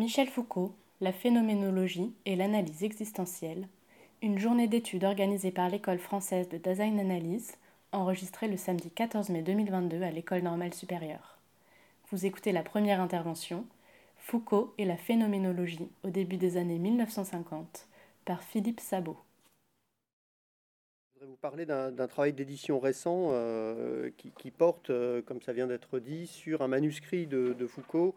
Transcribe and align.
Michel 0.00 0.28
Foucault, 0.28 0.72
la 1.02 1.12
phénoménologie 1.12 2.14
et 2.24 2.34
l'analyse 2.34 2.84
existentielle, 2.84 3.68
une 4.22 4.38
journée 4.38 4.66
d'études 4.66 5.04
organisée 5.04 5.50
par 5.50 5.68
l'École 5.68 5.98
française 5.98 6.48
de 6.48 6.56
Design 6.56 6.98
Analyse, 6.98 7.52
enregistrée 7.92 8.48
le 8.48 8.56
samedi 8.56 8.90
14 8.90 9.28
mai 9.28 9.42
2022 9.42 10.00
à 10.00 10.10
l'École 10.10 10.40
normale 10.40 10.72
supérieure. 10.72 11.36
Vous 12.10 12.24
écoutez 12.24 12.50
la 12.50 12.62
première 12.62 13.02
intervention, 13.02 13.66
Foucault 14.16 14.72
et 14.78 14.86
la 14.86 14.96
phénoménologie 14.96 15.90
au 16.02 16.08
début 16.08 16.38
des 16.38 16.56
années 16.56 16.78
1950, 16.78 17.86
par 18.24 18.42
Philippe 18.42 18.80
Sabot. 18.80 19.18
Je 21.12 21.18
voudrais 21.18 21.30
vous 21.30 21.36
parler 21.36 21.66
d'un 21.66 22.06
travail 22.06 22.32
d'édition 22.32 22.80
récent 22.80 23.28
euh, 23.32 24.08
qui, 24.16 24.50
porte, 24.50 24.88
euh, 24.88 25.20
comme 25.20 25.42
ça 25.42 25.52
vient 25.52 25.66
d'être 25.66 25.98
dit, 25.98 26.26
sur 26.26 26.62
un 26.62 26.68
manuscrit 26.68 27.26
de, 27.26 27.52
de 27.52 27.66
Foucault 27.66 28.14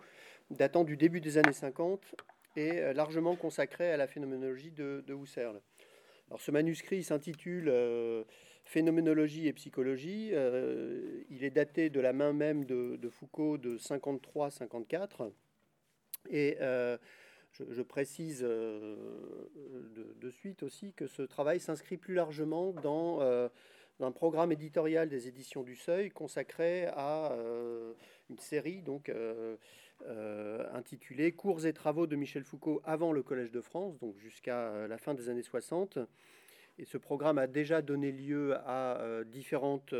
datant 0.53 0.83
du 0.83 0.97
début 0.97 1.21
des 1.21 1.37
années 1.37 1.53
50 1.53 2.15
et 2.55 2.79
euh, 2.79 2.93
largement 2.93 3.35
consacré 3.35 3.91
à 3.91 3.97
la 3.97 4.07
phénoménologie 4.07 4.71
de, 4.71 5.03
Husserl. 5.09 5.59
Alors, 6.29 6.41
ce 6.41 6.51
manuscrit 6.51 7.03
s'intitule 7.03 7.67
euh, 7.69 8.23
Phénoménologie 8.63 9.47
et 9.47 9.53
psychologie. 9.53 10.29
Euh, 10.31 11.23
il 11.29 11.43
est 11.43 11.51
daté 11.51 11.89
de 11.89 11.99
la 11.99 12.13
main 12.13 12.31
même 12.31 12.63
de, 12.65 13.09
Foucault 13.09 13.57
de 13.57 13.77
53-54. 13.77 15.31
Et 16.29 16.57
je, 16.59 17.81
précise 17.81 18.39
de, 18.39 20.29
suite 20.29 20.63
aussi 20.63 20.93
que 20.93 21.07
ce 21.07 21.23
travail 21.23 21.59
s'inscrit 21.59 21.97
plus 21.97 22.13
largement 22.13 22.71
dans 22.71 23.19
un 23.99 24.11
programme 24.13 24.53
éditorial 24.53 25.09
des 25.09 25.27
éditions 25.27 25.63
du 25.63 25.75
Seuil 25.75 26.09
consacré 26.09 26.85
à 26.85 27.35
une 28.29 28.39
série 28.39 28.81
donc 28.81 29.11
euh, 30.07 30.65
intitulé 30.73 31.31
Cours 31.31 31.65
et 31.65 31.71
travaux 31.71 32.07
de 32.07 32.15
Michel 32.15 32.43
Foucault 32.43 32.81
avant 32.83 33.13
le 33.13 33.23
Collège 33.23 33.51
de 33.51 33.61
France, 33.61 33.97
donc 33.99 34.17
jusqu'à 34.17 34.67
euh, 34.67 34.87
la 34.87 34.97
fin 34.97 35.13
des 35.13 35.29
années 35.29 35.43
60. 35.43 35.97
Et 36.77 36.85
ce 36.85 36.97
programme 36.97 37.37
a 37.37 37.47
déjà 37.47 37.81
donné 37.81 38.11
lieu 38.11 38.55
à 38.65 38.99
euh, 38.99 39.23
différentes 39.23 39.93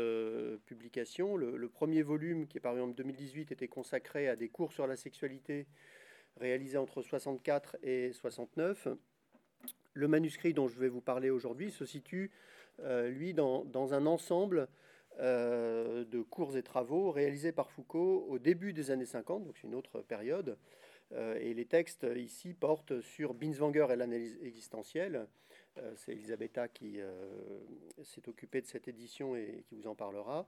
publications. 0.66 1.36
Le, 1.36 1.68
premier 1.68 2.02
volume, 2.02 2.46
qui 2.46 2.58
est 2.58 2.60
paru 2.60 2.80
en 2.80 2.88
2018, 2.88 3.52
était 3.52 3.68
consacré 3.68 4.28
à 4.28 4.36
des 4.36 4.48
cours 4.48 4.72
sur 4.72 4.86
la 4.86 4.96
sexualité 4.96 5.66
réalisés 6.36 6.78
entre 6.78 7.00
64 7.00 7.76
et 7.82 8.12
69. 8.12 8.88
Le 9.94 10.08
manuscrit 10.08 10.52
dont 10.52 10.68
je 10.68 10.78
vais 10.78 10.88
vous 10.88 11.00
parler 11.00 11.30
aujourd'hui 11.30 11.70
se 11.70 11.86
situe, 11.86 12.32
lui, 12.82 13.34
dans, 13.34 13.94
un 13.94 14.06
ensemble 14.06 14.66
de 15.18 16.22
cours 16.22 16.56
et 16.56 16.62
travaux 16.62 17.10
réalisés 17.10 17.52
par 17.52 17.70
Foucault 17.70 18.26
au 18.28 18.38
début 18.38 18.72
des 18.72 18.90
années 18.90 19.06
50, 19.06 19.44
donc 19.44 19.56
c'est 19.56 19.66
une 19.66 19.74
autre 19.74 20.00
période. 20.00 20.56
Euh, 21.12 21.36
et 21.40 21.54
les 21.54 21.64
textes 21.64 22.06
ici 22.16 22.54
portent 22.54 23.00
sur 23.00 23.34
Binswanger 23.34 23.86
et 23.90 23.96
l'analyse 23.96 24.38
existentielle. 24.42 25.26
Euh, 25.76 25.92
c'est 25.96 26.12
Elisabetta 26.12 26.68
qui 26.68 26.98
s'est 28.02 28.28
occupée 28.28 28.60
de 28.60 28.66
cette 28.66 28.88
édition 28.88 29.36
et 29.36 29.64
qui 29.68 29.74
vous 29.74 29.86
en 29.86 29.94
parlera. 29.94 30.46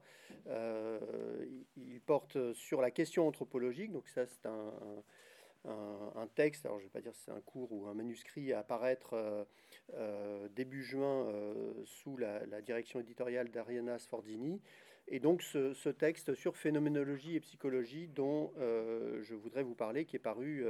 il 1.77 2.01
porte 2.05 2.53
sur 2.53 2.81
la 2.81 2.91
question 2.91 3.27
anthropologique, 3.27 3.93
donc 3.93 4.09
ça 4.09 4.27
c'est 4.27 4.47
un, 4.47 4.73
un, 5.65 6.27
texte, 6.35 6.67
alors 6.67 6.79
je 6.79 6.85
ne 6.85 6.89
vais 6.89 6.93
pas 6.93 7.01
dire 7.01 7.15
si 7.15 7.23
c'est 7.25 7.33
un 7.33 7.41
cours 7.41 7.73
ou 7.73 7.87
un 7.87 7.95
manuscrit 7.95 8.53
à 8.53 8.61
apparaître 8.61 9.47
euh, 9.95 10.49
début 10.57 10.83
juin 10.83 11.29
euh, 11.29 11.73
sous 11.85 12.17
la, 12.17 12.45
direction 12.61 12.99
éditoriale 12.99 13.51
d'Ariana 13.51 13.99
Sfordini. 13.99 14.61
Et 15.09 15.21
donc 15.21 15.43
ce, 15.43 15.89
texte 15.91 16.35
sur 16.35 16.57
phénoménologie 16.57 17.37
et 17.37 17.41
psychologie 17.41 18.09
dont 18.09 18.53
euh, 18.59 19.23
je 19.23 19.35
voudrais 19.35 19.63
vous 19.63 19.77
parler, 19.77 20.05
qui 20.05 20.17
est 20.17 20.21
paru 20.21 20.65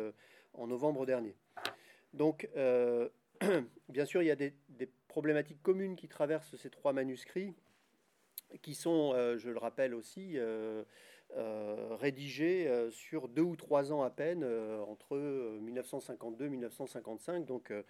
en 0.53 0.67
novembre 0.67 1.06
dernier. 1.06 1.34
Donc, 2.12 2.48
bien 3.89 4.05
sûr, 4.05 4.23
il 4.23 4.27
y 4.27 4.31
a 4.31 4.36
des, 4.36 4.53
problématiques 5.08 5.62
communes 5.62 5.97
qui 5.97 6.08
traversent 6.08 6.56
ces 6.56 6.69
trois 6.69 6.92
manuscrits, 6.92 7.55
qui 8.61 8.74
sont, 8.74 9.14
je 9.39 9.48
le 9.48 9.58
rappelle 9.58 9.95
aussi, 9.95 10.39
rédigés 11.35 12.70
sur 12.90 13.29
deux 13.29 13.42
ou 13.42 13.57
trois 13.57 13.92
ans 13.95 14.02
à 14.02 14.11
peine, 14.11 14.45
entre 14.86 15.17
1952 15.17 16.45
et 16.45 16.48
1955. 16.51 17.46
Donc, 17.46 17.70
euh, 17.70 17.83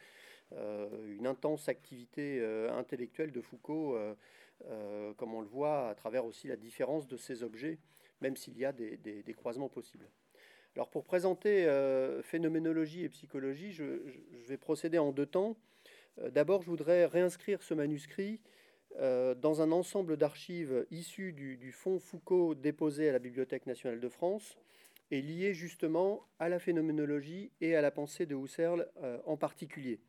une 0.53 1.27
intense 1.27 1.69
activité 1.69 2.39
euh, 2.41 2.73
intellectuelle 2.73 3.33
de 3.33 3.41
Foucault, 3.41 3.97
euh, 3.97 5.12
comme 5.15 5.34
on 5.34 5.41
le 5.41 5.49
voit 5.49 5.89
à 5.89 5.95
travers 5.95 6.25
aussi 6.25 6.49
la 6.49 6.57
différence 6.57 7.07
de 7.07 7.17
ces 7.17 7.43
objets, 7.43 7.79
même 8.21 8.37
s'il 8.37 8.56
y 8.56 8.65
a 8.65 8.73
des, 8.73 9.35
croisements 9.37 9.69
possibles. 9.69 10.09
Alors 10.75 10.89
pour 10.89 11.05
présenter 11.05 11.67
phénoménologie 12.23 13.05
et 13.05 13.09
psychologie, 13.09 13.73
je, 13.73 14.01
vais 14.47 14.56
procéder 14.56 14.99
en 14.99 15.12
deux 15.12 15.27
temps. 15.27 15.56
D'abord, 16.31 16.62
je 16.62 16.71
voudrais 16.71 17.06
réinscrire 17.06 17.62
ce 17.62 17.75
manuscrit 17.75 18.41
dans 18.99 19.61
un 19.61 19.73
ensemble 19.73 20.17
d'archives 20.17 20.87
issues 20.91 21.33
du, 21.33 21.59
du, 21.59 21.73
fonds 21.73 21.99
Foucault 21.99 22.55
déposé 22.55 23.11
à 23.11 23.12
la 23.12 23.19
Bibliothèque 23.19 23.67
nationale 23.67 24.01
de 24.01 24.09
France 24.09 24.56
et 25.11 25.21
lié 25.21 25.53
justement 25.53 26.27
à 26.39 26.49
la 26.49 26.59
phénoménologie 26.59 27.53
et 27.61 27.77
à 27.77 27.83
la 27.83 27.91
pensée 27.91 28.25
de 28.25 28.35
Husserl 28.35 28.89
en 29.27 29.37
particulier. 29.37 30.01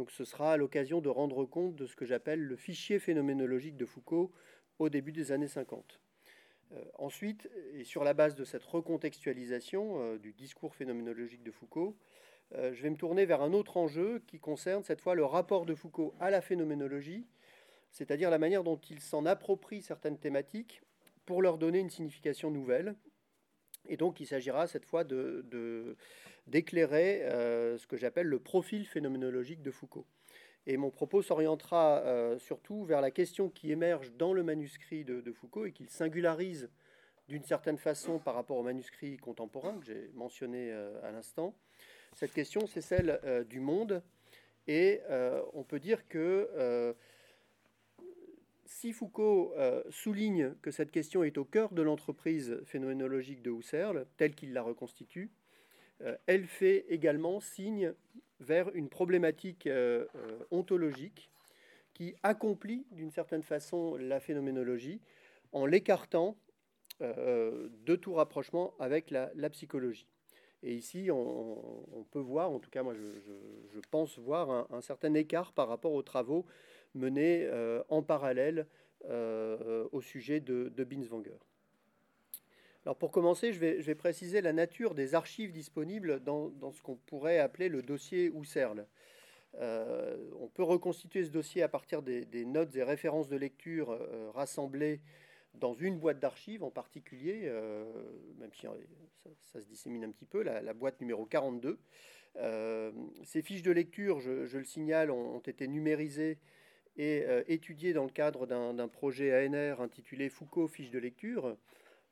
Donc 0.00 0.12
ce 0.12 0.24
sera 0.24 0.56
l'occasion 0.56 1.02
de 1.02 1.10
rendre 1.10 1.44
compte 1.44 1.76
de 1.76 1.84
ce 1.84 1.94
que 1.94 2.06
j'appelle 2.06 2.40
le 2.40 2.56
fichier 2.56 2.98
phénoménologique 2.98 3.76
de 3.76 3.84
Foucault 3.84 4.32
au 4.78 4.88
début 4.88 5.12
des 5.12 5.30
années 5.30 5.46
50. 5.46 6.00
Euh, 6.72 6.82
ensuite, 6.96 7.50
et 7.74 7.84
sur 7.84 8.02
la 8.02 8.14
base 8.14 8.34
de 8.34 8.44
cette 8.44 8.64
recontextualisation 8.64 10.00
euh, 10.00 10.18
du 10.18 10.32
discours 10.32 10.74
phénoménologique 10.74 11.42
de 11.42 11.50
Foucault, 11.50 11.98
euh, 12.54 12.72
je 12.72 12.82
vais 12.82 12.88
me 12.88 12.96
tourner 12.96 13.26
vers 13.26 13.42
un 13.42 13.52
autre 13.52 13.76
enjeu 13.76 14.22
qui 14.26 14.40
concerne 14.40 14.84
cette 14.84 15.02
fois 15.02 15.14
le 15.14 15.26
rapport 15.26 15.66
de 15.66 15.74
Foucault 15.74 16.14
à 16.18 16.30
la 16.30 16.40
phénoménologie, 16.40 17.26
c'est-à-dire 17.90 18.30
la 18.30 18.38
manière 18.38 18.64
dont 18.64 18.78
il 18.78 19.00
s'en 19.00 19.26
approprie 19.26 19.82
certaines 19.82 20.16
thématiques 20.16 20.80
pour 21.26 21.42
leur 21.42 21.58
donner 21.58 21.78
une 21.78 21.90
signification 21.90 22.50
nouvelle. 22.50 22.94
Et 23.88 23.96
donc 23.96 24.20
il 24.20 24.26
s'agira 24.26 24.66
cette 24.66 24.84
fois 24.84 25.04
de, 25.04 25.96
d'éclairer 26.46 27.22
euh, 27.22 27.78
ce 27.78 27.86
que 27.86 27.96
j'appelle 27.96 28.26
le 28.26 28.38
profil 28.38 28.86
phénoménologique 28.86 29.62
de 29.62 29.70
Foucault. 29.70 30.06
Et 30.66 30.76
mon 30.76 30.90
propos 30.90 31.22
s'orientera 31.22 32.00
euh, 32.00 32.38
surtout 32.38 32.84
vers 32.84 33.00
la 33.00 33.10
question 33.10 33.48
qui 33.48 33.72
émerge 33.72 34.12
dans 34.12 34.32
le 34.32 34.42
manuscrit 34.42 35.04
de, 35.04 35.32
Foucault 35.32 35.66
et 35.66 35.72
qu'il 35.72 35.88
singularise 35.88 36.70
d'une 37.28 37.44
certaine 37.44 37.78
façon 37.78 38.18
par 38.18 38.34
rapport 38.34 38.58
au 38.58 38.62
manuscrit 38.62 39.16
contemporain 39.16 39.78
que 39.78 39.86
j'ai 39.86 40.10
mentionné 40.14 40.70
euh, 40.70 41.00
à 41.02 41.12
l'instant. 41.12 41.54
Cette 42.14 42.32
question, 42.32 42.66
c'est 42.66 42.80
celle 42.80 43.20
du 43.48 43.60
monde. 43.60 44.02
Et 44.66 45.00
on 45.54 45.62
peut 45.62 45.78
dire 45.78 46.08
que 46.08 46.96
si 48.70 48.92
Foucault 48.92 49.52
souligne 49.90 50.54
que 50.62 50.70
cette 50.70 50.90
question 50.90 51.24
est 51.24 51.36
au 51.38 51.44
cœur 51.44 51.72
de 51.72 51.82
l'entreprise 51.82 52.62
phénoménologique 52.64 53.42
de 53.42 53.50
Husserl, 53.50 54.06
telle 54.16 54.34
qu'il 54.34 54.52
la 54.52 54.62
reconstitue, 54.62 55.30
euh, 56.02 56.16
elle 56.26 56.46
fait 56.46 56.86
également 56.88 57.40
signe 57.40 57.92
vers 58.40 58.74
une 58.74 58.88
problématique 58.88 59.66
euh, 59.66 60.06
euh, 60.14 60.38
ontologique 60.50 61.30
qui 61.92 62.14
accomplit 62.22 62.86
d'une 62.90 63.10
certaine 63.10 63.42
façon 63.42 63.96
la 63.96 64.20
phénoménologie 64.20 65.00
en 65.52 65.66
l'écartant 65.66 66.36
de 67.00 67.96
tout 67.96 68.12
rapprochement 68.12 68.74
avec 68.78 69.10
la, 69.10 69.50
psychologie. 69.50 70.06
Et 70.62 70.74
ici, 70.74 71.08
on, 71.10 72.04
peut 72.10 72.18
voir, 72.18 72.50
en 72.50 72.58
tout 72.58 72.68
cas 72.68 72.82
moi 72.82 72.92
je, 72.94 73.80
pense 73.90 74.18
voir 74.18 74.70
un, 74.70 74.80
certain 74.82 75.14
écart 75.14 75.54
par 75.54 75.68
rapport 75.68 75.94
aux 75.94 76.02
travaux 76.02 76.44
menés 76.94 77.48
en 77.88 78.02
parallèle 78.02 78.66
au 79.08 80.00
sujet 80.00 80.40
de, 80.40 80.72
de 80.74 80.84
Binswanger. 80.84 81.38
Alors 82.86 82.96
pour 82.96 83.10
commencer, 83.10 83.52
je 83.52 83.58
vais, 83.58 83.94
préciser 83.94 84.40
la 84.40 84.52
nature 84.52 84.94
des 84.94 85.14
archives 85.14 85.52
disponibles 85.52 86.20
dans, 86.20 86.72
ce 86.72 86.80
qu'on 86.80 86.96
pourrait 86.96 87.38
appeler 87.38 87.68
le 87.68 87.82
dossier 87.82 88.32
Husserl. 88.34 88.86
Euh, 89.56 90.16
on 90.38 90.48
peut 90.48 90.62
reconstituer 90.62 91.24
ce 91.24 91.30
dossier 91.30 91.62
à 91.62 91.68
partir 91.68 92.02
des, 92.02 92.44
notes 92.46 92.74
et 92.76 92.82
références 92.82 93.28
de 93.28 93.36
lecture 93.36 93.90
euh, 93.90 94.30
rassemblées 94.30 95.00
dans 95.54 95.74
une 95.74 95.98
boîte 95.98 96.20
d'archives 96.20 96.62
en 96.62 96.70
particulier, 96.70 97.42
euh, 97.44 97.84
même 98.38 98.52
si 98.54 98.66
ça, 99.44 99.60
se 99.60 99.66
dissémine 99.66 100.04
un 100.04 100.10
petit 100.10 100.24
peu, 100.24 100.42
la, 100.42 100.72
boîte 100.72 101.00
numéro 101.00 101.26
42. 101.26 101.78
ces 103.24 103.42
fiches 103.42 103.62
de 103.62 103.72
lecture, 103.72 104.20
je, 104.20 104.56
le 104.56 104.64
signale, 104.64 105.10
ont, 105.10 105.40
été 105.40 105.68
numérisées 105.68 106.38
et 107.00 107.24
étudiées 107.48 107.92
dans 107.92 108.04
le 108.04 108.10
cadre 108.10 108.46
d'un 108.46 108.88
projet 108.88 109.46
ANR 109.46 109.80
intitulé 109.80 110.28
Foucault 110.28 110.68
fiches 110.68 110.90
de 110.90 110.98
lecture 110.98 111.56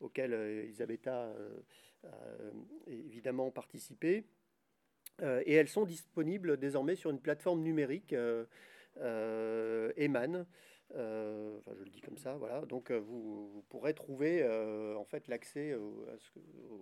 auquel 0.00 0.32
euh, 0.32 0.62
Elisabetta 0.62 1.24
euh, 1.24 1.60
a 2.06 2.90
évidemment 2.90 3.50
participé. 3.50 4.24
Euh, 5.22 5.42
et 5.46 5.54
elles 5.54 5.68
sont 5.68 5.84
disponibles 5.84 6.56
désormais 6.58 6.94
sur 6.94 7.10
une 7.10 7.20
plateforme 7.20 7.60
numérique, 7.62 8.14
Eman, 8.96 10.46
enfin, 10.90 11.72
je 11.76 11.84
le 11.84 11.90
dis 11.90 12.00
comme 12.00 12.18
ça, 12.18 12.34
voilà. 12.34 12.60
Donc, 12.62 12.90
vous, 12.92 13.64
pourrez 13.68 13.94
trouver 13.94 14.44
en 14.96 15.04
fait 15.04 15.26
l'accès 15.28 15.74
aux, 15.74 16.06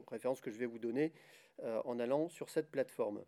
références 0.08 0.40
que 0.40 0.50
je 0.50 0.58
vais 0.58 0.66
vous 0.66 0.78
donner 0.78 1.12
en 1.62 1.98
allant 1.98 2.28
sur 2.28 2.50
cette 2.50 2.70
plateforme. 2.70 3.24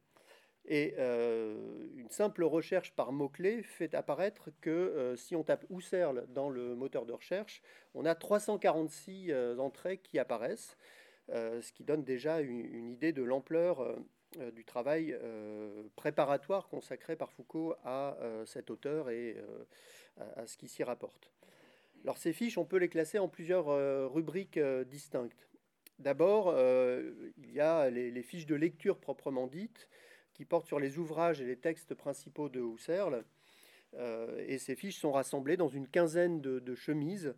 Et 0.71 0.95
une 0.99 2.11
simple 2.11 2.45
recherche 2.45 2.93
par 2.93 3.11
mots-clés 3.11 3.63
fait 3.63 3.95
apparaître 3.95 4.51
que 4.61 5.15
si 5.17 5.35
on 5.35 5.43
tape 5.43 5.65
Husserl 5.71 6.27
dans 6.29 6.51
le 6.51 6.75
moteur 6.75 7.07
de 7.07 7.15
recherche, 7.15 7.63
on 7.95 8.05
a 8.05 8.15
346 8.15 9.33
entrées 9.59 9.97
qui 9.97 10.19
apparaissent, 10.19 10.77
ce 11.31 11.73
qui 11.73 11.85
donne 11.85 12.05
déjà 12.05 12.41
une 12.41 12.91
idée 12.91 13.13
de 13.13 13.23
l'ampleur 13.23 13.97
euh, 14.37 14.51
du 14.51 14.63
travail 14.63 15.17
euh, 15.23 15.85
préparatoire 15.97 16.69
consacré 16.69 17.17
par 17.17 17.33
Foucault 17.33 17.75
à 17.83 18.15
euh, 18.21 18.45
cet 18.45 18.71
auteur 18.71 19.09
et 19.09 19.39
à, 20.37 20.47
ce 20.47 20.59
qui 20.59 20.69
s'y 20.69 20.85
rapporte. 20.85 21.33
Alors 22.05 22.19
ces 22.19 22.35
fiches, 22.35 22.59
on 22.59 22.67
peut 22.67 22.77
les 22.77 22.91
classer 22.91 23.19
en 23.19 23.29
plusieurs 23.29 23.67
rubriques 24.13 24.59
distinctes. 24.87 25.49
D'abord, 25.99 26.55
il 27.39 27.53
y 27.53 27.61
a 27.61 27.89
les, 27.91 28.23
fiches 28.23 28.47
de 28.47 28.55
lecture 28.55 28.99
proprement 28.99 29.47
dites, 29.47 29.89
qui 30.39 30.47
portent 30.47 30.67
sur 30.67 30.81
les 30.81 30.97
ouvrages 30.99 31.43
et 31.43 31.45
les 31.45 31.59
textes 31.59 31.95
principaux 31.95 32.49
de 32.49 32.61
Husserl. 32.61 33.25
et 34.47 34.59
ces 34.59 34.77
fiches 34.77 34.99
sont 34.99 35.13
rassemblées 35.13 35.57
dans 35.59 35.69
une 35.69 35.89
quinzaine 35.89 36.41
de 36.41 36.75
chemises 36.75 37.35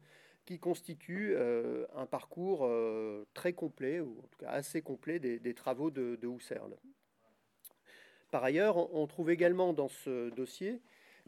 qui 0.51 0.59
constitue 0.59 1.35
euh, 1.37 1.87
un 1.95 2.07
parcours 2.07 2.65
euh, 2.65 3.25
très 3.35 3.53
complet, 3.53 4.01
ou 4.01 4.19
en 4.19 4.27
tout 4.27 4.39
cas 4.39 4.51
assez 4.51 4.83
complet, 4.83 5.19
des, 5.21 5.55
travaux 5.55 5.91
de, 5.91 6.19
Husserl. 6.23 6.77
Par 8.31 8.43
ailleurs, 8.45 8.93
on 8.95 9.07
trouve 9.07 9.31
également 9.31 9.73
dans 9.73 9.89
ce 9.89 10.31
dossier 10.31 10.81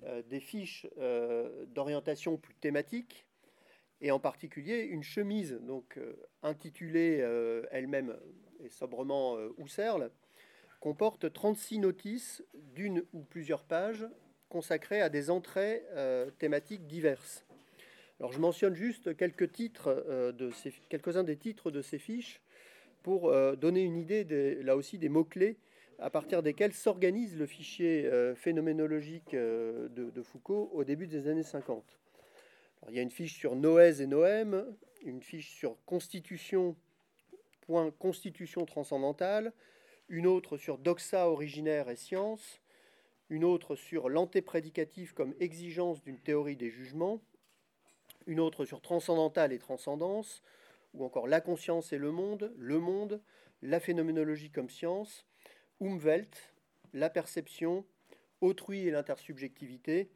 euh, 0.04 0.22
des 0.22 0.40
fiches 0.40 0.88
d'orientation 1.68 2.36
plus 2.36 2.54
thématiques, 2.54 3.26
et 4.00 4.10
en 4.10 4.18
particulier 4.18 4.80
une 4.80 5.04
chemise 5.04 5.52
donc 5.62 6.00
intitulée 6.42 7.18
elle-même 7.70 8.18
et 8.58 8.68
sobrement 8.68 9.38
Husserl, 9.58 10.10
comporte 10.82 11.32
36 11.32 11.78
notices 11.78 12.44
d'une 12.74 13.04
ou 13.12 13.22
plusieurs 13.22 13.62
pages 13.62 14.04
consacrées 14.48 15.00
à 15.00 15.08
des 15.08 15.30
entrées 15.30 15.84
thématiques 16.38 16.86
diverses. 16.86 17.46
Alors 18.22 18.30
je 18.30 18.38
mentionne 18.38 18.76
juste 18.76 19.16
quelques 19.16 19.50
titres 19.50 20.04
euh, 20.08 20.30
de 20.30 20.52
quelques-uns 20.88 21.24
des 21.24 21.36
titres 21.36 21.72
de 21.72 21.82
ces 21.82 21.98
fiches 21.98 22.40
pour 23.02 23.28
euh, 23.28 23.56
donner 23.56 23.82
une 23.82 23.96
idée 23.96 24.22
là 24.62 24.76
aussi 24.76 24.96
des 24.96 25.08
mots-clés 25.08 25.56
à 25.98 26.08
partir 26.08 26.40
desquels 26.40 26.72
s'organise 26.72 27.36
le 27.36 27.46
fichier 27.46 28.06
euh, 28.06 28.36
phénoménologique 28.36 29.34
de, 29.34 30.22
Foucault 30.22 30.70
au 30.72 30.84
début 30.84 31.08
des 31.08 31.26
années 31.26 31.42
50. 31.42 31.98
il 32.90 32.94
y 32.94 33.00
a 33.00 33.02
une 33.02 33.10
fiche 33.10 33.36
sur 33.36 33.56
Noès 33.56 33.98
et 33.98 34.06
Noème, 34.06 34.66
une 35.04 35.20
fiche 35.20 35.50
sur 35.50 35.76
constitution, 35.84 36.76
point 37.62 37.90
constitution 37.90 38.64
transcendantale, 38.66 39.52
une 40.08 40.26
autre 40.26 40.56
sur 40.56 40.78
doxa 40.78 41.28
originaire 41.28 41.88
et 41.88 41.96
science, 41.96 42.60
une 43.28 43.44
autre 43.44 43.76
sur 43.76 44.08
l'antéprédicatif 44.08 45.12
comme 45.12 45.34
exigence 45.40 46.02
d'une 46.02 46.18
théorie 46.18 46.56
des 46.56 46.70
jugements, 46.70 47.20
une 48.26 48.40
autre 48.40 48.64
sur 48.64 48.80
transcendantal 48.80 49.52
et 49.52 49.58
transcendance, 49.58 50.42
ou 50.94 51.04
encore 51.04 51.26
la 51.26 51.40
conscience 51.40 51.92
et 51.92 51.98
le 51.98 52.10
monde, 52.10 52.52
le 52.58 52.78
monde, 52.78 53.22
la 53.62 53.80
phénoménologie 53.80 54.50
comme 54.50 54.68
science, 54.68 55.26
Umwelt, 55.80 56.52
la 56.92 57.08
perception, 57.08 57.84
autrui 58.40 58.86
et 58.86 58.90
l'intersubjectivité, 58.90 60.10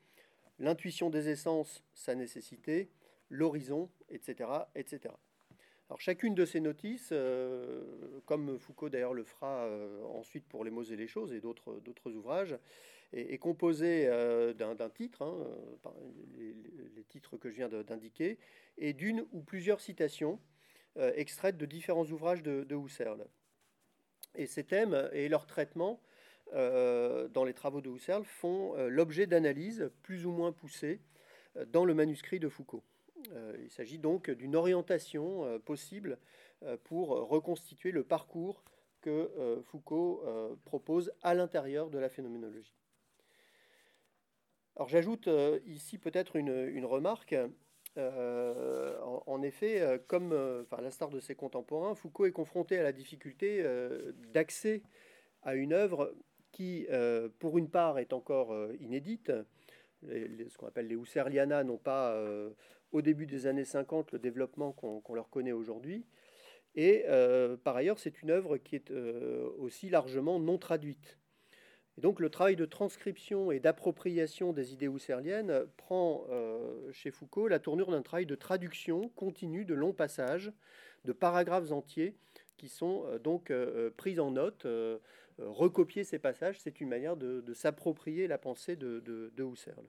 l'intuition 0.58 1.10
des 1.10 1.28
essences, 1.28 1.82
sa 1.94 2.14
nécessité, 2.14 2.90
l'horizon, 3.30 3.88
etc., 4.10 4.50
etc. 4.74 5.14
Alors 5.88 6.00
chacune 6.00 6.34
de 6.34 6.44
ces 6.44 6.58
notices, 6.58 7.10
euh, 7.12 8.20
comme 8.24 8.58
Foucault 8.58 8.88
d'ailleurs 8.88 9.14
le 9.14 9.22
fera 9.22 9.66
euh, 9.66 10.02
ensuite 10.04 10.44
pour 10.48 10.64
Les 10.64 10.70
mots 10.70 10.82
et 10.82 10.96
les 10.96 11.06
choses 11.06 11.32
et 11.32 11.40
d'autres 11.40 12.12
ouvrages, 12.12 12.56
est, 13.12 13.38
composée 13.38 14.08
euh, 14.08 14.52
d'un 14.52 14.90
titre, 14.90 15.22
hein, 15.22 15.46
les, 16.36 17.04
titres 17.04 17.36
que 17.36 17.50
je 17.50 17.56
viens 17.56 17.68
d'indiquer, 17.68 18.36
et 18.78 18.92
d'une 18.94 19.24
ou 19.30 19.42
plusieurs 19.42 19.80
citations 19.80 20.40
extraites 20.96 21.58
de 21.58 21.66
différents 21.66 22.06
ouvrages 22.06 22.42
de, 22.42 22.64
de, 22.64 22.74
Husserl. 22.74 23.26
Et 24.34 24.46
ces 24.46 24.64
thèmes 24.64 25.08
et 25.12 25.28
leur 25.28 25.46
traitement 25.46 26.00
dans 26.52 27.44
les 27.44 27.54
travaux 27.54 27.80
de 27.80 27.90
Husserl 27.90 28.24
font 28.24 28.74
l'objet 28.88 29.26
d'analyses 29.26 29.90
plus 30.02 30.26
ou 30.26 30.32
moins 30.32 30.52
poussées 30.52 31.00
dans 31.68 31.84
le 31.84 31.94
manuscrit 31.94 32.40
de 32.40 32.48
Foucault. 32.48 32.82
Euh, 33.32 33.56
il 33.62 33.70
s'agit 33.70 33.98
donc 33.98 34.30
d'une 34.30 34.56
orientation 34.56 35.44
euh, 35.44 35.58
possible 35.58 36.18
euh, 36.62 36.76
pour 36.84 37.08
reconstituer 37.08 37.90
le 37.90 38.04
parcours 38.04 38.62
que 39.00 39.62
Foucault 39.62 40.24
propose 40.64 41.12
à 41.22 41.32
l'intérieur 41.32 41.90
de 41.90 41.98
la 41.98 42.08
phénoménologie. 42.08 42.74
Alors 44.74 44.88
j'ajoute 44.88 45.28
ici 45.64 45.96
peut-être 45.96 46.34
une, 46.34 46.84
remarque. 46.84 47.36
en, 47.96 49.42
effet, 49.42 50.02
comme 50.08 50.32
à 50.72 50.80
l'instar 50.80 51.10
de 51.10 51.20
ses 51.20 51.36
contemporains, 51.36 51.94
Foucault 51.94 52.26
est 52.26 52.32
confronté 52.32 52.78
à 52.78 52.82
la 52.82 52.90
difficulté 52.90 53.64
d'accès 54.32 54.82
à 55.42 55.54
une 55.54 55.72
œuvre 55.72 56.12
qui, 56.50 56.88
pour 57.38 57.58
une 57.58 57.70
part, 57.70 58.00
est 58.00 58.12
encore 58.12 58.56
inédite. 58.80 59.30
ce 60.02 60.56
qu'on 60.58 60.66
appelle 60.66 60.88
les 60.88 60.96
Husserliana 60.96 61.62
n'ont 61.62 61.78
pas 61.78 62.20
au 62.96 63.02
début 63.02 63.26
des 63.26 63.46
années 63.46 63.64
50 63.64 64.12
le 64.12 64.18
développement 64.18 64.72
qu'on 64.72 65.14
leur 65.14 65.28
connaît 65.28 65.52
aujourd'hui. 65.52 66.06
Et 66.74 67.04
euh, 67.08 67.56
par 67.56 67.76
ailleurs, 67.76 67.98
c'est 67.98 68.22
une 68.22 68.30
œuvre 68.30 68.56
qui 68.56 68.74
est 68.74 68.90
euh, 68.90 69.50
aussi 69.58 69.90
largement 69.90 70.40
non 70.40 70.56
traduite. 70.56 71.18
Et 71.98 72.00
donc 72.00 72.20
le 72.20 72.30
travail 72.30 72.56
de 72.56 72.64
transcription 72.64 73.52
et 73.52 73.60
d'appropriation 73.60 74.52
des 74.52 74.72
idées 74.72 74.88
husserliennes 74.88 75.66
prend 75.76 76.26
euh, 76.30 76.90
chez 76.92 77.10
Foucault 77.10 77.48
la 77.48 77.58
tournure 77.58 77.90
d'un 77.90 78.02
travail 78.02 78.26
de 78.26 78.34
traduction 78.34 79.10
continue 79.10 79.66
de 79.66 79.74
longs 79.74 79.94
passages, 79.94 80.52
de 81.04 81.12
paragraphes 81.12 81.72
entiers 81.72 82.14
qui 82.56 82.68
sont 82.68 83.04
donc 83.22 83.52
pris 83.98 84.18
en 84.18 84.30
note. 84.30 84.66
recopier 85.38 86.04
ces 86.04 86.18
passages, 86.18 86.58
c'est 86.58 86.80
une 86.80 86.88
manière 86.88 87.14
de, 87.14 87.52
s'approprier 87.52 88.26
la 88.26 88.38
pensée 88.38 88.76
de, 88.76 89.00
de, 89.00 89.30
de 89.36 89.44
Husserl. 89.44 89.84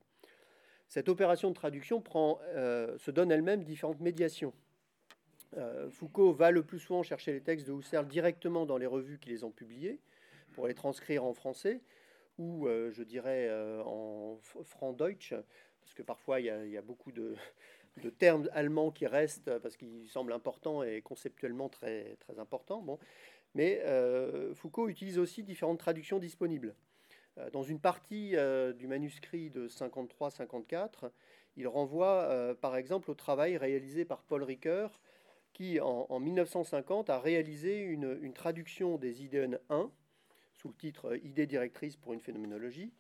Cette 0.88 1.10
opération 1.10 1.50
de 1.50 1.54
traduction 1.54 2.02
prend, 2.02 2.40
euh, 2.56 2.98
se 2.98 3.12
donne 3.12 3.32
elle-même 3.32 3.64
différentes 3.64 4.00
médiations. 4.00 4.54
Euh, 5.58 5.90
Foucault 5.90 6.32
va 6.32 6.52
le 6.52 6.64
plus 6.64 6.80
souvent 6.80 7.04
chercher 7.04 7.34
les 7.34 7.42
textes 7.42 7.68
de 7.68 7.74
Husserl 7.74 8.08
directement 8.08 8.66
dans 8.66 8.78
les 8.78 8.86
revues 8.86 9.20
qui 9.20 9.30
les 9.30 9.44
ont 9.44 9.52
publiés 9.52 10.00
pour 10.54 10.68
les 10.68 10.74
transcrire 10.74 11.24
en 11.26 11.34
français 11.34 11.82
ou, 12.38 12.68
euh, 12.68 12.92
je 12.92 13.04
dirais, 13.04 13.50
en 13.84 14.38
franc-deutsch, 14.64 15.34
parce 15.82 15.94
que 15.94 16.04
parfois 16.04 16.40
il 16.40 16.46
y, 16.46 16.78
a, 16.78 16.82
beaucoup 16.82 17.12
de, 17.12 17.36
termes 18.20 18.48
allemands 18.54 18.92
qui 18.92 19.08
restent 19.08 19.58
parce 19.60 19.76
qu'ils 19.76 20.08
semblent 20.08 20.34
importants 20.34 20.84
et 20.84 21.02
conceptuellement 21.02 21.68
très, 21.68 22.16
très 22.20 22.40
importants. 22.40 22.82
Bon. 22.82 23.00
Mais 23.56 23.82
Foucault 24.54 24.88
utilise 24.88 25.18
aussi 25.18 25.44
différentes 25.44 25.80
traductions 25.80 26.20
disponibles. 26.20 26.76
Euh, 27.38 27.50
dans 27.52 27.64
une 27.64 27.80
partie 27.80 28.36
euh, 28.36 28.74
du 28.74 28.88
manuscrit 28.88 29.50
de 29.50 29.68
53-54, 29.68 31.12
il 31.56 31.68
renvoie 31.68 32.24
euh, 32.24 32.54
par 32.54 32.76
exemple 32.76 33.12
au 33.12 33.16
travail 33.16 33.58
réalisé 33.58 34.06
par 34.06 34.22
Paul 34.24 34.44
Ricoeur, 34.44 35.02
qui 35.54 35.80
en, 35.80 36.20
1950 36.20 37.10
a 37.10 37.20
réalisé 37.20 37.80
une, 37.80 38.32
traduction 38.32 38.98
des 38.98 39.24
Idéen 39.24 39.58
1 39.72 39.90
sous 40.54 40.68
le 40.68 40.76
titre 40.76 41.18
Idées 41.24 41.48
directrices 41.48 41.96
pour 41.96 42.14
une 42.14 42.20
phénoménologie, 42.20 42.94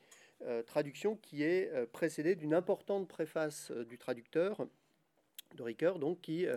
traduction 0.66 1.18
qui 1.18 1.44
est 1.44 1.70
précédée 1.92 2.36
d'une 2.36 2.56
importante 2.56 3.08
préface 3.08 3.70
du 3.70 4.00
traducteur 4.00 4.66
de 5.54 5.62
Ricoeur, 5.62 6.00
donc 6.00 6.22
qui 6.22 6.48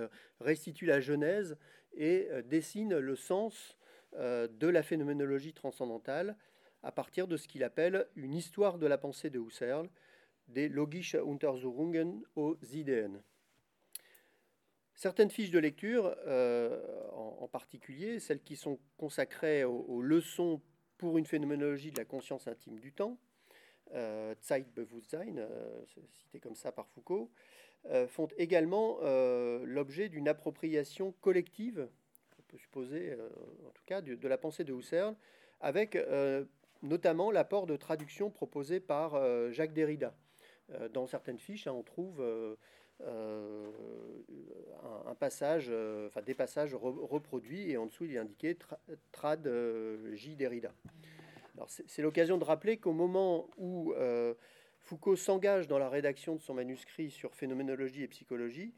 restitue 0.40 0.86
la 0.86 1.00
genèse 1.00 1.58
et 1.92 2.28
dessine 2.46 2.96
le 2.96 3.14
sens 3.14 3.76
de 4.14 4.68
la 4.68 4.82
phénoménologie 4.82 5.52
transcendantale 5.52 6.34
à 6.82 6.92
partir 6.92 7.26
de 7.26 7.36
ce 7.36 7.48
qu'il 7.48 7.64
appelle 7.64 8.06
une 8.16 8.34
histoire 8.34 8.78
de 8.78 8.86
la 8.86 8.98
pensée 8.98 9.30
de 9.30 9.38
Husserl, 9.38 9.88
des 10.48 10.68
Logische 10.68 11.14
Untersuchungen 11.14 12.22
aux 12.36 12.56
Ideen. 12.72 13.22
Certaines 14.94 15.30
fiches 15.30 15.50
de 15.50 15.58
lecture, 15.58 16.14
euh, 16.26 17.08
en, 17.12 17.48
particulier 17.48 18.20
celles 18.20 18.42
qui 18.42 18.54
sont 18.54 18.78
consacrées 18.96 19.64
aux, 19.64 20.02
leçons 20.02 20.60
pour 20.98 21.16
une 21.16 21.24
phénoménologie 21.24 21.90
de 21.90 21.98
la 21.98 22.04
conscience 22.04 22.46
intime 22.46 22.78
du 22.78 22.92
temps, 22.92 23.18
euh, 23.94 24.34
Zeitbewusstsein, 24.42 25.38
euh, 25.38 25.84
cité 26.12 26.38
comme 26.38 26.54
ça 26.54 26.70
par 26.70 26.86
Foucault, 26.88 27.30
euh, 27.86 28.06
font 28.06 28.28
également 28.36 28.98
l'objet 29.64 30.08
d'une 30.08 30.28
appropriation 30.28 31.12
collective, 31.20 31.88
on 32.38 32.42
peut 32.42 32.58
supposer 32.58 33.14
en 33.14 33.70
tout 33.70 33.84
cas, 33.86 34.02
de, 34.02 34.14
de, 34.14 34.28
la 34.28 34.36
pensée 34.38 34.64
de 34.64 34.74
Husserl, 34.74 35.16
avec 35.60 35.96
notamment 36.82 37.30
l'apport 37.30 37.66
de 37.66 37.76
traduction 37.76 38.30
proposé 38.30 38.80
par 38.80 39.14
euh, 39.14 39.50
Jacques 39.50 39.72
Derrida. 39.72 40.14
dans 40.92 41.06
certaines 41.06 41.38
fiches, 41.38 41.66
hein, 41.66 41.72
on 41.72 41.82
trouve 41.82 42.22
un, 45.06 45.14
passage, 45.18 45.72
des 46.24 46.34
passages 46.34 46.74
reproduits, 46.74 47.70
et 47.70 47.76
en 47.76 47.86
dessous 47.86 48.04
il 48.04 48.14
est 48.14 48.18
indiqué 48.18 48.56
trad 49.12 49.50
J 50.12 50.36
Derrida. 50.36 50.72
C'est 51.68 52.02
l'occasion 52.02 52.38
de 52.38 52.44
rappeler 52.44 52.78
qu'au 52.78 52.92
moment 52.92 53.48
où 53.58 53.92
Foucault 54.80 55.16
s'engage 55.16 55.68
dans 55.68 55.78
la 55.78 55.88
rédaction 55.88 56.34
de 56.34 56.40
son 56.40 56.54
manuscrit 56.54 57.10
sur 57.10 57.34
phénoménologie 57.34 58.02
et 58.02 58.08
psychologie, 58.08 58.72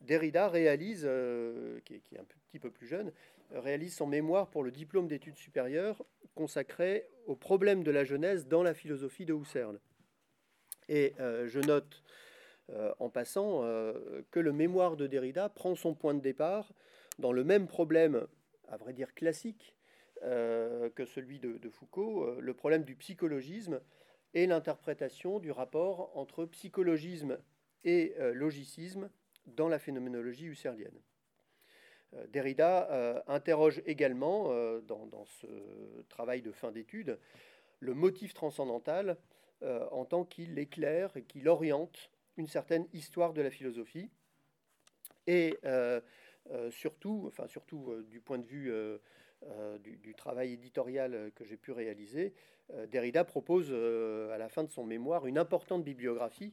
Derrida 0.00 0.48
réalise, 0.48 1.04
euh, 1.04 1.78
qui, 1.84 1.94
est, 1.94 2.18
un 2.18 2.24
petit 2.50 2.58
peu 2.58 2.70
plus 2.70 2.86
jeune, 2.86 3.12
réalise 3.54 3.94
son 3.94 4.06
mémoire 4.06 4.50
pour 4.50 4.62
le 4.62 4.70
diplôme 4.70 5.08
d'études 5.08 5.36
supérieures 5.36 6.04
consacré 6.34 7.08
au 7.26 7.36
problème 7.36 7.82
de 7.84 7.90
la 7.90 8.04
jeunesse 8.04 8.46
dans 8.46 8.62
la 8.62 8.74
philosophie 8.74 9.26
de 9.26 9.34
Husserl. 9.34 9.78
Et 10.88 11.14
euh, 11.20 11.46
je 11.46 11.60
note 11.60 12.02
euh, 12.70 12.92
en 12.98 13.10
passant 13.10 13.62
que 14.30 14.40
le 14.40 14.52
mémoire 14.52 14.96
de 14.96 15.06
Derrida 15.06 15.48
prend 15.48 15.74
son 15.74 15.94
point 15.94 16.14
de 16.14 16.20
départ 16.20 16.72
dans 17.18 17.32
le 17.32 17.44
même 17.44 17.66
problème, 17.66 18.26
à 18.68 18.76
vrai 18.76 18.92
dire 18.92 19.14
classique, 19.14 19.76
que 20.22 21.04
celui 21.04 21.40
de, 21.40 21.58
de 21.58 21.68
Foucault, 21.68 22.40
le 22.40 22.54
problème 22.54 22.84
du 22.84 22.94
psychologisme 22.94 23.80
et 24.34 24.46
l'interprétation 24.46 25.40
du 25.40 25.50
rapport 25.50 26.16
entre 26.16 26.44
psychologisme 26.46 27.38
et 27.82 28.14
logicisme 28.32 29.10
dans 29.46 29.68
la 29.68 29.80
phénoménologie 29.80 30.46
husserlienne. 30.46 30.98
Euh, 32.14 32.26
Derrida 32.28 32.90
euh, 32.90 33.20
interroge 33.26 33.82
également, 33.86 34.46
euh, 34.50 34.80
dans, 34.80 35.24
ce 35.24 35.46
travail 36.08 36.42
de 36.42 36.52
fin 36.52 36.72
d'étude, 36.72 37.18
le 37.80 37.94
motif 37.94 38.34
transcendantal 38.34 39.16
en 39.92 40.04
tant 40.04 40.24
qu'il 40.24 40.58
éclaire 40.58 41.16
et 41.16 41.22
qu'il 41.22 41.48
oriente 41.48 42.10
une 42.36 42.48
certaine 42.48 42.88
histoire 42.92 43.32
de 43.32 43.42
la 43.42 43.50
philosophie. 43.50 44.10
Et 45.28 45.56
surtout, 46.70 47.24
enfin 47.28 47.46
du 48.08 48.20
point 48.20 48.38
de 48.38 48.44
vue 48.44 48.72
du, 49.84 50.14
travail 50.16 50.54
éditorial 50.54 51.30
que 51.36 51.44
j'ai 51.44 51.56
pu 51.56 51.70
réaliser, 51.70 52.34
Derrida 52.88 53.22
propose 53.22 53.72
à 53.72 54.36
la 54.36 54.48
fin 54.48 54.64
de 54.64 54.70
son 54.70 54.82
mémoire 54.82 55.28
une 55.28 55.38
importante 55.38 55.84
bibliographie 55.84 56.52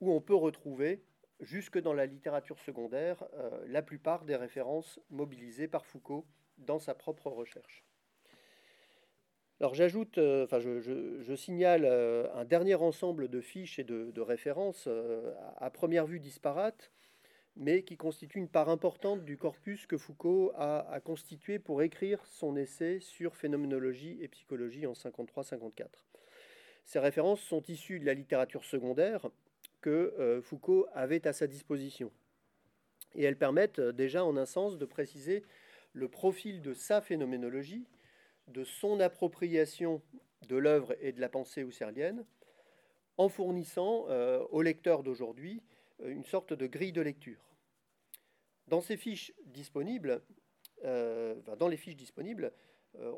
où 0.00 0.12
on 0.12 0.20
peut 0.20 0.34
retrouver 0.34 1.04
jusque 1.40 1.78
dans 1.78 1.92
la 1.92 2.06
littérature 2.06 2.58
secondaire 2.58 3.24
euh, 3.34 3.64
la 3.66 3.82
plupart 3.82 4.24
des 4.24 4.36
références 4.36 5.00
mobilisées 5.10 5.68
par 5.68 5.86
Foucault 5.86 6.26
dans 6.58 6.78
sa 6.78 6.94
propre 6.94 7.28
recherche. 7.30 7.84
Alors 9.60 9.74
j'ajoute, 9.74 10.18
euh, 10.18 10.44
enfin 10.44 10.60
je, 10.60 11.34
signale 11.36 11.84
euh, 11.84 12.32
un 12.34 12.44
dernier 12.44 12.76
ensemble 12.76 13.28
de 13.28 13.40
fiches 13.40 13.78
et 13.78 13.84
de, 13.84 14.20
références 14.20 14.88
à 15.56 15.70
première 15.70 16.06
vue 16.06 16.20
disparates, 16.20 16.92
mais 17.56 17.82
qui 17.82 17.96
constituent 17.96 18.38
une 18.38 18.48
part 18.48 18.68
importante 18.68 19.24
du 19.24 19.36
corpus 19.36 19.86
que 19.86 19.98
Foucault 19.98 20.52
a, 20.54 20.88
a 20.92 21.00
constitué 21.00 21.58
pour 21.58 21.82
écrire 21.82 22.24
son 22.24 22.56
essai 22.56 23.00
sur 23.00 23.34
phénoménologie 23.34 24.16
et 24.20 24.28
psychologie 24.28 24.86
en 24.86 24.92
53-54. 24.92 25.86
Ces 26.84 27.00
références 27.00 27.40
sont 27.40 27.62
issues 27.64 27.98
de 27.98 28.06
la 28.06 28.14
littérature 28.14 28.64
secondaire, 28.64 29.28
que 29.80 30.14
euh, 30.18 30.42
Foucault 30.42 30.86
avait 30.92 31.26
à 31.26 31.32
sa 31.32 31.46
disposition. 31.46 32.12
Et 33.14 33.24
elles 33.24 33.38
permettent 33.38 33.78
euh, 33.78 33.92
déjà 33.92 34.24
en 34.24 34.36
un 34.36 34.46
sens 34.46 34.78
de 34.78 34.84
préciser 34.84 35.42
le 35.92 36.08
profil 36.08 36.62
de 36.62 36.74
sa 36.74 37.00
phénoménologie, 37.00 37.86
de 38.48 38.64
son 38.64 39.00
appropriation 39.00 40.02
de 40.48 40.56
l'œuvre 40.56 40.96
et 41.00 41.12
de 41.12 41.20
la 41.20 41.28
pensée 41.28 41.62
husserlienne, 41.62 42.24
en 43.16 43.28
fournissant 43.28 44.06
euh, 44.08 44.44
aux 44.50 44.62
lecteurs 44.62 45.02
d'aujourd'hui 45.02 45.62
une 46.04 46.24
sorte 46.24 46.52
de 46.52 46.66
grille 46.68 46.92
de 46.92 47.00
lecture. 47.00 47.44
Dans 48.68 48.80
ces 48.80 48.96
fiches 48.96 49.32
disponibles, 49.46 50.22
dans 50.84 51.66
les 51.68 51.76
fiches 51.76 51.96
disponibles, 51.96 52.52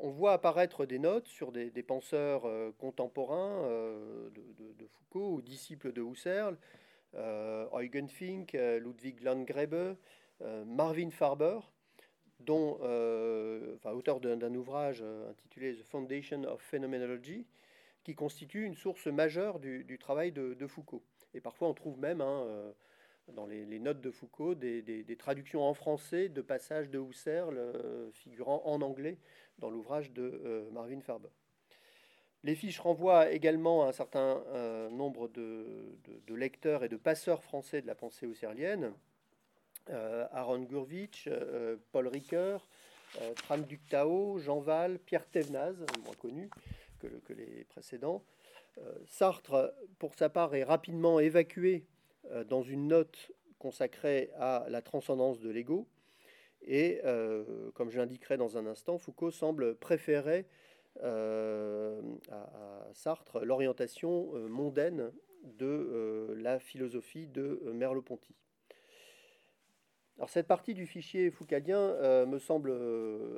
on 0.01 0.09
voit 0.09 0.33
apparaître 0.33 0.85
des 0.85 0.99
notes 0.99 1.27
sur 1.27 1.51
des, 1.51 1.69
penseurs 1.83 2.45
euh, 2.45 2.71
contemporains 2.77 3.63
euh, 3.65 4.29
de, 4.29 4.87
Foucault 4.87 5.35
ou 5.35 5.41
disciples 5.41 5.91
de 5.93 6.01
Husserl, 6.01 6.57
Eugen 7.13 8.07
Fink, 8.07 8.53
Ludwig 8.53 9.21
Landgrebe, 9.21 9.97
Marvin 10.65 11.09
Farber, 11.11 11.59
dont, 12.39 12.79
auteur 13.83 14.19
d'un 14.21 14.55
ouvrage 14.55 15.03
intitulé 15.29 15.75
The 15.75 15.83
Foundation 15.83 16.43
of 16.43 16.61
Phenomenology, 16.61 17.45
qui 18.03 18.15
constitue 18.15 18.63
une 18.63 18.75
source 18.75 19.07
majeure 19.07 19.59
du, 19.59 19.97
travail 19.99 20.31
de, 20.31 20.67
Foucault. 20.67 21.03
Et 21.33 21.41
parfois 21.41 21.67
on 21.67 21.73
trouve 21.73 21.99
même 21.99 22.21
hein, 22.21 22.73
dans 23.29 23.45
les, 23.45 23.79
notes 23.79 24.01
de 24.01 24.11
Foucault 24.11 24.55
des, 24.55 25.15
traductions 25.17 25.63
en 25.63 25.73
français 25.73 26.29
de 26.29 26.41
passages 26.41 26.89
de 26.89 26.99
Husserl 26.99 27.59
figurant 28.13 28.61
en 28.65 28.81
anglais 28.81 29.17
dans 29.61 29.69
l'ouvrage 29.69 30.11
de 30.11 30.41
euh, 30.43 30.69
Marvin 30.71 30.99
Farber. 30.99 31.29
Les 32.43 32.55
fiches 32.55 32.79
renvoient 32.79 33.31
également 33.31 33.83
à 33.85 33.89
un 33.89 33.91
certain 33.91 34.43
euh, 34.47 34.89
nombre 34.89 35.27
de, 35.27 35.95
lecteurs 36.29 36.83
et 36.83 36.89
de 36.89 36.97
passeurs 36.97 37.43
français 37.43 37.81
de 37.81 37.87
la 37.87 37.95
pensée 37.95 38.25
husserlienne. 38.25 38.93
Euh, 39.89 40.27
Aaron 40.31 40.63
Gurvitch, 40.63 41.29
Paul 41.91 42.07
Ricoeur, 42.07 42.67
Tran 43.35 43.59
Ductao, 43.59 44.39
Jean 44.39 44.59
Val, 44.59 44.97
Pierre 44.99 45.27
Thévenaz, 45.27 45.75
moins 46.03 46.15
connu 46.15 46.49
que 46.99 47.33
les 47.33 47.63
précédents. 47.65 48.23
Sartre, 49.05 49.73
pour 49.99 50.15
sa 50.15 50.29
part, 50.29 50.55
est 50.55 50.63
rapidement 50.63 51.19
évacué 51.19 51.85
dans 52.47 52.61
une 52.61 52.87
note 52.87 53.31
consacrée 53.61 54.31
à 54.37 54.65
la 54.69 54.81
transcendance 54.81 55.39
de 55.39 55.49
l'ego. 55.49 55.87
Et 56.63 56.99
euh, 57.05 57.43
comme 57.73 57.89
je 57.89 57.97
l'indiquerai 57.97 58.37
dans 58.37 58.57
un 58.57 58.65
instant, 58.65 58.97
Foucault 58.97 59.31
semble 59.31 59.75
préférer 59.75 60.47
euh, 61.03 62.01
à, 62.31 62.87
Sartre 62.93 63.39
l'orientation 63.45 64.31
euh, 64.35 64.47
mondaine 64.47 65.11
de 65.43 66.35
la 66.37 66.59
philosophie 66.59 67.25
de 67.25 67.61
Merleau-Ponty. 67.73 68.35
Alors 70.17 70.29
cette 70.29 70.45
partie 70.45 70.75
du 70.75 70.85
fichier 70.85 71.31
foucadien 71.31 71.95
me 72.27 72.37
semble 72.37 72.71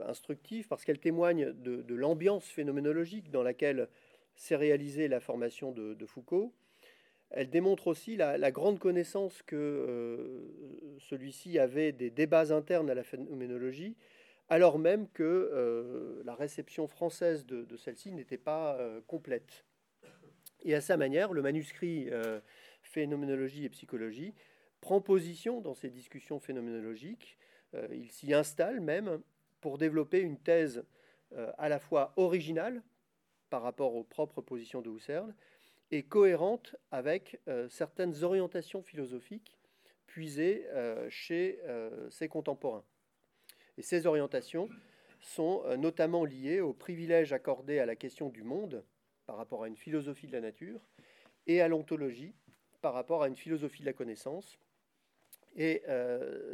instructive 0.05 0.67
parce 0.67 0.83
qu'elle 0.83 0.99
témoigne 0.99 1.53
de, 1.53 1.95
l'ambiance 1.95 2.45
phénoménologique 2.49 3.31
dans 3.31 3.41
laquelle 3.41 3.87
s'est 4.35 4.57
réalisée 4.57 5.07
la 5.07 5.21
formation 5.21 5.71
de 5.71 6.05
Foucault, 6.05 6.53
elle 7.33 7.49
démontre 7.49 7.87
aussi 7.87 8.15
la, 8.15 8.51
grande 8.51 8.77
connaissance 8.77 9.41
que 9.41 9.55
euh, 9.55 10.97
celui-ci 10.99 11.57
avait 11.57 11.91
des 11.91 12.11
débats 12.11 12.53
internes 12.53 12.91
à 12.91 12.93
la 12.93 13.03
phénoménologie, 13.03 13.97
alors 14.49 14.77
même 14.77 15.09
que 15.09 15.23
euh, 15.23 16.21
la 16.25 16.35
réception 16.35 16.87
française 16.87 17.47
de, 17.47 17.75
celle-ci 17.75 18.11
n'était 18.11 18.37
pas 18.37 18.75
euh, 18.75 19.01
complète. 19.07 19.65
Et 20.61 20.75
à 20.75 20.81
sa 20.81 20.95
manière, 20.95 21.33
le 21.33 21.41
manuscrit 21.41 22.09
Phénoménologie 22.83 23.65
et 23.65 23.69
psychologie 23.69 24.33
prend 24.79 25.01
position 25.01 25.59
dans 25.59 25.73
ces 25.73 25.89
discussions 25.89 26.39
phénoménologiques. 26.39 27.37
il 27.91 28.11
s'y 28.11 28.33
installe 28.33 28.79
même 28.79 29.21
pour 29.59 29.77
développer 29.77 30.19
une 30.19 30.37
thèse 30.37 30.85
à 31.57 31.67
la 31.67 31.79
fois 31.79 32.13
originale 32.15 32.81
par 33.49 33.61
rapport 33.61 33.95
aux 33.95 34.03
propres 34.03 34.41
positions 34.41 34.81
de 34.81 34.89
Husserl, 34.89 35.33
et 35.93 36.01
cohérente 36.01 36.75
avec 36.89 37.39
euh, 37.47 37.69
certaines 37.69 38.23
orientations 38.23 38.81
philosophiques 38.81 39.55
puisées 40.07 40.65
euh, 40.71 41.07
chez 41.11 41.59
euh, 41.65 42.09
ses 42.09 42.27
contemporains. 42.27 42.83
Et 43.77 43.83
ces 43.83 44.07
orientations 44.07 44.69
sont 45.21 45.63
notamment 45.77 46.25
liées 46.25 46.61
au 46.61 46.73
privilège 46.73 47.31
accordé 47.31 47.79
à 47.79 47.85
la 47.85 47.95
question 47.95 48.29
du 48.29 48.43
monde 48.43 48.83
par 49.25 49.37
rapport 49.37 49.63
à 49.63 49.67
une 49.67 49.77
philosophie 49.77 50.27
de 50.27 50.33
la 50.33 50.41
nature 50.41 50.81
et 51.47 51.61
à 51.61 51.67
l'ontologie 51.67 52.33
par 52.81 52.93
rapport 52.93 53.23
à 53.23 53.27
une 53.27 53.35
philosophie 53.35 53.81
de 53.81 53.85
la 53.85 53.93
connaissance. 53.93 54.59
Et 55.55 55.81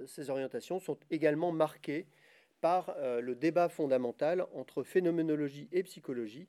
ces 0.06 0.30
orientations 0.30 0.80
sont 0.80 1.00
également 1.10 1.52
marquées 1.52 2.06
par 2.62 2.96
le 3.00 3.34
débat 3.34 3.70
fondamental 3.70 4.46
entre 4.54 4.84
phénoménologie 4.84 5.68
et 5.72 5.82
psychologie, 5.82 6.48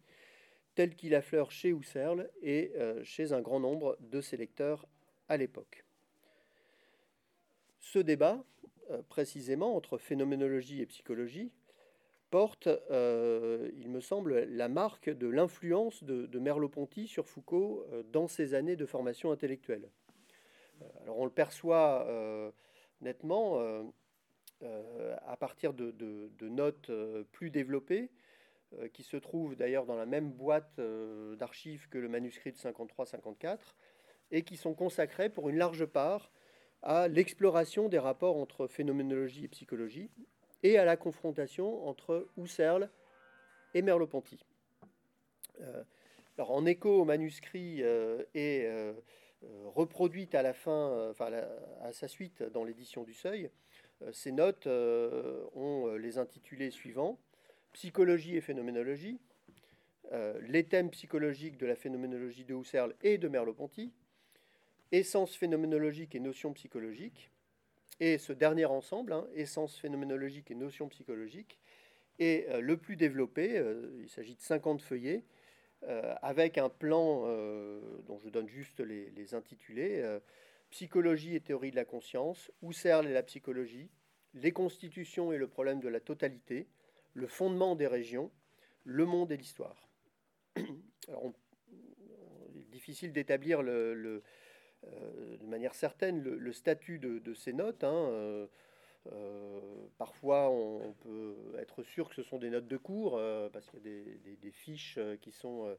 tel 0.80 0.94
qu'il 0.94 1.14
affleure 1.14 1.50
chez 1.50 1.68
Husserl 1.68 2.30
et 2.40 2.72
euh, 2.76 3.04
chez 3.04 3.34
un 3.34 3.42
grand 3.42 3.60
nombre 3.60 3.99
de 4.00 4.22
ses 4.22 4.38
lecteurs 4.38 4.88
à 5.28 5.37
l'époque. 5.37 5.84
Ce 7.80 7.99
débat, 7.99 8.42
euh, 8.90 9.02
précisément 9.10 9.76
entre 9.76 9.99
phénoménologie 9.99 10.80
et 10.80 10.87
psychologie, 10.87 11.52
porte, 12.30 12.66
euh, 12.66 13.70
il 13.76 13.90
me 13.90 14.00
semble, 14.00 14.44
la 14.44 14.70
marque 14.70 15.10
de 15.10 15.28
l'influence 15.28 16.02
de, 16.02 16.38
Merleau-Ponty 16.38 17.06
sur 17.08 17.28
Foucault 17.28 17.87
dans 18.10 18.26
ses 18.26 18.54
années 18.54 18.76
de 18.76 18.87
formation 18.87 19.32
intellectuelle. 19.32 19.87
alors 21.02 21.18
on 21.18 21.26
le 21.26 21.30
perçoit 21.30 22.06
nettement 23.02 23.60
à 24.62 25.37
partir 25.37 25.75
de 25.75 26.49
notes 26.49 26.90
plus 27.32 27.50
développées 27.50 28.10
qui 28.92 29.02
se 29.02 29.16
trouve 29.16 29.56
d'ailleurs 29.56 29.86
dans 29.86 29.96
la 29.96 30.06
même 30.06 30.30
boîte 30.30 30.78
euh, 30.78 31.36
d'archives 31.36 31.88
que 31.88 31.98
le 31.98 32.08
manuscrit 32.08 32.52
de 32.52 32.56
53-54, 32.56 33.58
et 34.30 34.42
qui 34.42 34.56
sont 34.56 34.74
consacrés 34.74 35.28
pour 35.28 35.48
une 35.48 35.56
large 35.56 35.86
part 35.86 36.30
à 36.82 37.08
l'exploration 37.08 37.88
des 37.88 37.98
rapports 37.98 38.36
entre 38.36 38.66
phénoménologie 38.66 39.44
et 39.44 39.48
psychologie 39.48 40.10
et 40.62 40.78
à 40.78 40.84
la 40.84 40.96
confrontation 40.96 41.86
entre 41.86 42.28
Husserl 42.36 42.90
et 43.74 43.82
Merleau-Ponty. 43.82 44.44
Euh, 45.60 45.82
alors, 46.38 46.52
en 46.52 46.64
écho 46.64 47.02
au 47.02 47.04
manuscrit 47.04 47.82
euh, 47.82 48.22
et 48.34 48.62
euh, 48.64 48.92
reproduite 49.66 50.34
à 50.34 50.42
la 50.42 50.54
fin, 50.54 51.10
enfin 51.10 51.30
à 51.82 51.92
sa 51.92 52.08
suite 52.08 52.42
dans 52.42 52.64
l'édition 52.64 53.04
du 53.04 53.14
Seuil, 53.14 53.50
ces 54.12 54.32
notes 54.32 54.66
ont 54.66 55.94
les 55.98 56.16
intitulés 56.16 56.70
suivants 56.70 57.18
Psychologie 57.72 58.36
et 58.36 58.40
phénoménologie, 58.40 59.18
les 60.48 60.64
thèmes 60.64 60.90
psychologiques 60.90 61.56
de 61.56 61.66
la 61.66 61.76
phénoménologie 61.76 62.44
de 62.44 62.54
Husserl 62.54 62.94
et 63.02 63.16
de 63.16 63.28
Merleau-Ponty, 63.28 63.92
essence 64.90 65.36
phénoménologique 65.36 66.16
et 66.16 66.20
notions 66.20 66.52
psychologiques, 66.52 67.30
et 68.00 68.16
ce 68.16 68.32
dernier 68.32 68.64
ensemble, 68.64 69.12
hein, 69.12 69.26
essence 69.34 69.76
phénoménologique 69.78 70.50
et 70.50 70.54
notions 70.54 70.88
psychologiques, 70.88 71.58
est 72.18 72.48
euh, 72.48 72.60
le 72.60 72.76
plus 72.78 72.96
développé. 72.96 73.58
Euh, 73.58 73.90
il 74.00 74.08
s'agit 74.08 74.34
de 74.34 74.40
50 74.40 74.80
feuillets, 74.80 75.24
euh, 75.84 76.14
avec 76.22 76.58
un 76.58 76.70
plan 76.70 77.20
dont 78.06 78.18
je 78.18 78.28
donne 78.28 78.48
juste 78.48 78.80
les, 78.80 79.10
les 79.10 79.34
intitulés 79.34 80.02
Psychologie 80.70 81.34
et 81.34 81.40
théorie 81.40 81.72
de 81.72 81.76
la 81.76 81.84
conscience, 81.84 82.52
Husserl 82.62 83.08
et 83.08 83.12
la 83.12 83.24
psychologie, 83.24 83.90
les 84.34 84.52
constitutions 84.52 85.32
et 85.32 85.36
le 85.36 85.48
problème 85.48 85.80
de 85.80 85.88
la 85.88 85.98
totalité, 85.98 86.68
le 87.14 87.26
fondement 87.26 87.76
des 87.76 87.87
régions, 87.87 88.31
le 88.85 89.05
monde 89.05 89.33
et 89.33 89.37
l'histoire. 89.37 89.88
Alors, 91.09 91.33
il 92.55 92.61
est 92.61 92.71
difficile 92.71 93.12
d'établir 93.12 93.62
euh, 93.62 95.37
de 95.37 95.47
manière 95.47 95.75
certaine 95.75 96.23
le, 96.23 96.52
statut 96.52 96.99
de, 96.99 97.35
ces 97.35 97.52
notes. 97.52 97.85
Hein, 97.85 97.93
euh, 97.95 98.47
euh, 99.12 99.61
parfois, 99.99 100.50
on, 100.50 100.93
peut 100.95 101.37
être 101.59 101.83
sûr 101.83 102.09
que 102.09 102.14
ce 102.14 102.23
sont 102.23 102.38
des 102.38 102.50
notes 102.50 102.69
de 102.69 102.76
cours, 102.76 103.21
parce 103.52 103.69
qu'il 103.71 103.81
y 103.87 104.33
a 104.33 104.37
des, 104.40 104.50
fiches 104.50 104.99
qui 105.21 105.33
sont 105.33 105.76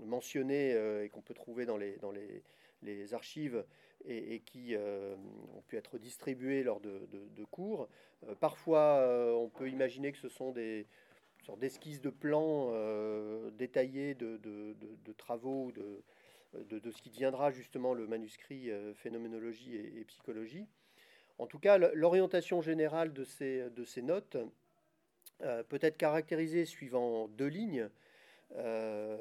mentionnées 0.00 0.72
et 1.04 1.08
qu'on 1.08 1.22
peut 1.22 1.34
trouver 1.34 1.66
dans 1.66 1.76
les, 1.76 3.14
archives 3.14 3.64
et, 4.04 4.40
qui 4.40 4.76
ont 4.76 5.62
pu 5.66 5.76
être 5.76 5.98
distribuées 5.98 6.62
lors 6.62 6.80
de, 6.80 7.44
cours. 7.50 7.88
parfois, 8.40 9.04
on 9.36 9.48
peut 9.48 9.68
imaginer 9.68 10.12
que 10.12 10.18
ce 10.18 10.28
sont 10.28 10.52
des 10.52 10.86
sortes 11.44 11.60
d'esquisses 11.60 12.00
de 12.00 12.10
plans 12.10 12.72
détaillés 13.58 14.14
de, 14.14 15.12
travaux, 15.16 15.72
de, 15.72 16.02
de, 16.54 16.90
ce 16.90 17.02
qui 17.02 17.10
deviendra 17.10 17.50
justement 17.50 17.94
le 17.94 18.06
manuscrit 18.06 18.70
euh, 18.70 18.94
Phénoménologie 18.94 19.76
et, 19.76 20.04
Psychologie. 20.04 20.66
En 21.38 21.46
tout 21.46 21.58
cas, 21.58 21.78
l'orientation 21.78 22.60
générale 22.60 23.12
de 23.12 23.24
ces, 23.24 23.70
de 23.70 23.84
ces 23.84 24.02
notes 24.02 24.36
euh, 25.42 25.62
peut 25.64 25.78
être 25.80 25.96
caractérisée 25.96 26.66
suivant 26.66 27.28
deux 27.28 27.46
lignes. 27.46 27.88
Euh, 28.56 29.16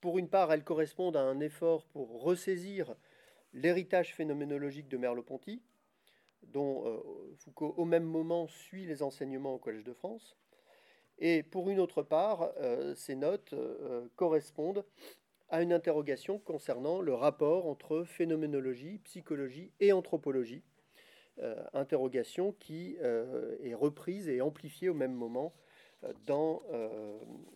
pour 0.00 0.18
une 0.18 0.28
part, 0.28 0.52
elles 0.52 0.64
correspondent 0.64 1.16
à 1.16 1.22
un 1.22 1.40
effort 1.40 1.84
pour 1.86 2.22
ressaisir 2.22 2.94
l'héritage 3.52 4.14
phénoménologique 4.14 4.88
de 4.88 4.96
Merleau-Ponty, 4.96 5.62
dont 6.48 7.02
Foucault, 7.36 7.74
au 7.76 7.84
même 7.84 8.04
moment, 8.04 8.48
suit 8.48 8.84
les 8.84 9.02
enseignements 9.02 9.54
au 9.54 9.58
Collège 9.58 9.84
de 9.84 9.92
France. 9.92 10.36
Et 11.18 11.42
pour 11.42 11.70
une 11.70 11.78
autre 11.78 12.02
part, 12.02 12.52
ces 12.96 13.14
notes 13.14 13.54
correspondent 14.16 14.84
à 15.52 15.62
une 15.62 15.72
interrogation 15.72 16.38
concernant 16.38 17.00
le 17.00 17.14
rapport 17.14 17.66
entre 17.68 18.04
phénoménologie, 18.04 18.98
psychologie 19.04 19.70
et 19.80 19.92
anthropologie. 19.92 20.64
Euh, 21.38 21.62
interrogation 21.72 22.52
qui 22.58 22.96
euh, 23.00 23.56
est 23.62 23.74
reprise 23.74 24.28
et 24.28 24.42
amplifiée 24.42 24.90
au 24.90 24.94
même 24.94 25.14
moment 25.14 25.54
euh, 26.04 26.12
dans 26.26 26.62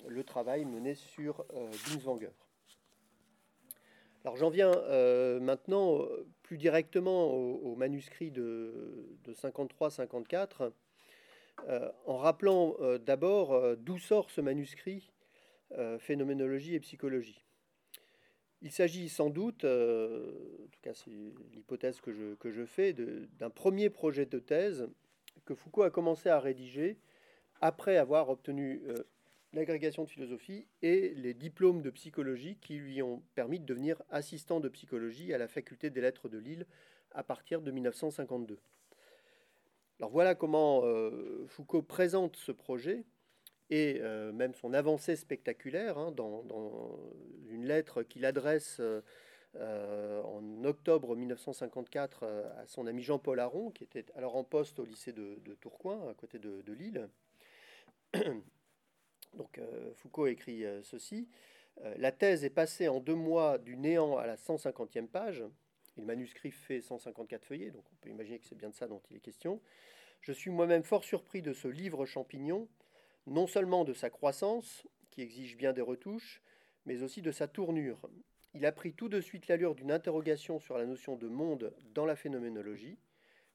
le 0.07 0.25
travail 0.25 0.65
mené 0.65 0.95
sur 0.95 1.45
Binswanger. 1.89 2.31
Alors 4.27 4.37
j'en 4.37 4.51
viens 4.51 4.73
maintenant 5.41 6.05
plus 6.43 6.59
directement 6.59 7.33
au, 7.33 7.77
manuscrit 7.77 8.33
de, 8.33 9.09
de 9.23 9.33
53-54, 9.33 10.73
en 12.07 12.17
rappelant 12.17 12.75
d'abord 13.07 13.77
d'où 13.77 13.99
sort 13.99 14.33
ce 14.33 14.41
manuscrit 14.41 15.13
Phénoménologie 16.01 16.75
et 16.75 16.81
psychologie. 16.81 17.47
Il 18.63 18.73
s'agit 18.73 19.09
sans 19.09 19.31
doute, 19.31 19.65
euh, 19.65 20.33
en 20.65 20.69
tout 20.69 20.81
cas 20.83 20.95
c'est 20.95 21.11
l'hypothèse 21.53 22.01
que 22.01 22.13
je, 22.13 22.35
que 22.35 22.51
je 22.51 22.65
fais, 22.65 22.93
d'un 22.95 23.51
premier 23.51 23.91
projet 23.91 24.27
de 24.27 24.39
thèse 24.39 24.89
que 25.45 25.55
Foucault 25.55 25.83
a 25.83 25.91
commencé 25.91 26.31
à 26.31 26.41
rédiger 26.41 26.99
après 27.61 27.97
avoir 27.97 28.31
obtenu 28.31 28.83
euh, 28.89 29.05
l'agrégation 29.57 30.05
de 30.05 30.09
philosophie 30.09 30.67
et 30.83 31.15
les 31.17 31.33
diplômes 31.33 31.81
de 31.81 31.89
psychologie 31.91 32.59
qui 32.61 32.75
lui 32.75 33.03
ont 33.03 33.23
permis 33.35 33.59
de 33.59 33.65
devenir 33.65 34.03
assistant 34.11 34.61
de 34.61 34.69
psychologie 34.69 35.33
à 35.33 35.39
la 35.39 35.49
faculté 35.49 35.89
des 35.89 36.03
lettres 36.03 36.29
de 36.29 36.37
Lille 36.37 36.67
à 37.13 37.23
partir 37.23 37.63
de 37.63 37.71
1952. 37.71 38.59
Alors 39.99 40.11
voilà 40.11 40.35
comment 40.35 40.83
euh, 40.85 41.47
Foucault 41.49 41.81
présente 41.81 42.37
ce 42.37 42.53
projet 42.53 43.05
et 43.71 43.99
euh, 44.03 44.31
même 44.31 44.55
son 44.55 44.75
avancée 44.75 45.17
spectaculaire 45.17 45.97
hein, 45.97 46.13
dans, 46.13 46.45
une 47.49 47.65
lettre 47.65 48.03
qu'il 48.03 48.27
adresse 48.27 48.77
euh, 48.79 50.23
en 50.23 50.65
octobre 50.65 51.17
1954 51.17 52.25
à 52.59 52.67
son 52.67 52.87
ami 52.87 53.03
Jean-Paul 53.03 53.41
Aron, 53.41 53.71
qui 53.71 53.85
était 53.85 54.05
alors 54.17 54.37
en 54.37 54.45
poste 54.45 54.79
au 54.81 54.85
lycée 54.85 55.13
de, 55.13 55.39
Tourcoing, 55.63 56.11
à 56.11 56.15
côté 56.15 56.39
de, 56.39 56.73
Lille. 56.75 57.09
Donc 59.37 59.61
Foucault 59.95 60.27
écrit 60.27 60.65
ceci. 60.83 61.29
La 61.99 62.11
thèse 62.11 62.45
est 62.45 62.51
passée 62.51 62.89
en 62.89 63.01
deux 63.01 63.15
mois 63.15 63.59
du 63.59 63.77
néant 63.77 64.17
à 64.17 64.27
la 64.27 64.37
150e 64.37 65.07
page. 65.07 65.45
le 65.97 66.05
manuscrit 66.05 66.51
fait 66.51 66.81
154 66.81 67.45
feuillets, 67.45 67.71
donc 67.71 67.85
on 67.93 67.97
peut 67.97 68.09
imaginer 68.09 68.39
que 68.39 68.47
c'est 68.47 68.57
bien 68.57 68.71
de 68.71 68.75
ça 68.75 68.87
dont 68.87 69.03
il 69.11 69.17
est 69.17 69.21
question. 69.21 69.61
Je 70.23 70.33
suis 70.33 70.51
moi-même 70.51 70.83
fort 70.83 71.05
surpris 71.05 71.43
de 71.43 71.53
ce 71.53 71.69
livre 71.69 72.07
champignon 72.07 72.69
non 73.27 73.47
seulement 73.47 73.85
de 73.85 73.93
sa 73.93 74.11
croissance, 74.11 74.87
qui 75.11 75.23
exige 75.23 75.57
bien 75.57 75.73
des 75.73 75.83
retouches, 75.83 76.43
mais 76.85 77.03
aussi 77.03 77.23
de 77.23 77.33
sa 77.33 77.49
tournure. 77.49 78.09
Il 78.55 78.65
a 78.65 78.73
pris 78.73 78.93
tout 78.93 79.09
de 79.09 79.21
suite 79.21 79.49
l'allure 79.49 79.75
d'une 79.75 79.91
interrogation 79.91 80.61
sur 80.61 80.79
la 80.79 80.87
notion 80.87 81.17
de 81.17 81.29
monde 81.29 81.75
dans 81.95 82.07
la 82.07 82.17
phénoménologie, 82.17 82.99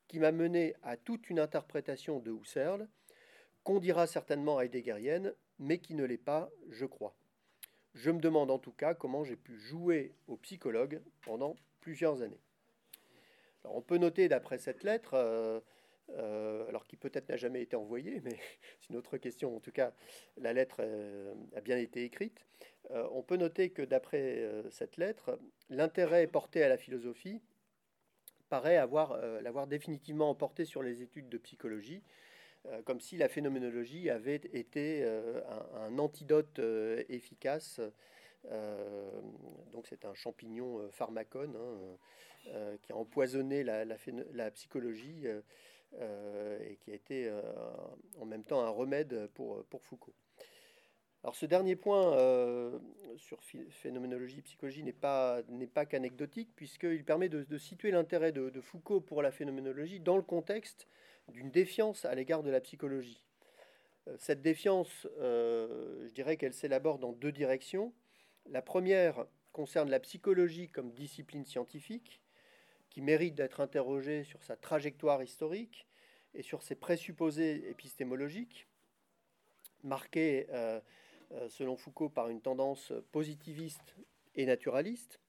qui 0.07 0.19
m'a 0.19 0.31
mené 0.31 0.75
à 0.83 0.97
toute 0.97 1.29
une 1.29 1.39
interprétation 1.39 2.19
de 2.19 2.31
Husserl, 2.31 2.87
qu'on 3.63 3.79
dira 3.79 4.07
certainement 4.07 4.59
heideggerienne, 4.59 5.33
mais 5.61 5.77
qui 5.77 5.93
ne 5.93 6.03
l'est 6.03 6.17
pas, 6.17 6.49
je 6.69 6.85
crois. 6.85 7.15
Je 7.93 8.09
me 8.09 8.19
demande 8.19 8.51
en 8.51 8.59
tout 8.59 8.71
cas 8.71 8.93
comment 8.93 9.23
j'ai 9.23 9.35
pu 9.35 9.57
jouer 9.57 10.13
au 10.27 10.35
psychologue 10.37 11.01
pendant 11.21 11.55
plusieurs 11.79 12.21
années. 12.21 12.41
on 13.63 13.81
peut 13.81 13.97
noter 13.97 14.27
d'après 14.27 14.57
cette 14.57 14.83
lettre, 14.83 15.13
euh, 15.13 15.59
euh, 16.17 16.67
alors 16.67 16.87
qui 16.87 16.97
peut-être 16.97 17.29
n'a 17.29 17.37
jamais 17.37 17.61
été 17.61 17.75
envoyé, 17.75 18.21
mais 18.21 18.39
c'est 18.79 18.89
une 18.89 18.95
autre 18.97 19.17
question. 19.17 19.55
En 19.55 19.59
tout 19.59 19.71
cas, 19.71 19.93
la 20.37 20.51
lettre 20.51 20.77
euh, 20.79 21.33
a 21.55 21.61
bien 21.61 21.77
été 21.77 22.03
écrite. 22.03 22.45
On 22.89 23.21
peut 23.21 23.37
noter 23.37 23.69
que 23.69 23.83
d'après 23.83 24.43
cette 24.69 24.97
lettre, 24.97 25.39
l'intérêt 25.69 26.27
porté 26.27 26.61
à 26.61 26.67
la 26.67 26.77
philosophie 26.77 27.39
paraît 28.49 28.75
avoir 28.75 29.15
l'avoir 29.41 29.67
définitivement 29.67 30.29
emporté 30.29 30.65
sur 30.65 30.83
les 30.83 31.01
études 31.01 31.29
de 31.29 31.37
psychologie, 31.37 32.03
comme 32.85 32.99
si 33.01 33.17
la 33.17 33.27
phénoménologie 33.27 34.09
avait 34.09 34.41
été 34.53 35.03
un, 35.75 35.97
antidote 35.97 36.59
efficace. 37.09 37.81
donc 39.73 39.87
c'est 39.87 40.05
un 40.05 40.13
champignon 40.13 40.87
pharmacone 40.91 41.55
hein, 41.55 42.77
qui 42.81 42.91
a 42.91 42.95
empoisonné 42.95 43.63
la, 43.63 44.51
psychologie 44.51 45.27
euh, 45.99 46.57
et 46.69 46.77
qui 46.77 46.91
a 46.91 46.95
été 46.95 47.27
euh, 47.27 47.41
en 48.21 48.25
même 48.25 48.45
temps 48.45 48.61
un 48.61 48.69
remède 48.69 49.27
pour, 49.33 49.65
Foucault. 49.81 50.13
Alors 51.21 51.35
ce 51.35 51.45
dernier 51.45 51.75
point 51.75 52.13
euh, 52.13 52.79
sur 53.17 53.39
phénoménologie 53.43 54.41
psychologie 54.41 54.83
n'est 54.83 54.93
pas, 54.93 55.41
n'est 55.49 55.67
pas 55.67 55.85
qu'anecdotique, 55.85 56.49
puisqu'il 56.55 57.03
permet 57.03 57.27
de, 57.27 57.57
situer 57.57 57.91
l'intérêt 57.91 58.31
de, 58.31 58.61
Foucault 58.61 59.01
pour 59.01 59.21
la 59.21 59.31
phénoménologie 59.31 59.99
dans 59.99 60.15
le 60.15 60.23
contexte 60.23 60.87
d'une 61.31 61.51
défiance 61.51 62.05
à 62.05 62.15
l'égard 62.15 62.43
de 62.43 62.49
la 62.49 62.61
psychologie. 62.61 63.23
Cette 64.17 64.41
défiance, 64.41 65.07
je 65.19 66.11
dirais 66.11 66.37
qu'elle 66.37 66.53
s'élabore 66.53 66.97
dans 66.97 67.13
deux 67.13 67.31
directions. 67.31 67.93
La 68.47 68.61
première 68.61 69.25
concerne 69.51 69.89
la 69.89 69.99
psychologie 69.99 70.69
comme 70.69 70.91
discipline 70.91 71.45
scientifique, 71.45 72.21
qui 72.89 73.01
mérite 73.01 73.35
d'être 73.35 73.61
interrogé 73.61 74.23
sur 74.23 74.43
sa 74.43 74.55
trajectoire 74.55 75.23
historique 75.23 75.87
et 76.33 76.41
sur 76.41 76.61
ses 76.61 76.75
présupposés 76.75 77.69
épistémologiques, 77.69 78.67
marqués, 79.83 80.47
euh, 80.49 80.79
euh, 81.31 81.49
selon 81.49 81.75
Foucault, 81.75 82.09
par 82.09 82.29
une 82.29 82.41
tendance 82.41 82.93
positiviste 83.11 83.95
et 84.35 84.45
naturaliste. 84.45 85.19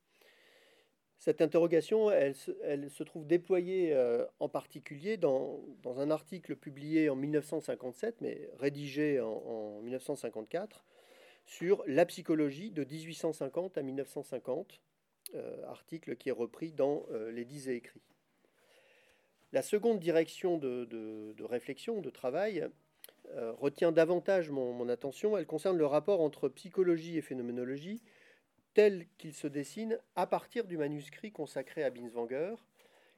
Cette 1.24 1.40
interrogation, 1.40 2.11
elle, 2.11 2.35
se 2.35 3.02
trouve 3.04 3.28
déployée 3.28 3.94
euh, 3.94 4.26
en 4.40 4.48
particulier 4.48 5.16
dans, 5.16 5.62
un 5.85 6.11
article 6.11 6.56
publié 6.56 7.11
en 7.11 7.14
1957, 7.14 8.16
mais 8.20 8.50
rédigé 8.58 9.20
en, 9.20 9.80
1954, 9.82 10.85
sur 11.46 11.85
la 11.87 12.06
psychologie 12.06 12.72
de 12.72 12.82
1850 12.82 13.78
à 13.78 13.82
1950, 13.82 14.80
euh, 15.37 15.64
article 15.68 16.16
qui 16.16 16.28
est 16.28 16.32
repris 16.32 16.72
dans 16.72 17.06
euh, 17.12 17.30
les 17.30 17.44
dix 17.44 17.68
et 17.68 17.76
écrits. 17.76 18.02
La 19.52 19.62
seconde 19.62 20.00
direction 20.00 20.58
de, 20.58 21.44
réflexion, 21.44 22.00
de 22.00 22.11
travail, 22.11 22.66
retient 23.61 23.92
davantage 23.92 24.50
mon 24.50 24.88
attention. 24.88 25.38
Elle 25.38 25.46
concerne 25.46 25.78
le 25.78 25.87
rapport 25.87 26.20
entre 26.20 26.48
psychologie 26.48 27.16
et 27.16 27.22
phénoménologie 27.22 28.02
tel 28.74 29.06
qu'il 29.18 29.35
se 29.35 29.46
dessine 29.46 29.98
à 30.16 30.26
partir 30.26 30.64
du 30.66 30.76
manuscrit 30.76 31.32
consacré 31.32 31.85
à 31.85 31.90
Binswanger 31.90 32.54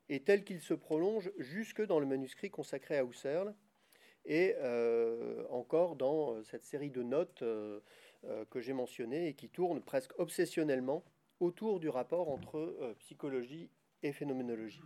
et 0.08 0.20
tel 0.20 0.44
qu'il 0.44 0.60
se 0.60 0.74
prolonge 0.74 1.30
jusque 1.38 1.82
dans 1.82 2.00
le 2.00 2.06
manuscrit 2.06 2.50
consacré 2.50 2.98
à 2.98 3.04
Husserl 3.04 3.54
et 4.26 4.54
euh, 4.58 5.44
encore 5.50 5.96
dans 5.96 6.34
euh, 6.34 6.42
cette 6.42 6.64
série 6.64 6.90
de 6.90 7.02
notes 7.02 7.42
euh, 7.42 7.80
que 8.50 8.60
j'ai 8.60 8.72
mentionnées 8.72 9.28
et 9.28 9.34
qui 9.34 9.48
tournent 9.50 9.82
presque 9.82 10.18
obsessionnellement 10.18 11.04
autour 11.40 11.78
du 11.78 11.88
rapport 11.90 12.30
entre 12.30 12.94
psychologie 13.00 13.68
et 14.02 14.12
phénoménologie. 14.12 14.80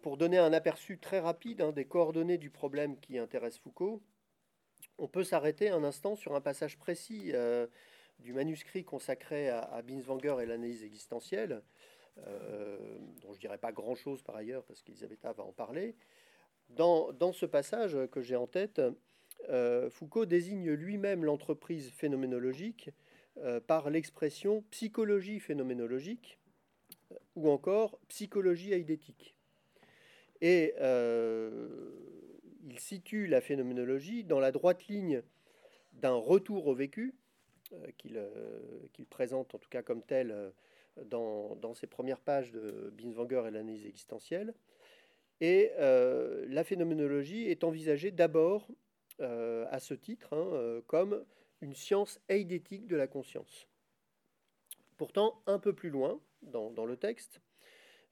pour 0.00 0.16
donner 0.16 0.38
un 0.38 0.54
aperçu 0.54 0.98
très 0.98 1.20
rapide 1.20 1.60
hein, 1.60 1.72
des 1.72 1.84
coordonnées 1.84 2.38
du 2.38 2.48
problème 2.48 2.98
qui 3.00 3.18
intéresse 3.18 3.58
Foucault, 3.58 4.00
on 4.96 5.08
peut 5.08 5.24
s'arrêter 5.24 5.68
un 5.68 5.84
instant 5.84 6.16
sur 6.16 6.34
un 6.34 6.40
passage 6.40 6.78
précis 6.78 7.32
du 8.18 8.32
manuscrit 8.32 8.84
consacré 8.84 9.48
à, 9.48 9.82
Binswanger 9.82 10.36
et 10.42 10.46
l'analyse 10.46 10.82
existentielle, 10.82 11.62
euh, 12.26 12.98
dont 13.22 13.32
je 13.32 13.38
dirais 13.38 13.58
pas 13.58 13.72
grand-chose 13.72 14.22
par 14.22 14.36
ailleurs 14.36 14.64
parce 14.64 14.82
qu'Elisabetta 14.82 15.32
va 15.32 15.44
en 15.44 15.52
parler. 15.52 15.94
Dans, 16.70 17.32
ce 17.32 17.46
passage 17.46 17.96
que 18.10 18.20
j'ai 18.20 18.36
en 18.36 18.46
tête, 18.46 18.82
euh, 19.48 19.88
Foucault 19.88 20.26
désigne 20.26 20.72
lui-même 20.72 21.24
l'entreprise 21.24 21.90
phénoménologique 21.90 22.90
euh, 23.38 23.60
par 23.60 23.88
l'expression 23.88 24.62
psychologie 24.70 25.40
phénoménologique 25.40 26.38
ou 27.36 27.48
encore 27.48 27.98
psychologie 28.08 28.74
aïdétique. 28.74 29.34
Et 30.40 30.74
il 32.68 32.78
situe 32.78 33.26
la 33.26 33.40
phénoménologie 33.40 34.24
dans 34.24 34.38
la 34.38 34.52
droite 34.52 34.86
ligne 34.86 35.22
d'un 35.94 36.14
retour 36.14 36.66
au 36.66 36.74
vécu, 36.74 37.14
euh, 37.72 37.88
euh, 38.14 38.86
qu'il 38.92 39.06
présente 39.06 39.54
en 39.54 39.58
tout 39.58 39.68
cas 39.68 39.82
comme 39.82 40.02
tel 40.02 40.30
euh, 40.30 40.50
dans, 41.04 41.74
ses 41.74 41.86
premières 41.86 42.20
pages 42.20 42.50
de 42.50 42.92
Binswanger 42.96 43.44
et 43.46 43.50
l'analyse 43.50 43.86
existentielle. 43.86 44.54
Et 45.40 45.70
la 45.78 46.64
phénoménologie 46.64 47.48
est 47.48 47.62
envisagée 47.62 48.10
d'abord 48.10 48.66
à 49.20 49.78
ce 49.78 49.94
titre 49.94 50.34
hein, 50.34 50.82
comme 50.88 51.24
une 51.60 51.74
science 51.74 52.20
eidétique 52.28 52.88
de 52.88 52.96
la 52.96 53.06
conscience. 53.06 53.68
Pourtant, 54.96 55.40
un 55.46 55.60
peu 55.60 55.72
plus 55.72 55.90
loin 55.90 56.20
dans, 56.42 56.84
le 56.84 56.96
texte, 56.96 57.40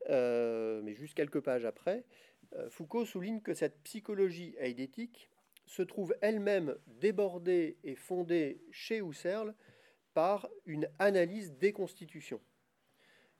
mais 0.09 0.95
juste 0.95 1.15
quelques 1.15 1.41
pages 1.41 1.65
après, 1.65 2.05
Foucault 2.69 3.05
souligne 3.05 3.41
que 3.41 3.55
cette 3.55 3.83
psychologie 3.83 4.55
eidétique 4.61 5.29
se 5.67 5.83
trouve 5.83 6.15
elle-même 6.21 6.77
débordée 6.87 7.77
et 7.85 7.97
fondée 7.97 8.61
chez 8.71 9.01
Husserl 9.01 9.55
par 10.15 10.49
une 10.65 10.89
analyse 10.99 11.53
des 11.59 11.73
constitutions. 11.73 12.41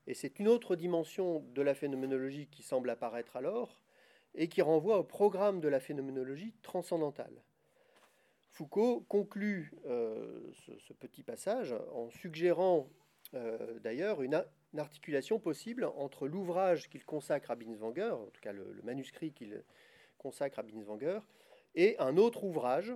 Et 0.07 0.15
c'est 0.15 0.39
une 0.39 0.49
autre 0.49 0.77
dimension 0.77 1.41
de 1.55 1.63
la 1.63 1.75
phénoménologie 1.75 2.49
qui 2.49 2.63
semble 2.63 2.91
apparaître 2.91 3.37
alors 3.37 3.83
et 4.35 4.49
qui 4.49 4.63
renvoie 4.63 4.99
au 4.99 5.05
programme 5.05 5.61
de 5.61 5.69
la 5.69 5.81
phénoménologie 5.81 6.55
transcendantale. 6.63 7.43
Foucault 8.51 9.05
conclut 9.09 9.73
euh, 9.87 10.53
ce, 10.79 10.93
petit 10.93 11.23
passage 11.23 11.75
en 11.93 12.11
suggérant 12.11 12.89
euh, 13.35 13.79
d'ailleurs 13.81 14.23
une, 14.23 14.45
articulation 14.77 15.39
possible 15.39 15.85
entre 15.85 16.29
l'ouvrage 16.29 16.91
qu'il 16.91 17.03
consacre 17.07 17.51
à 17.51 17.55
Binswanger, 17.55 18.11
en 18.11 18.27
tout 18.27 18.43
cas 18.43 18.53
le, 18.53 18.75
le 18.75 18.83
manuscrit 18.83 19.33
qu'il 19.33 19.63
consacre 20.19 20.59
à 20.59 20.63
Binswanger, 20.63 21.21
et 21.77 21.99
un 21.99 22.17
autre 22.17 22.43
ouvrage 22.45 22.93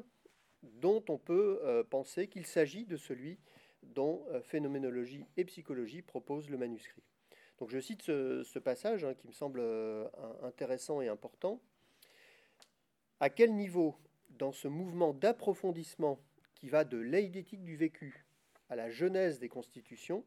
dont 0.62 1.04
on 1.08 1.18
peut 1.18 1.60
euh, 1.62 1.84
penser 1.84 2.26
qu'il 2.28 2.46
s'agit 2.46 2.84
de 2.84 2.96
celui 2.96 3.38
dont 3.82 4.24
euh, 4.30 4.42
Phénoménologie 4.42 5.24
et 5.36 5.44
Psychologie 5.44 6.02
proposent 6.02 6.50
le 6.50 6.58
manuscrit. 6.58 7.02
Donc 7.58 7.70
je 7.70 7.78
cite 7.78 8.02
ce, 8.02 8.58
passage 8.58 9.04
hein, 9.04 9.14
qui 9.14 9.26
me 9.26 9.32
semble 9.32 9.60
euh, 9.60 10.08
intéressant 10.42 11.00
et 11.00 11.08
important. 11.08 11.60
À 13.20 13.28
quel 13.28 13.54
niveau, 13.54 13.96
dans 14.30 14.52
ce 14.52 14.66
mouvement 14.66 15.12
d'approfondissement 15.12 16.18
qui 16.54 16.68
va 16.68 16.84
de 16.84 16.98
l'édétique 16.98 17.62
du 17.62 17.76
vécu 17.76 18.24
à 18.70 18.76
la 18.76 18.88
genèse 18.88 19.38
des 19.38 19.48
constitutions, 19.48 20.24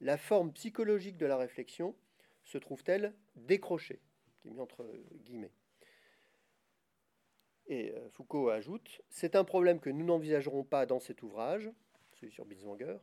la 0.00 0.18
forme 0.18 0.52
psychologique 0.52 1.16
de 1.16 1.26
la 1.26 1.36
réflexion 1.36 1.94
se 2.44 2.58
trouve-t-elle 2.58 3.14
décrochée? 3.36 4.00
Qui 4.40 4.48
est 4.48 4.50
mis 4.50 4.60
entre 4.60 4.86
guillemets. 5.24 5.52
Et 7.68 7.92
euh, 7.92 8.08
Foucault 8.10 8.48
ajoute 8.48 9.00
C'est 9.10 9.36
un 9.36 9.44
problème 9.44 9.78
que 9.78 9.90
nous 9.90 10.04
n'envisagerons 10.04 10.64
pas 10.64 10.86
dans 10.86 11.00
cet 11.00 11.22
ouvrage, 11.22 11.70
celui 12.12 12.32
sur 12.32 12.46
Binswanger, 12.46 12.96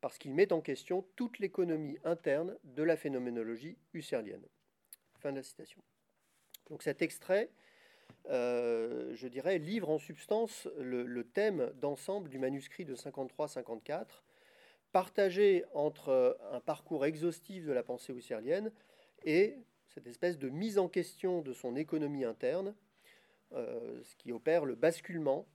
parce 0.00 0.18
qu'il 0.18 0.34
met 0.34 0.52
en 0.52 0.60
question 0.60 1.04
toute 1.16 1.38
l'économie 1.38 1.98
interne 2.04 2.56
de 2.64 2.82
la 2.82 2.96
phénoménologie 2.96 3.76
husserlienne. 3.92 4.44
Fin 5.18 5.32
de 5.32 5.36
la 5.36 5.42
citation. 5.42 5.82
Donc 6.70 6.82
cet 6.82 7.02
extrait, 7.02 7.50
euh, 8.30 9.14
je 9.14 9.28
dirais, 9.28 9.58
livre 9.58 9.90
en 9.90 9.98
substance 9.98 10.68
le, 10.78 11.24
thème 11.24 11.72
d'ensemble 11.76 12.28
du 12.28 12.38
manuscrit 12.38 12.84
de 12.84 12.96
53-54, 12.96 14.22
partagé 14.92 15.64
entre 15.74 16.38
un 16.52 16.60
parcours 16.60 17.04
exhaustif 17.04 17.66
de 17.66 17.72
la 17.72 17.82
pensée 17.82 18.12
husserlienne 18.12 18.72
et 19.24 19.56
cette 19.88 20.06
espèce 20.06 20.38
de 20.38 20.48
mise 20.48 20.78
en 20.78 20.88
question 20.88 21.42
de 21.42 21.52
son 21.52 21.76
économie 21.76 22.24
interne, 22.24 22.74
ce 23.52 24.16
qui 24.16 24.32
opère 24.32 24.64
le 24.64 24.74
basculement 24.74 25.46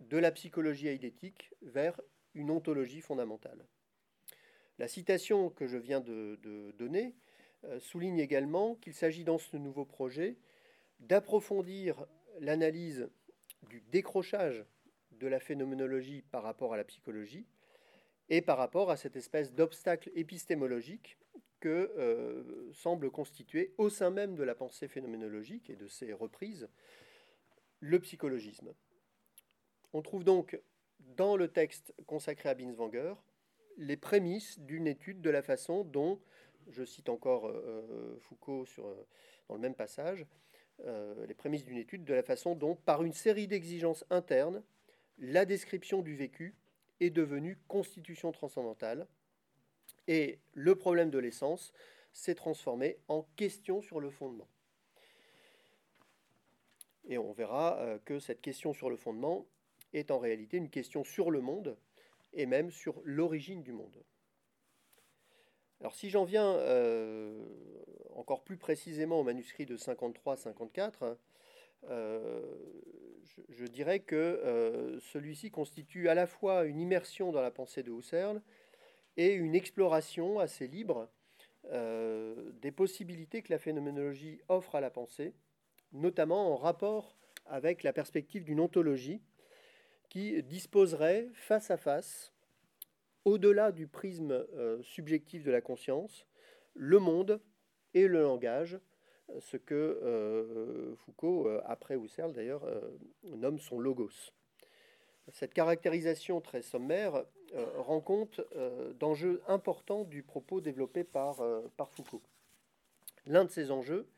de 0.00 0.18
la 0.18 0.32
psychologie 0.32 0.88
eidétique 0.88 1.52
vers 1.62 2.00
une 2.34 2.50
ontologie 2.50 3.00
fondamentale. 3.00 3.66
La 4.78 4.88
citation 4.88 5.50
que 5.50 5.66
je 5.66 5.76
viens 5.76 6.00
de, 6.00 6.38
donner 6.78 7.14
euh, 7.64 7.78
souligne 7.80 8.18
également 8.18 8.76
qu'il 8.76 8.94
s'agit 8.94 9.24
dans 9.24 9.38
ce 9.38 9.56
nouveau 9.56 9.84
projet 9.84 10.36
d'approfondir 11.00 12.06
l'analyse 12.40 13.10
du 13.68 13.82
décrochage 13.90 14.64
de 15.12 15.26
la 15.26 15.38
phénoménologie 15.38 16.22
par 16.22 16.42
rapport 16.42 16.72
à 16.72 16.78
la 16.78 16.84
psychologie 16.84 17.46
et 18.30 18.40
par 18.40 18.56
rapport 18.56 18.90
à 18.90 18.96
cette 18.96 19.16
espèce 19.16 19.52
d'obstacle 19.52 20.10
épistémologique 20.14 21.18
que 21.58 21.92
euh, 21.98 22.72
semble 22.72 23.10
constituer 23.10 23.74
au 23.76 23.90
sein 23.90 24.08
même 24.08 24.34
de 24.34 24.44
la 24.44 24.54
pensée 24.54 24.88
phénoménologique 24.88 25.68
et 25.68 25.76
de 25.76 25.88
ses 25.88 26.14
reprises 26.14 26.70
le 27.80 27.98
psychologisme. 28.00 28.72
On 29.92 30.02
trouve 30.02 30.24
donc 30.24 30.60
dans 31.16 31.36
le 31.36 31.48
texte 31.48 31.94
consacré 32.06 32.48
à 32.48 32.54
Binswanger 32.54 33.14
les 33.76 33.96
prémices 33.96 34.58
d'une 34.60 34.86
étude 34.86 35.20
de 35.20 35.30
la 35.30 35.42
façon 35.42 35.84
dont, 35.84 36.20
je 36.68 36.84
cite 36.84 37.08
encore 37.08 37.46
euh, 37.48 37.86
euh, 37.90 38.18
Foucault 38.20 38.66
euh, 38.78 38.94
dans 39.48 39.54
le 39.54 39.60
même 39.60 39.74
passage, 39.74 40.26
les 41.28 41.34
prémices 41.34 41.66
d'une 41.66 41.76
étude 41.76 42.04
de 42.04 42.14
la 42.14 42.22
façon 42.22 42.54
dont, 42.54 42.74
par 42.74 43.02
une 43.02 43.12
série 43.12 43.46
d'exigences 43.46 44.02
internes, 44.08 44.62
la 45.18 45.44
description 45.44 46.00
du 46.00 46.16
vécu 46.16 46.54
est 47.00 47.10
devenue 47.10 47.58
constitution 47.68 48.32
transcendantale 48.32 49.06
et 50.08 50.38
le 50.54 50.74
problème 50.74 51.10
de 51.10 51.18
l'essence 51.18 51.74
s'est 52.14 52.34
transformé 52.34 52.96
en 53.08 53.26
question 53.36 53.82
sur 53.82 54.00
le 54.00 54.08
fondement. 54.08 54.48
Et 57.10 57.18
on 57.18 57.32
verra 57.32 57.76
euh, 57.80 57.98
que 58.04 58.20
cette 58.20 58.40
question 58.40 58.72
sur 58.72 58.88
le 58.88 58.96
fondement 58.96 59.44
est 59.92 60.12
en 60.12 60.18
réalité 60.18 60.56
une 60.56 60.70
question 60.70 61.02
sur 61.02 61.32
le 61.32 61.40
monde 61.40 61.76
et 62.32 62.46
même 62.46 62.70
sur 62.70 63.02
l'origine 63.04 63.62
du 63.62 63.72
monde. 63.72 64.04
Alors 65.80 65.96
si 65.96 66.08
j'en 66.08 66.22
viens 66.22 66.54
euh, 66.54 67.44
encore 68.14 68.44
plus 68.44 68.56
précisément 68.56 69.18
au 69.18 69.24
manuscrit 69.24 69.66
de 69.66 69.76
53-54, 69.76 71.16
euh, 71.88 72.40
je, 73.48 73.64
dirais 73.64 73.98
que 73.98 74.98
celui-ci 75.00 75.50
constitue 75.50 76.08
à 76.08 76.14
la 76.14 76.26
fois 76.26 76.64
une 76.64 76.78
immersion 76.78 77.32
dans 77.32 77.42
la 77.42 77.50
pensée 77.50 77.82
de 77.82 77.90
Husserl 77.90 78.40
et 79.16 79.32
une 79.32 79.56
exploration 79.56 80.38
assez 80.38 80.68
libre 80.68 81.08
des 81.64 82.72
possibilités 82.72 83.42
que 83.42 83.52
la 83.52 83.58
phénoménologie 83.58 84.40
offre 84.48 84.74
à 84.74 84.80
la 84.80 84.90
pensée, 84.90 85.34
notamment 85.92 86.52
en 86.52 86.56
rapport 86.56 87.16
avec 87.46 87.82
la 87.82 87.92
perspective 87.92 88.44
d'une 88.44 88.60
ontologie 88.60 89.20
qui 90.08 90.42
disposerait 90.42 91.28
face 91.34 91.70
à 91.70 91.76
face, 91.76 92.32
au-delà 93.24 93.72
du 93.72 93.86
prisme 93.86 94.32
euh, 94.32 94.82
subjectif 94.82 95.44
de 95.44 95.50
la 95.50 95.60
conscience, 95.60 96.26
le 96.74 96.98
monde 96.98 97.40
et 97.94 98.06
le 98.06 98.22
langage, 98.22 98.78
ce 99.40 99.56
que 99.56 100.96
Foucault, 101.04 101.48
après 101.64 101.96
Husserl 101.96 102.32
d'ailleurs, 102.32 102.64
nomme 103.22 103.60
son 103.60 103.78
logos. 103.78 104.32
Cette 105.28 105.54
caractérisation 105.54 106.40
très 106.40 106.62
sommaire 106.62 107.24
rend 107.76 108.00
compte 108.00 108.40
d'enjeux 108.98 109.40
importants 109.46 110.02
du 110.02 110.24
propos 110.24 110.60
développé 110.60 111.04
par, 111.04 111.44
par 111.76 111.90
Foucault. 111.90 112.22
L'un 113.26 113.44
de 113.44 113.50
ces 113.50 113.70
enjeux, 113.70 114.08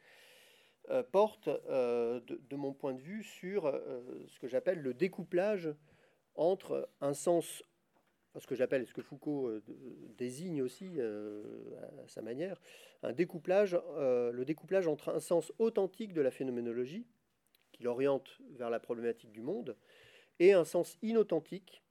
euh, 0.90 1.04
porte, 1.04 1.48
euh, 1.48 2.20
de, 2.26 2.56
mon 2.56 2.72
point 2.72 2.92
de 2.92 3.00
vue, 3.00 3.22
sur 3.22 3.66
euh, 3.66 4.02
ce 4.26 4.40
que 4.40 4.48
j'appelle 4.48 4.80
le 4.80 4.92
découplage 4.92 5.72
entre 6.34 6.88
un 7.00 7.14
sens, 7.14 7.62
ce 8.36 8.46
que 8.48 8.56
j'appelle, 8.56 8.84
ce 8.86 8.92
que 8.92 9.02
Foucault 9.02 9.50
désigne 10.16 10.62
aussi 10.62 10.98
à 10.98 12.08
sa 12.08 12.22
manière, 12.22 12.58
un 13.02 13.12
découplage, 13.12 13.78
le 13.94 14.42
découplage 14.44 14.88
entre 14.88 15.10
un 15.10 15.20
sens 15.20 15.52
authentique 15.58 16.14
de 16.14 16.22
la 16.22 16.30
phénoménologie, 16.30 17.06
qui 17.72 17.82
l'oriente 17.82 18.38
vers 18.52 18.70
la 18.70 18.80
problématique 18.80 19.32
du 19.32 19.42
monde, 19.42 19.76
et 20.38 20.54
un 20.54 20.64
sens 20.64 20.96
inauthentique, 21.02 21.82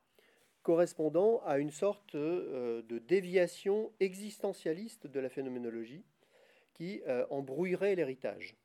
correspondant 0.64 1.44
à 1.46 1.60
une 1.60 1.72
sorte 1.72 2.16
de 2.16 2.98
déviation 2.98 3.94
existentialiste 4.00 5.06
de 5.06 5.20
la 5.20 5.30
phénoménologie 5.30 6.04
qui 6.74 7.04
embrouillerait 7.30 7.94
l'héritage. 7.94 8.56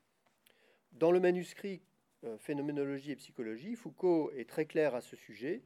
Dans 0.99 1.11
le 1.11 1.19
manuscrit 1.19 1.81
euh, 2.23 2.39
Phénoménologie 2.39 3.11
et 3.11 3.15
psychologie, 3.17 3.75
Foucault 3.75 4.31
est 4.31 4.49
très 4.49 4.65
clair 4.65 4.95
à 4.95 5.01
ce 5.01 5.15
sujet. 5.15 5.61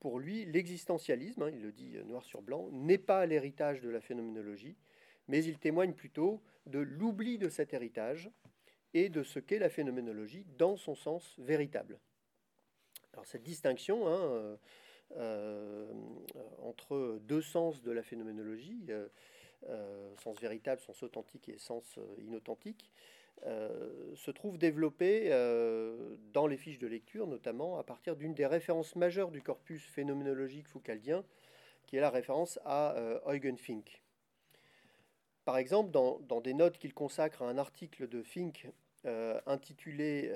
Pour 0.00 0.18
lui, 0.18 0.44
l'existentialisme, 0.46 1.42
hein, 1.42 1.50
il 1.50 1.62
le 1.62 1.70
dit 1.70 1.96
noir 2.06 2.24
sur 2.24 2.42
blanc, 2.42 2.68
n'est 2.72 2.98
pas 2.98 3.24
l'héritage 3.24 3.80
de 3.80 3.88
la 3.88 4.00
phénoménologie, 4.00 4.76
mais 5.28 5.44
il 5.44 5.58
témoigne 5.58 5.92
plutôt 5.92 6.42
de 6.66 6.80
l'oubli 6.80 7.38
de 7.38 7.48
cet 7.48 7.72
héritage 7.72 8.30
et 8.94 9.08
de 9.08 9.22
ce 9.22 9.38
qu'est 9.38 9.60
la 9.60 9.68
phénoménologie 9.68 10.44
dans 10.56 10.76
son 10.76 10.96
sens 10.96 11.36
véritable. 11.38 12.00
Alors 13.12 13.26
cette 13.26 13.44
distinction 13.44 14.08
hein, 14.08 14.20
euh, 14.20 14.56
euh, 15.18 15.92
entre 16.62 17.20
deux 17.22 17.42
sens 17.42 17.80
de 17.82 17.92
la 17.92 18.02
phénoménologie, 18.02 18.86
sens 20.16 20.40
véritable, 20.40 20.80
sens 20.80 21.00
authentique 21.04 21.48
et 21.48 21.58
sens 21.58 21.98
inauthentique, 22.18 22.90
euh, 23.46 24.14
se 24.16 24.30
trouve 24.30 24.58
développé 24.58 25.28
euh, 25.30 26.16
dans 26.32 26.46
les 26.46 26.56
fiches 26.56 26.78
de 26.78 26.86
lecture, 26.86 27.26
notamment 27.26 27.78
à 27.78 27.84
partir 27.84 28.16
d'une 28.16 28.34
des 28.34 28.46
références 28.46 28.96
majeures 28.96 29.30
du 29.30 29.42
corpus 29.42 29.84
phénoménologique 29.84 30.66
foucaldien, 30.66 31.24
qui 31.86 31.96
est 31.96 32.00
la 32.00 32.10
référence 32.10 32.58
à 32.64 32.96
euh, 32.96 33.20
Eugen 33.26 33.56
Fink. 33.56 34.02
Par 35.44 35.56
exemple, 35.56 35.90
dans, 35.90 36.40
des 36.40 36.52
notes 36.52 36.78
qu'il 36.78 36.92
consacre 36.92 37.42
à 37.42 37.48
un 37.48 37.56
article 37.56 38.06
de 38.06 38.22
Fink 38.22 38.68
intitulé, 39.46 40.30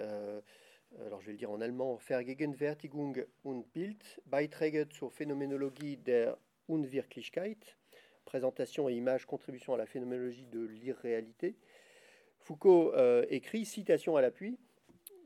alors 1.05 1.21
je 1.21 1.27
vais 1.27 1.33
le 1.33 1.38
dire 1.38 1.51
en 1.51 1.61
allemand, 1.61 1.99
Vergegenwärtigung 1.99 3.27
und 3.45 3.65
Bild, 3.75 4.03
Beiträge 4.25 4.88
zur 4.91 5.12
Phänomenologie 5.12 5.99
der 5.99 6.38
Unwirklichkeit, 6.71 7.77
présentation 8.25 8.88
et 8.88 8.95
image, 8.95 9.27
contribution 9.27 9.75
à 9.75 9.77
la 9.77 9.85
phénoménologie 9.85 10.47
de 10.47 10.61
l'irréalité, 10.61 11.57
Foucault 12.42 12.92
euh, 12.94 13.24
écrit, 13.31 13.64
citation 13.64 14.16
à 14.16 14.20
l'appui, 14.20 14.59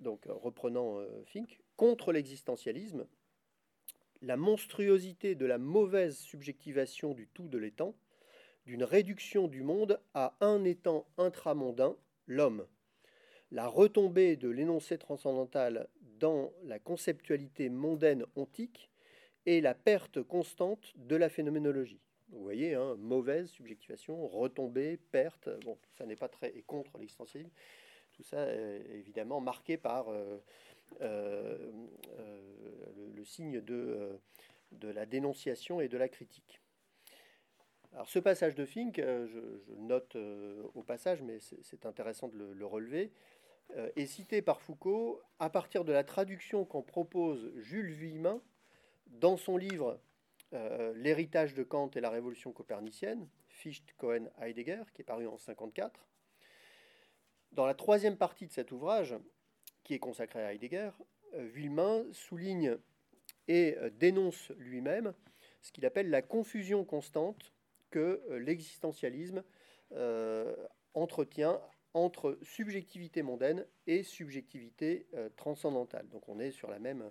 donc 0.00 0.26
euh, 0.26 0.35
reprenant 0.35 0.98
euh, 0.98 1.09
Fink, 1.24 1.61
contre 1.76 2.12
l'existentialisme, 2.12 3.07
la 4.20 4.37
monstruosité 4.37 5.35
de 5.35 5.46
la 5.46 5.57
mauvaise 5.57 6.18
subjectivation 6.18 7.14
du 7.14 7.26
tout 7.29 7.48
de 7.48 7.57
l'étang, 7.57 7.94
d'une 8.66 8.85
réduction 8.85 9.48
du 9.48 9.62
monde 9.62 9.98
à 10.12 10.37
un 10.40 10.64
étang 10.64 11.07
intramondain, 11.16 11.96
l'homme, 12.26 12.66
la 13.50 13.66
retombée 13.66 14.37
de 14.37 14.50
l'énoncé 14.50 14.98
transcendantal 14.98 15.88
dans 16.18 16.52
la 16.64 16.79
conceptualité 16.79 17.70
mondaine 17.70 18.26
ontique 18.35 18.90
et 19.46 19.62
la 19.62 19.74
perte 19.74 20.22
constante 20.22 20.92
de 20.96 21.16
la 21.16 21.31
phénoménologie. 21.31 22.00
Vous 22.31 22.43
voyez, 22.43 22.75
hein, 22.75 22.97
mauvaise 22.97 23.49
subjectivation, 23.49 24.27
retombée, 24.27 24.97
perte, 24.97 25.49
bon, 25.65 25.79
ça 25.97 26.07
n'est 26.07 26.17
pas 26.17 26.29
très 26.29 26.57
et 26.57 26.62
contre 26.62 26.99
l'existentialisme. 26.99 27.53
Tout 28.12 28.23
ça 28.23 28.49
est 28.49 28.83
évidemment 28.95 29.41
marqué 29.41 29.77
par 29.77 30.09
euh, 30.09 30.39
euh, 31.03 31.71
euh, 32.19 32.41
le, 33.15 33.25
signe 33.25 33.61
de, 33.61 34.19
de 34.73 34.89
la 34.89 35.05
dénonciation 35.07 35.81
et 35.81 35.89
de 35.89 35.99
la 35.99 36.09
critique. 36.09 36.61
Alors 37.93 38.09
ce 38.09 38.19
passage 38.19 38.55
de 38.55 38.65
Fink, 38.65 38.97
je, 38.97 39.41
note 39.79 40.17
au 40.17 40.83
passage, 40.83 41.23
mais 41.23 41.39
c'est 41.41 41.87
intéressant 41.87 42.29
de 42.29 42.37
le, 42.37 42.67
relever, 42.67 43.11
est 43.75 44.07
cité 44.07 44.43
par 44.43 44.61
Foucault 44.61 45.23
à 45.39 45.49
partir 45.49 45.85
de 45.85 45.93
la 45.93 46.05
traduction 46.05 46.65
qu'en 46.65 46.83
propose 46.83 47.53
Jules 47.57 47.93
Villemin 47.93 48.43
dans 49.07 49.37
son 49.37 49.57
livre 49.57 49.99
euh, 50.57 50.92
l'héritage 50.97 51.55
de 51.55 51.62
Kant 51.62 51.90
et 51.95 52.01
la 52.01 52.11
révolution 52.11 52.53
copernicienne, 52.53 53.29
Fichte, 53.49 53.92
Cohen, 53.97 54.27
Heidegger, 54.40 54.83
qui 54.95 55.03
est 55.03 55.05
paru 55.05 55.27
en 55.27 55.37
1954. 55.37 56.07
Dans 57.53 57.66
la 57.66 57.75
troisième 57.75 58.16
partie 58.16 58.47
de 58.47 58.53
cet 58.53 58.73
ouvrage, 58.73 59.14
qui 59.85 59.95
est 59.95 59.99
consacré 59.99 60.42
à 60.42 60.53
Heidegger, 60.53 60.90
Villemin 61.33 62.01
euh, 62.01 62.12
souligne 62.12 62.77
et 63.49 63.77
euh, 63.79 63.90
dénonce 63.90 64.51
lui-même 64.57 65.12
ce 65.62 65.73
qu'il 65.73 65.87
appelle 65.87 66.11
la 66.11 66.23
confusion 66.23 66.85
constante 66.85 67.53
que 67.90 68.23
l'existentialisme 68.38 69.42
entretient 70.95 71.61
entre 71.95 72.38
subjectivité 72.42 73.23
mondaine 73.23 73.64
et 73.87 74.03
subjectivité 74.03 75.07
transcendantale. 75.37 76.09
Donc 76.09 76.29
on 76.29 76.38
est 76.38 76.51
sur 76.51 76.71
la 76.71 76.79
même 76.79 77.03
euh, 77.03 77.11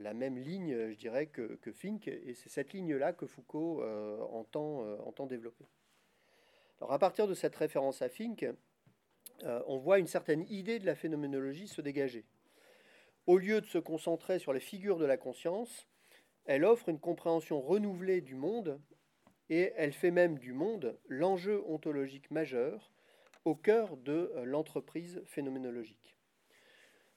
la 0.00 0.14
même 0.14 0.36
ligne, 0.36 0.90
je 0.90 0.96
dirais, 0.96 1.26
que, 1.26 1.58
Fink, 1.72 2.08
et 2.08 2.34
c'est 2.34 2.48
cette 2.48 2.72
ligne-là 2.72 3.12
que 3.12 3.26
Foucault 3.26 3.82
euh, 3.82 4.20
entend, 4.30 4.84
euh, 4.84 4.96
entend 5.04 5.26
développer. 5.26 5.66
Alors 6.80 6.92
à 6.92 6.98
partir 6.98 7.26
de 7.26 7.34
cette 7.34 7.54
référence 7.56 8.02
à 8.02 8.08
Fink, 8.08 8.46
on 9.44 9.76
voit 9.76 10.00
une 10.00 10.06
certaine 10.06 10.44
idée 10.48 10.78
de 10.80 10.86
la 10.86 10.96
phénoménologie 10.96 11.68
se 11.68 11.80
dégager. 11.80 12.24
Au 13.26 13.38
lieu 13.38 13.60
de 13.60 13.66
se 13.66 13.78
concentrer 13.78 14.38
sur 14.38 14.52
les 14.52 14.60
figures 14.60 14.98
de 14.98 15.04
la 15.04 15.16
conscience, 15.16 15.86
elle 16.44 16.64
offre 16.64 16.88
une 16.88 16.98
compréhension 16.98 17.60
renouvelée 17.60 18.20
du 18.20 18.34
monde 18.34 18.80
et 19.48 19.72
elle 19.76 19.92
fait 19.92 20.10
même 20.10 20.38
du 20.38 20.52
monde 20.52 20.98
l'enjeu 21.08 21.62
ontologique 21.66 22.30
majeur 22.30 22.90
au 23.44 23.54
cœur 23.54 23.96
de 23.96 24.32
l'entreprise 24.44 25.22
phénoménologique. 25.26 26.17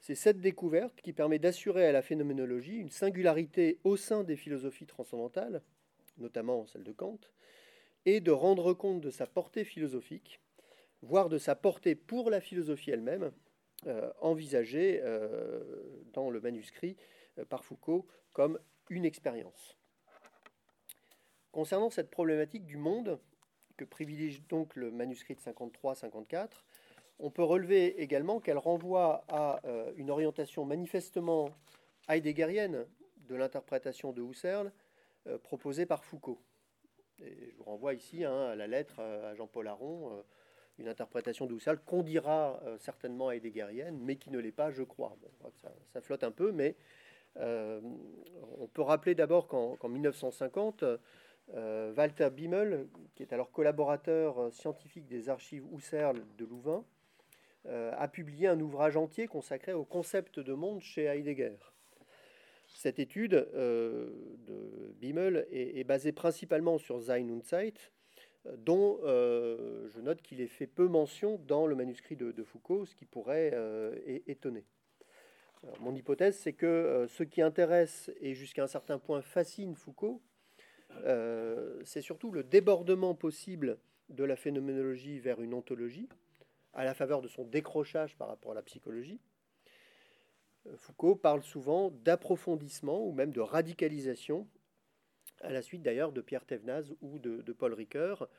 C'est 0.02 0.16
cette 0.16 0.42
découverte 0.42 1.00
qui 1.02 1.14
permet 1.14 1.38
d'assurer 1.38 1.86
à 1.86 1.92
la 1.92 2.02
phénoménologie 2.02 2.78
une 2.78 2.90
singularité 2.90 3.78
au 3.84 3.98
sein 3.98 4.24
des 4.24 4.36
philosophies 4.36 4.88
transcendantales, 4.88 5.62
notamment 6.18 6.66
celle 6.66 6.84
de 6.84 6.92
Kant, 6.92 7.20
et 8.06 8.20
de 8.20 8.32
rendre 8.32 8.74
compte 8.74 9.00
de 9.02 9.12
sa 9.12 9.28
portée 9.28 9.64
philosophique, 9.64 10.40
voire 11.04 11.30
de 11.30 11.38
sa 11.38 11.56
portée 11.56 11.94
pour 11.94 12.32
la 12.32 12.42
philosophie 12.42 12.90
elle-même, 12.90 13.32
euh, 13.86 14.12
envisagée 14.22 15.02
euh, 15.04 15.64
dans 16.14 16.32
le 16.32 16.42
manuscrit 16.42 16.98
euh, 17.38 17.46
par 17.46 17.64
Foucault 17.64 18.08
comme 18.34 18.60
une 18.90 19.06
expérience. 19.06 19.78
Concernant 21.52 21.92
cette 21.92 22.10
problématique 22.10 22.66
du 22.66 22.78
monde, 22.78 23.20
que 23.78 23.86
privilégie 23.86 24.44
donc 24.50 24.76
le 24.76 24.90
manuscrit 24.90 25.36
de 25.36 25.42
53-54, 25.42 26.50
on 27.22 27.30
peut 27.30 27.44
relever 27.44 28.02
également 28.02 28.40
qu'elle 28.40 28.58
renvoie 28.58 29.24
à 29.28 29.62
euh, 29.66 29.92
une 29.96 30.10
orientation 30.10 30.66
manifestement 30.66 31.50
heideggerienne 32.10 32.86
de 33.30 33.36
l'interprétation 33.36 34.12
de 34.12 34.24
Husserl 34.24 34.72
euh, 35.28 35.38
proposée 35.38 35.86
par 35.86 36.04
Foucault. 36.04 36.42
Et 37.20 37.52
je 37.52 37.58
vous 37.58 37.64
renvoie 37.64 37.94
ici 37.94 38.26
hein, 38.26 38.48
à 38.48 38.56
la 38.56 38.66
lettre 38.66 38.96
euh, 39.00 39.32
à 39.32 39.36
Jean-Paul 39.36 39.68
Aron, 39.68 40.24
une 40.80 40.88
interprétation 40.88 41.46
de 41.46 41.54
Husserl 41.54 41.80
qu'on 41.86 42.02
dira 42.02 42.60
certainement 42.80 43.30
heideggerienne, 43.30 44.00
mais 44.00 44.16
qui 44.16 44.32
ne 44.32 44.40
l'est 44.40 44.52
pas, 44.52 44.72
je 44.72 44.82
crois. 44.82 45.16
ça, 45.94 46.02
flotte 46.02 46.24
un 46.24 46.32
peu, 46.32 46.52
mais 46.52 46.76
on 47.36 48.68
peut 48.74 48.82
rappeler 48.82 49.14
d'abord 49.14 49.48
qu'en 49.48 49.88
1950, 49.88 50.84
Walter 51.54 52.30
Bimmel, 52.32 52.88
qui 53.14 53.22
est 53.22 53.32
alors 53.32 53.52
collaborateur 53.52 54.52
scientifique 54.52 55.06
des 55.06 55.30
archives 55.30 55.66
Husserl 55.72 56.24
de 56.40 56.46
Louvain, 56.46 56.84
a 57.66 58.08
publié 58.08 58.48
un 58.48 58.60
ouvrage 58.60 58.98
entier 58.98 59.28
consacré 59.28 59.74
au 59.74 59.86
concept 59.86 60.40
de 60.40 60.54
monde 60.54 60.82
chez 60.82 61.04
Heidegger. 61.04 61.58
Cette 62.74 63.00
étude 63.00 63.48
euh, 63.54 64.10
de 64.48 64.94
Bimmel 65.00 65.48
est, 65.52 65.84
basée 65.84 66.12
principalement 66.12 66.78
sur 66.78 67.02
Sein 67.02 67.30
und 67.30 67.44
Zeit, 67.44 67.92
euh, 68.46 68.56
dont 68.58 69.00
je 69.04 70.00
note 70.00 70.22
qu'il 70.22 70.42
est 70.42 70.48
fait 70.48 70.68
peu 70.68 70.88
mention 70.88 71.40
dans 71.48 71.68
le 71.68 71.76
manuscrit 71.76 72.16
de, 72.16 72.44
Foucault, 72.44 72.86
ce 72.86 72.96
qui 72.96 73.06
pourrait 73.06 73.54
étonner. 74.26 74.66
mon 75.80 75.94
hypothèse, 75.94 76.38
c'est 76.38 76.54
que 76.54 77.06
ce 77.10 77.24
qui 77.24 77.42
intéresse 77.42 78.12
et 78.20 78.34
jusqu'à 78.34 78.64
un 78.64 78.68
certain 78.68 78.98
point 78.98 79.22
fascine 79.22 79.76
Foucault, 79.76 80.22
c'est 81.84 82.02
surtout 82.02 82.32
le 82.32 82.44
débordement 82.44 83.14
possible 83.14 83.78
de 84.10 84.24
la 84.24 84.36
phénoménologie 84.36 85.20
vers 85.20 85.42
une 85.42 85.54
ontologie, 85.54 86.10
à 86.74 86.86
la 86.86 86.94
faveur 86.94 87.22
de 87.22 87.28
son 87.28 87.44
décrochage 87.44 88.16
par 88.16 88.28
rapport 88.28 88.52
à 88.52 88.56
la 88.56 88.62
psychologie. 88.62 89.20
Euh, 90.68 90.76
Foucault 90.76 91.16
parle 91.16 91.44
souvent 91.44 91.92
d'approfondissement 91.92 93.06
ou 93.06 93.12
même 93.12 93.32
de 93.32 93.42
radicalisation, 93.42 94.48
à 95.42 95.52
la 95.52 95.62
suite 95.62 95.82
d'ailleurs 95.82 96.12
de 96.12 96.22
Pierre 96.22 96.46
Thévenaz 96.46 96.94
ou 97.02 97.20
de, 97.20 97.52
Paul 97.54 97.74
Ricoeur. 97.74 98.30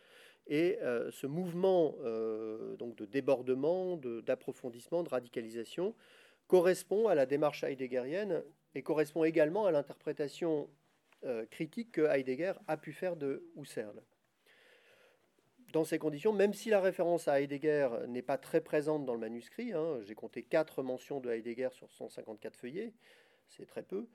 Et 0.49 0.79
euh, 0.83 1.11
ce 1.11 1.27
mouvement 1.27 1.95
euh, 2.01 2.77
donc 2.77 2.97
de 2.97 3.05
débordement, 3.05 3.97
d'approfondissement, 3.97 5.03
de, 5.03 5.09
radicalisation 5.09 5.95
correspond 6.49 7.09
à 7.09 7.15
la 7.15 7.27
démarche 7.27 7.65
heideggerienne 7.65 8.43
et 8.75 8.83
correspond 8.83 9.25
également 9.25 9.67
à 9.67 9.71
l'interprétation 9.71 10.69
critique 11.53 11.93
que 11.93 12.01
Heidegger 12.01 12.55
a 12.67 12.77
pu 12.77 12.93
faire 12.93 13.15
de 13.15 13.49
Husserl 13.55 14.03
dans 15.73 15.85
ces 15.85 15.99
conditions, 15.99 16.33
même 16.33 16.53
si 16.53 16.69
la 16.69 16.81
référence 16.81 17.29
à 17.29 17.41
Heidegger 17.41 17.89
n'est 18.07 18.23
pas 18.23 18.37
très 18.37 18.61
présente 18.61 19.07
dans 19.07 19.15
le 19.15 19.21
manuscrit, 19.21 19.73
hein, 19.73 20.01
j'ai 20.03 20.15
compté 20.15 20.43
quatre 20.43 20.83
mentions 20.83 21.21
de 21.21 21.31
Heidegger 21.31 21.71
sur 21.73 21.91
154 21.91 22.57
feuillets, 22.57 22.93
c'est 23.49 23.67
très 23.67 23.83
peu, 23.83 24.07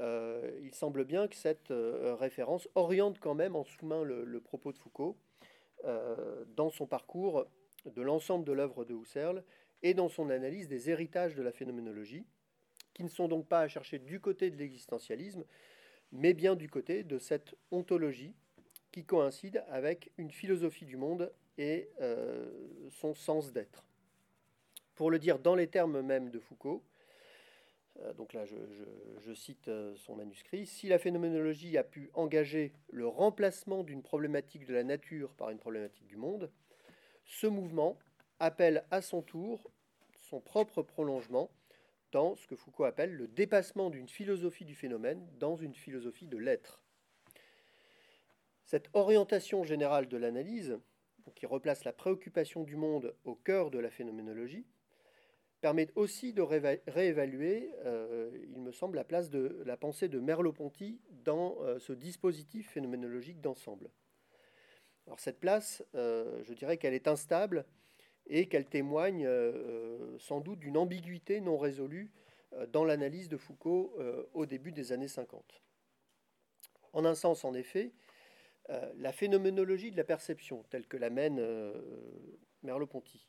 euh, 0.00 0.50
il 0.62 0.74
semble 0.74 1.04
bien 1.04 1.26
que 1.26 1.34
cette 1.34 1.70
euh, 1.70 2.14
référence 2.14 2.68
oriente 2.74 3.18
quand 3.20 3.34
même 3.34 3.56
en 3.56 3.64
sous-main 3.64 4.02
le, 4.04 4.40
propos 4.40 4.72
de 4.72 4.78
Foucault 4.78 5.16
euh, 5.84 6.44
dans 6.56 6.68
son 6.68 6.86
parcours 6.86 7.46
de 7.86 8.02
l'ensemble 8.02 8.44
de 8.44 8.52
l'œuvre 8.52 8.84
de 8.84 8.94
Husserl 8.94 9.42
et 9.82 9.94
dans 9.94 10.08
son 10.08 10.28
analyse 10.28 10.68
des 10.68 10.90
héritages 10.90 11.34
de 11.34 11.42
la 11.42 11.52
phénoménologie, 11.52 12.26
qui 12.92 13.02
ne 13.02 13.08
sont 13.08 13.28
donc 13.28 13.48
pas 13.48 13.60
à 13.60 13.68
chercher 13.68 13.98
du 13.98 14.20
côté 14.20 14.50
de 14.50 14.56
l'existentialisme, 14.56 15.44
mais 16.12 16.34
bien 16.34 16.54
du 16.54 16.68
côté 16.68 17.02
de 17.02 17.18
cette 17.18 17.54
ontologie 17.70 18.34
coïncide 19.04 19.64
avec 19.68 20.10
une 20.18 20.30
philosophie 20.30 20.86
du 20.86 20.96
monde 20.96 21.32
et 21.58 21.90
euh, 22.00 22.50
son 22.90 23.14
sens 23.14 23.52
d'être. 23.52 23.84
Pour 24.94 25.10
le 25.10 25.18
dire 25.18 25.38
dans 25.38 25.54
les 25.54 25.68
termes 25.68 26.00
mêmes 26.02 26.30
de 26.30 26.38
Foucault, 26.38 26.82
euh, 28.00 28.12
donc 28.14 28.32
là 28.32 28.44
je, 28.44 29.34
cite 29.34 29.68
euh, 29.68 29.94
son 29.96 30.16
manuscrit, 30.16 30.66
si 30.66 30.88
la 30.88 30.98
phénoménologie 30.98 31.76
a 31.76 31.84
pu 31.84 32.10
engager 32.14 32.72
le 32.90 33.06
remplacement 33.06 33.82
d'une 33.82 34.02
problématique 34.02 34.66
de 34.66 34.74
la 34.74 34.84
nature 34.84 35.32
par 35.34 35.50
une 35.50 35.58
problématique 35.58 36.06
du 36.06 36.16
monde, 36.16 36.50
ce 37.24 37.46
mouvement 37.46 37.98
appelle 38.38 38.84
à 38.90 39.02
son 39.02 39.22
tour 39.22 39.70
son 40.28 40.40
propre 40.40 40.82
prolongement 40.82 41.50
dans 42.12 42.34
ce 42.36 42.46
que 42.46 42.56
Foucault 42.56 42.84
appelle 42.84 43.14
le 43.14 43.28
dépassement 43.28 43.90
d'une 43.90 44.08
philosophie 44.08 44.64
du 44.64 44.74
phénomène 44.74 45.26
dans 45.38 45.56
une 45.56 45.74
philosophie 45.74 46.26
de 46.26 46.36
l'être. 46.36 46.82
Cette 48.68 48.90
orientation 48.92 49.64
générale 49.64 50.08
de 50.08 50.18
l'analyse, 50.18 50.78
qui 51.34 51.46
replace 51.46 51.84
la 51.84 51.92
préoccupation 51.94 52.64
du 52.64 52.76
monde 52.76 53.14
au 53.24 53.34
cœur 53.34 53.70
de 53.70 53.78
la 53.78 53.88
phénoménologie, 53.88 54.66
permet 55.62 55.88
aussi 55.94 56.34
de 56.34 56.42
réévaluer, 56.42 57.72
euh, 57.86 58.30
il 58.52 58.60
me 58.60 58.70
semble, 58.70 58.96
la 58.96 59.04
place 59.04 59.30
de 59.30 59.62
la 59.64 59.78
pensée 59.78 60.08
de 60.08 60.20
Merleau-Ponty 60.20 61.00
dans 61.24 61.56
euh, 61.62 61.78
ce 61.78 61.94
dispositif 61.94 62.70
phénoménologique 62.72 63.40
d'ensemble. 63.40 63.88
Alors 65.06 65.18
cette 65.18 65.40
place, 65.40 65.82
euh, 65.94 66.42
je 66.44 66.52
dirais 66.52 66.76
qu'elle 66.76 66.92
est 66.92 67.08
instable 67.08 67.64
et 68.26 68.48
qu'elle 68.48 68.66
témoigne 68.66 69.26
sans 70.18 70.40
doute 70.40 70.58
d'une 70.58 70.76
ambiguïté 70.76 71.40
non 71.40 71.56
résolue 71.56 72.12
dans 72.68 72.84
l'analyse 72.84 73.30
de 73.30 73.38
Foucault 73.38 73.96
au 74.34 74.44
début 74.44 74.72
des 74.72 74.92
années 74.92 75.08
50. 75.08 75.62
En 76.92 77.06
un 77.06 77.14
sens, 77.14 77.46
en 77.46 77.54
effet, 77.54 77.92
euh, 78.70 78.92
la 78.98 79.12
phénoménologie 79.12 79.90
de 79.90 79.96
la 79.96 80.04
perception, 80.04 80.62
telle 80.68 80.86
que 80.86 80.98
l'amène 80.98 81.38
euh, 81.38 81.72
Merleau-Ponty, 82.62 83.26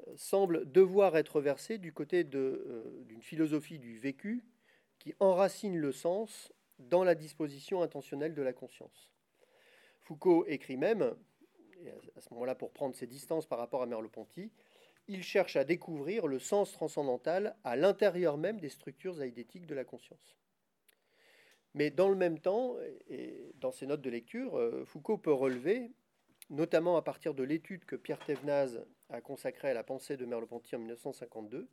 euh, 0.00 0.12
semble 0.16 0.70
devoir 0.70 1.16
être 1.16 1.40
versée 1.40 1.78
du 1.78 1.92
côté 1.92 2.24
d'une 2.24 3.22
philosophie 3.22 3.78
du 3.78 3.98
vécu 3.98 4.44
qui 4.98 5.14
enracine 5.18 5.78
le 5.78 5.92
sens 5.92 6.52
dans 6.78 7.04
la 7.04 7.14
disposition 7.14 7.82
intentionnelle 7.82 8.34
de 8.34 8.42
la 8.42 8.52
conscience. 8.52 9.10
Foucault 10.00 10.44
écrit 10.46 10.76
même, 10.76 11.14
à 12.16 12.20
ce 12.20 12.32
moment-là 12.34 12.54
pour 12.54 12.72
prendre 12.72 12.94
ses 12.94 13.06
distances 13.06 13.46
par 13.46 13.58
rapport 13.58 13.82
à 13.82 13.86
Merleau-Ponty, 13.86 14.50
il 15.08 15.22
cherche 15.22 15.56
à 15.56 15.64
découvrir 15.64 16.26
le 16.26 16.38
sens 16.38 16.72
transcendantal 16.72 17.56
à 17.64 17.76
l'intérieur 17.76 18.36
même 18.36 18.60
des 18.60 18.68
structures 18.68 19.20
aïdétiques 19.20 19.66
de 19.66 19.74
la 19.74 19.84
conscience. 19.84 20.36
Mais 21.74 21.90
dans 21.90 22.08
le 22.08 22.16
même 22.16 22.38
temps, 22.38 22.76
et 23.08 23.52
dans 23.60 23.70
ses 23.70 23.86
notes 23.86 24.00
de 24.00 24.10
lecture, 24.10 24.58
euh, 24.58 24.84
Foucault 24.84 25.18
peut 25.18 25.32
relever, 25.32 25.90
notamment 26.48 26.96
à 26.96 27.02
partir 27.02 27.34
de 27.34 27.44
l'étude 27.44 27.84
que 27.84 27.96
Pierre 27.96 28.18
Thévenaz 28.24 28.84
a 29.08 29.20
consacrée 29.20 29.70
à 29.70 29.74
la 29.74 29.84
pensée 29.84 30.16
de 30.16 30.24
Merleau-Ponty 30.26 30.74
en 30.74 30.80
1952, 30.80 31.68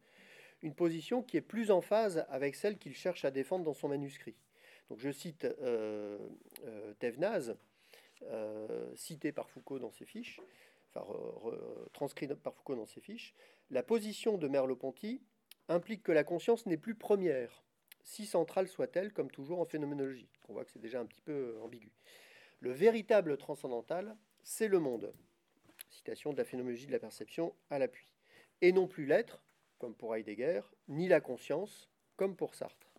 une 0.62 0.76
position 0.76 1.24
qui 1.24 1.38
est 1.38 1.42
plus 1.42 1.72
en 1.72 1.82
phase 1.82 2.26
avec 2.30 2.56
celle 2.56 2.78
qu'il 2.78 2.96
cherche 2.96 3.26
à 3.26 3.32
défendre 3.32 3.66
dans 3.66 3.74
son 3.74 3.90
manuscrit. 3.90 4.36
Donc 4.90 5.00
je 5.00 5.12
cite 5.12 5.46
euh, 5.46 6.18
euh 6.66 6.94
Thévenaz, 7.00 7.56
euh, 8.24 8.96
cité 8.96 9.32
par 9.32 9.50
Foucault 9.50 9.80
dans 9.80 9.92
ses 9.92 10.06
fiches, 10.06 10.40
enfin 10.94 11.06
transcrit 11.94 12.28
par 12.28 12.54
Foucault 12.56 12.76
dans 12.76 12.86
ses 12.86 13.02
fiches, 13.02 13.36
la 13.70 13.84
position 13.84 14.38
de 14.38 14.48
Merleau-Ponty 14.48 15.22
implique 15.70 16.04
que 16.04 16.12
la 16.12 16.24
conscience 16.24 16.66
n'est 16.66 16.78
plus 16.78 16.96
première, 16.96 17.64
si 18.08 18.26
centrale 18.26 18.70
soit-elle, 18.70 19.12
comme 19.12 19.30
toujours 19.30 19.60
en 19.60 19.66
phénoménologie. 19.66 20.30
On 20.48 20.54
voit 20.54 20.64
que 20.64 20.72
c'est 20.72 20.80
déjà 20.80 21.02
un 21.02 21.06
petit 21.06 21.20
peu 21.20 21.56
euh, 21.58 21.62
ambigu. 21.62 21.92
Le 22.62 22.72
véritable 22.72 23.36
transcendantal, 23.36 24.16
c'est 24.44 24.70
le 24.70 24.80
monde. 24.80 25.14
Citation 25.90 26.32
de 26.32 26.38
la 26.38 26.46
phénoménologie 26.46 26.88
de 26.88 26.94
la 26.94 27.00
perception 27.00 27.54
à 27.70 27.80
l'appui. 27.80 28.16
Et 28.62 28.72
non 28.72 28.88
plus 28.88 29.06
l'être, 29.06 29.44
comme 29.78 29.94
pour 29.94 30.16
Heidegger, 30.16 30.62
ni 30.88 31.10
la 31.10 31.20
conscience, 31.20 31.90
comme 32.16 32.38
pour 32.38 32.56
Sartre. 32.56 32.94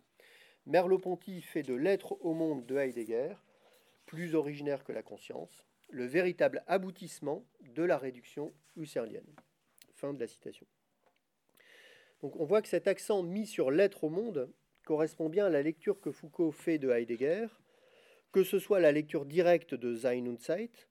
Merleau-Ponty 0.67 1.41
fait 1.41 1.63
de 1.63 1.73
l'être 1.73 2.23
au 2.23 2.35
monde 2.35 2.67
de 2.67 2.77
Heidegger, 2.77 3.33
plus 4.05 4.35
originaire 4.35 4.83
que 4.83 4.91
la 4.91 5.01
conscience, 5.01 5.65
le 5.89 6.05
véritable 6.05 6.63
aboutissement 6.67 7.43
de 7.61 7.81
la 7.81 7.97
réduction 7.97 8.53
husserlienne. 8.75 9.35
Fin 9.95 10.13
de 10.13 10.19
la 10.19 10.27
citation. 10.27 10.67
Donc 12.21 12.35
on 12.35 12.45
voit 12.45 12.61
que 12.61 12.67
cet 12.67 12.87
accent 12.87 13.23
mis 13.23 13.47
sur 13.47 13.71
l'être 13.71 14.03
au 14.03 14.09
monde 14.09 14.53
correspond 14.89 15.29
bien 15.29 15.45
à 15.45 15.49
la 15.51 15.61
lecture 15.61 16.01
que 16.01 16.11
Foucault 16.11 16.51
fait 16.51 16.79
de 16.79 16.89
Heidegger, 16.89 17.45
que 18.31 18.43
ce 18.43 18.57
soit 18.57 18.79
la 18.79 18.91
lecture 18.91 19.23
directe 19.23 19.75
de 19.75 19.95
Sein 19.95 20.25
und 20.25 20.39
Zeit 20.39 20.89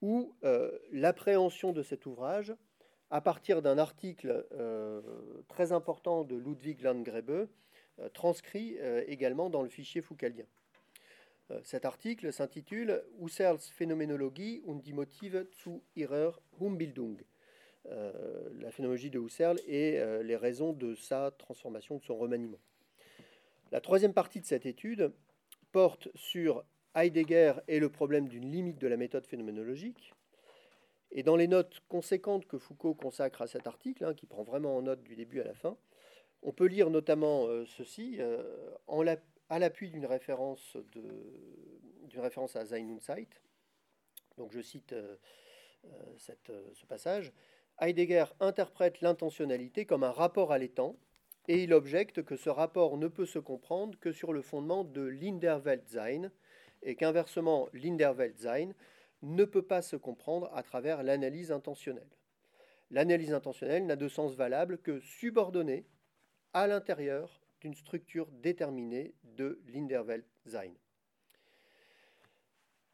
ou 0.00 0.32
euh, 0.44 0.70
l'appréhension 0.92 1.72
de 1.72 1.82
cet 1.82 2.06
ouvrage 2.06 2.54
à 3.10 3.20
partir 3.20 3.62
d'un 3.62 3.78
article 3.78 4.46
euh, 4.52 5.00
très 5.48 5.72
important 5.72 6.22
de 6.22 6.36
Ludwig 6.36 6.82
Landgrebe, 6.82 7.48
euh, 7.98 8.08
transcrit 8.10 8.78
également 9.08 9.50
dans 9.50 9.62
le 9.62 9.70
fichier 9.70 10.02
foucaldien. 10.02 10.46
cet 11.64 11.84
article 11.84 12.32
s'intitule 12.32 13.02
Husserls 13.20 13.72
Phänomenologie 13.76 14.62
und 14.66 14.84
die 14.84 14.92
Motive 14.92 15.48
zu 15.50 15.82
ihrer 15.96 16.30
Umbildung. 16.60 17.16
la 17.86 18.70
phénoménologie 18.70 19.10
de 19.10 19.18
Husserl 19.18 19.58
et 19.66 19.98
les 20.22 20.36
raisons 20.36 20.72
de 20.72 20.94
sa 20.94 21.32
transformation, 21.32 21.98
de 21.98 22.04
son 22.04 22.16
remaniement. 22.16 22.60
La 23.72 23.80
troisième 23.80 24.12
partie 24.12 24.40
de 24.40 24.46
cette 24.46 24.64
étude 24.64 25.12
porte 25.72 26.08
sur 26.14 26.64
Heidegger 26.94 27.54
et 27.66 27.80
le 27.80 27.88
problème 27.88 28.28
d'une 28.28 28.50
limite 28.50 28.78
de 28.78 28.86
la 28.86 28.96
méthode 28.96 29.26
phénoménologique. 29.26 30.14
Et 31.10 31.22
dans 31.22 31.36
les 31.36 31.48
notes 31.48 31.80
conséquentes 31.88 32.46
que 32.46 32.58
Foucault 32.58 32.94
consacre 32.94 33.42
à 33.42 33.46
cet 33.46 33.66
article, 33.66 34.04
hein, 34.04 34.14
qui 34.14 34.26
prend 34.26 34.44
vraiment 34.44 34.76
en 34.76 34.82
note 34.82 35.02
du 35.02 35.16
début 35.16 35.40
à 35.40 35.44
la 35.44 35.54
fin, 35.54 35.76
on 36.42 36.52
peut 36.52 36.66
lire 36.66 36.90
notamment 36.90 37.46
euh, 37.46 37.64
ceci, 37.66 38.16
euh, 38.20 38.42
à 39.48 39.58
l'appui 39.58 39.90
d'une 39.90 40.06
référence, 40.06 40.76
à 42.54 42.64
Sein. 42.66 43.24
Donc 44.38 44.52
je 44.52 44.60
cite 44.60 44.92
euh, 44.92 45.16
ce 46.18 46.86
passage. 46.86 47.32
Heidegger 47.80 48.26
interprète 48.40 49.00
l'intentionnalité 49.00 49.86
comme 49.86 50.04
un 50.04 50.12
rapport 50.12 50.52
à 50.52 50.58
l'étang, 50.58 50.96
et 51.48 51.62
il 51.62 51.72
objecte 51.72 52.22
que 52.22 52.36
ce 52.36 52.50
rapport 52.50 52.96
ne 52.96 53.08
peut 53.08 53.26
se 53.26 53.38
comprendre 53.38 53.98
que 53.98 54.12
sur 54.12 54.32
le 54.32 54.42
fondement 54.42 54.84
de 54.84 55.02
l'Inderweltsein, 55.02 56.30
et 56.82 56.96
qu'inversement, 56.96 57.68
l'Inderweltsein 57.72 58.72
ne 59.22 59.44
peut 59.44 59.62
pas 59.62 59.82
se 59.82 59.96
comprendre 59.96 60.50
à 60.54 60.62
travers 60.62 61.02
l'analyse 61.02 61.52
intentionnelle. 61.52 62.10
L'analyse 62.90 63.32
intentionnelle 63.32 63.86
n'a 63.86 63.96
de 63.96 64.08
sens 64.08 64.34
valable 64.34 64.78
que 64.78 65.00
subordonnée 65.00 65.86
à 66.52 66.66
l'intérieur 66.66 67.40
d'une 67.60 67.74
structure 67.74 68.28
déterminée 68.30 69.14
de 69.24 69.60
l'Inderweltsein. 69.66 70.72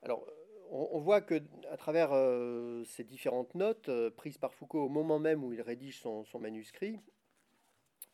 Alors, 0.02 0.26
on, 0.70 1.00
voit 1.00 1.20
que 1.20 1.42
à 1.70 1.76
travers 1.76 2.12
euh, 2.12 2.82
ces 2.84 3.04
différentes 3.04 3.54
notes 3.54 3.90
euh, 3.90 4.10
prises 4.10 4.38
par 4.38 4.54
Foucault 4.54 4.84
au 4.84 4.88
moment 4.88 5.18
même 5.18 5.44
où 5.44 5.52
il 5.52 5.60
rédige 5.60 6.00
son 6.00 6.24
manuscrit, 6.40 6.98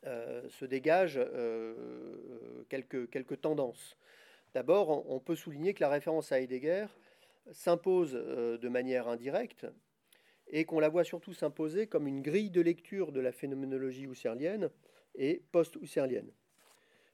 euh, 0.06 0.48
se 0.48 0.64
dégagent 0.64 1.18
euh, 1.18 1.74
quelques, 2.68 3.40
tendances. 3.40 3.96
D'abord, 4.54 5.10
on 5.10 5.20
peut 5.20 5.36
souligner 5.36 5.74
que 5.74 5.80
la 5.80 5.88
référence 5.88 6.32
à 6.32 6.40
Heidegger 6.40 6.86
s'impose 7.52 8.12
de 8.12 8.68
manière 8.68 9.08
indirecte 9.08 9.66
et 10.48 10.64
qu'on 10.64 10.80
la 10.80 10.88
voit 10.88 11.04
surtout 11.04 11.34
s'imposer 11.34 11.86
comme 11.86 12.06
une 12.06 12.22
grille 12.22 12.50
de 12.50 12.60
lecture 12.60 13.12
de 13.12 13.20
la 13.20 13.32
phénoménologie 13.32 14.04
husserlienne 14.04 14.70
et 15.14 15.42
post-husserlienne. 15.52 16.30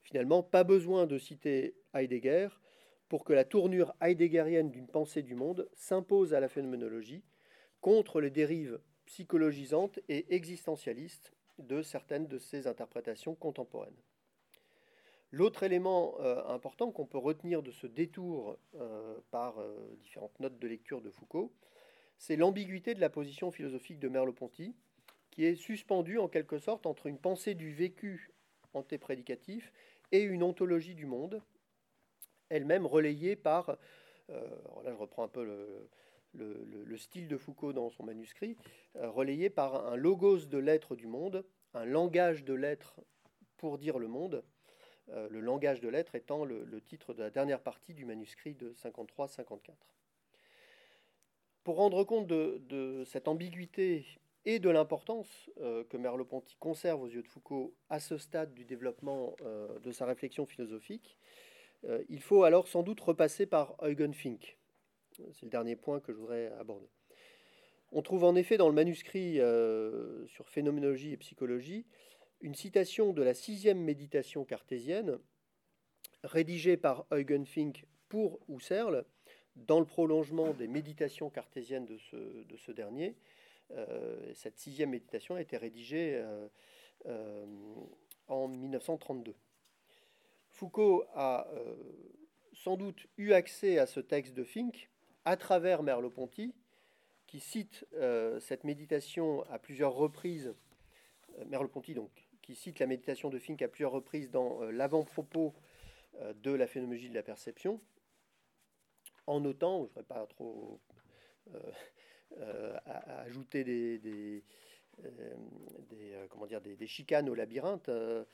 Finalement, 0.03 0.43
pas 0.43 0.65
besoin 0.65 1.07
de 1.07 1.19
citer 1.19 1.75
Heidegger 1.95 2.49
pour 3.09 3.25
que 3.25 3.33
la 3.33 3.45
tournure 3.45 3.95
heideggerienne 4.01 4.71
d'une 4.71 4.87
pensée 4.87 5.23
du 5.23 5.35
monde 5.35 5.69
s'impose 5.75 6.35
à 6.35 6.41
la 6.41 6.49
phénoménologie 6.49 7.25
contre 7.81 8.21
les 8.21 8.31
dérives 8.31 8.81
psychologisantes 9.07 10.01
et 10.09 10.35
existentialistes 10.35 11.34
de 11.59 11.83
certaines 11.83 12.27
de 12.27 12.39
ses 12.39 12.67
interprétations 12.67 13.35
contemporaines. 13.35 13.97
L'autre 15.31 15.65
élément 15.65 16.15
euh, 16.21 16.47
important 16.47 16.93
qu'on 16.93 17.07
peut 17.07 17.19
retenir 17.19 17.63
de 17.63 17.73
ce 17.73 17.87
détour 17.87 18.57
euh, 18.77 19.17
par 19.31 19.59
euh, 19.59 19.97
différentes 20.01 20.39
notes 20.39 20.59
de 20.59 20.69
lecture 20.69 21.01
de 21.01 21.11
Foucault, 21.11 21.53
c'est 22.19 22.37
l'ambiguïté 22.37 22.95
de 22.95 23.01
la 23.01 23.11
position 23.11 23.51
philosophique 23.51 23.99
de 23.99 24.09
Merleau-Ponty, 24.09 24.77
qui 25.33 25.45
est 25.45 25.57
suspendue 25.57 26.19
en 26.19 26.29
quelque 26.29 26.59
sorte 26.59 26.87
entre 26.87 27.07
une 27.07 27.19
pensée 27.19 27.55
du 27.55 27.75
vécu 27.75 28.33
antéprédicatif 28.75 29.73
et 30.13 30.23
une 30.23 30.45
ontologie 30.45 30.95
du 30.95 31.07
monde, 31.07 31.43
elle-même 32.49 32.87
relayée 32.87 33.35
par, 33.35 33.77
là 34.29 34.93
je 34.93 34.97
reprends 34.97 35.25
un 35.25 35.29
peu 35.29 35.45
le, 35.45 35.89
style 36.97 37.29
de 37.29 37.37
Foucault 37.37 37.73
dans 37.73 37.91
son 37.91 38.05
manuscrit, 38.05 38.57
euh, 38.97 39.11
relayée 39.11 39.51
par 39.51 39.87
un 39.87 39.97
logos 39.97 40.47
de 40.47 40.59
l'être 40.59 40.97
du 40.97 41.07
monde, 41.07 41.45
un 41.75 41.85
langage 41.85 42.45
de 42.45 42.55
l'être 42.55 43.01
pour 43.57 43.79
dire 43.79 43.99
le 43.99 44.09
monde, 44.09 44.45
euh, 45.11 45.29
le 45.31 45.41
langage 45.41 45.81
de 45.81 45.89
l'être 45.89 46.15
étant 46.15 46.45
le, 46.45 46.81
titre 46.81 47.15
de 47.15 47.23
la 47.23 47.31
dernière 47.31 47.61
partie 47.61 47.95
du 47.95 48.05
manuscrit 48.05 48.55
de 48.55 48.73
53-54. 48.73 49.73
Pour 51.63 51.77
rendre 51.77 52.05
compte 52.05 52.27
de, 52.27 53.05
cette 53.07 53.27
ambiguïté 53.27 54.05
et 54.45 54.59
de 54.59 54.69
l'importance 54.69 55.49
que 55.57 55.97
Merleau-Ponty 55.97 56.57
conserve 56.61 57.01
aux 57.01 57.09
yeux 57.09 57.23
de 57.23 57.29
Foucault 57.29 57.73
à 57.89 58.01
ce 58.01 58.19
stade 58.19 58.53
du 58.53 58.67
développement 58.67 59.35
de 59.83 59.91
sa 59.91 60.05
réflexion 60.05 60.45
philosophique, 60.45 61.17
euh, 61.89 62.03
il 62.09 62.21
faut 62.21 62.45
alors 62.45 62.69
sans 62.69 62.83
doute 62.83 63.01
repasser 63.01 63.47
par 63.47 63.75
Eugen 63.83 64.13
Fink. 64.13 64.57
C'est 65.33 65.43
le 65.43 65.51
dernier 65.51 65.77
point 65.77 66.01
que 66.01 66.13
je 66.13 66.19
voudrais 66.19 66.53
aborder. 66.59 66.89
On 67.93 68.03
trouve 68.03 68.25
en 68.25 68.35
effet 68.35 68.57
dans 68.57 68.69
le 68.69 68.75
manuscrit 68.75 69.41
euh, 69.41 70.27
sur 70.27 70.49
phénoménologie 70.49 71.13
et 71.13 71.17
psychologie 71.17 71.87
une 72.41 72.55
citation 72.55 73.13
de 73.13 73.23
la 73.23 73.35
sixième 73.35 73.79
méditation 73.79 74.45
cartésienne 74.45 75.19
rédigée 76.25 76.77
par 76.77 77.07
Eugen 77.13 77.45
Fink 77.47 77.85
pour 78.09 78.41
Husserl 78.49 79.05
dans 79.57 79.79
le 79.79 79.87
prolongement 79.87 80.53
des 80.53 80.67
méditations 80.67 81.31
cartésiennes 81.31 81.87
de 81.87 81.97
ce, 82.57 82.73
dernier. 82.73 83.15
Euh, 83.71 84.35
cette 84.35 84.59
sixième 84.59 84.91
méditation 84.91 85.37
a 85.37 85.41
été 85.41 85.57
rédigée 85.57 86.23
en 88.29 88.49
1932. 88.49 89.35
Foucault 90.51 91.05
a 91.15 91.49
euh, 91.53 91.75
sans 92.53 92.77
doute 92.77 93.07
eu 93.17 93.33
accès 93.33 93.79
à 93.79 93.87
ce 93.87 94.01
texte 94.01 94.35
de 94.35 94.45
Fink 94.45 94.89
à 95.25 95.37
travers 95.37 95.83
Merleau-Ponty, 95.83 96.55
qui 97.27 97.41
cite 97.41 97.87
euh, 97.95 98.41
cette 98.41 98.65
méditation 98.65 99.45
à 99.51 99.59
plusieurs 99.59 99.95
reprises. 99.95 100.55
Euh, 101.39 101.45
Merleau-Ponty, 101.47 101.95
donc, 101.95 102.11
qui 102.43 102.55
cite 102.55 102.79
la 102.79 102.87
méditation 102.87 103.31
de 103.31 103.39
Fink 103.39 103.63
à 103.63 103.69
plusieurs 103.69 103.93
reprises 103.93 104.31
dans 104.31 104.63
l'avant-propos 104.65 105.55
de 106.37 106.53
la 106.53 106.69
phénoménologie 106.69 107.09
de 107.09 107.15
la 107.15 107.25
perception, 107.25 107.81
en 109.27 109.41
notant, 109.41 109.79
je 109.79 109.83
ne 109.83 109.89
voudrais 109.89 110.03
pas 110.05 110.27
trop 110.27 110.79
ajouter 113.25 113.65
des 113.65 114.45
euh, 115.05 115.09
euh, 115.93 116.27
comment 116.29 116.47
dire, 116.47 116.61
des, 116.61 116.87
chicanes 116.87 117.29
au 117.29 117.35
labyrinthe. 117.35 117.89
Euh, 117.89 118.25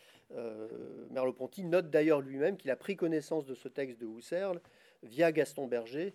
Merleau-Ponty 1.10 1.64
note 1.64 1.90
d'ailleurs 1.90 2.20
lui-même 2.20 2.56
qu'il 2.56 2.70
a 2.70 2.76
pris 2.76 2.96
connaissance 2.96 3.46
de 3.46 3.54
ce 3.54 3.68
texte 3.68 4.00
de 4.00 4.06
Husserl 4.06 4.60
via 5.02 5.32
Gaston 5.32 5.66
Berger 5.66 6.14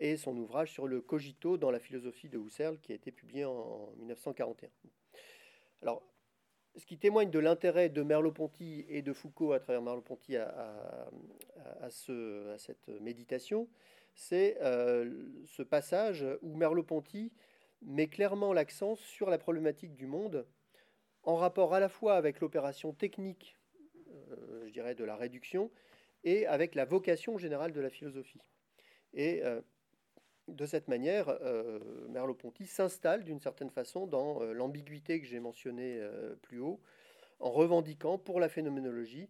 et 0.00 0.16
son 0.16 0.36
ouvrage 0.36 0.72
sur 0.72 0.86
le 0.86 1.00
cogito 1.00 1.56
dans 1.56 1.70
la 1.70 1.78
philosophie 1.78 2.28
de 2.28 2.38
Husserl 2.38 2.78
qui 2.78 2.92
a 2.92 2.94
été 2.94 3.12
publié 3.12 3.44
en, 3.44 3.92
1941. 3.98 4.68
Alors, 5.82 6.02
ce 6.76 6.86
qui 6.86 6.98
témoigne 6.98 7.30
de 7.30 7.38
l'intérêt 7.38 7.88
de 7.88 8.02
Merleau-Ponty 8.02 8.86
et 8.88 9.02
de 9.02 9.12
Foucault 9.12 9.52
à 9.52 9.60
travers 9.60 9.82
Merleau-Ponty 9.82 10.36
à, 10.36 11.08
à, 11.80 11.90
ce, 11.90 12.50
à, 12.52 12.58
cette 12.58 12.88
méditation, 13.00 13.68
c'est 14.14 14.56
ce 14.60 15.62
passage 15.62 16.26
où 16.42 16.56
Merleau-Ponty 16.56 17.32
met 17.82 18.08
clairement 18.08 18.52
l'accent 18.52 18.94
sur 18.94 19.30
la 19.30 19.38
problématique 19.38 19.94
du 19.94 20.06
monde 20.06 20.46
en 21.22 21.36
rapport 21.36 21.74
à 21.74 21.80
la 21.80 21.88
fois 21.88 22.16
avec 22.16 22.40
l'opération 22.40 22.92
technique, 22.92 23.56
euh, 24.08 24.66
je 24.66 24.72
dirais, 24.72 24.94
de 24.94 25.04
la 25.04 25.16
réduction, 25.16 25.70
et 26.24 26.46
avec 26.46 26.74
la 26.74 26.84
vocation 26.84 27.38
générale 27.38 27.72
de 27.72 27.80
la 27.80 27.90
philosophie. 27.90 28.40
Et 29.14 29.42
euh, 29.44 29.60
de 30.48 30.66
cette 30.66 30.88
manière, 30.88 31.28
euh, 31.28 31.80
Merleau-Ponty 32.08 32.66
s'installe 32.66 33.24
d'une 33.24 33.40
certaine 33.40 33.70
façon 33.70 34.06
dans 34.06 34.42
l'ambiguïté 34.52 35.20
que 35.20 35.26
j'ai 35.26 35.40
mentionnée 35.40 36.00
plus 36.42 36.60
haut, 36.60 36.80
en 37.38 37.50
revendiquant 37.50 38.18
pour 38.18 38.40
la 38.40 38.48
phénoménologie 38.48 39.28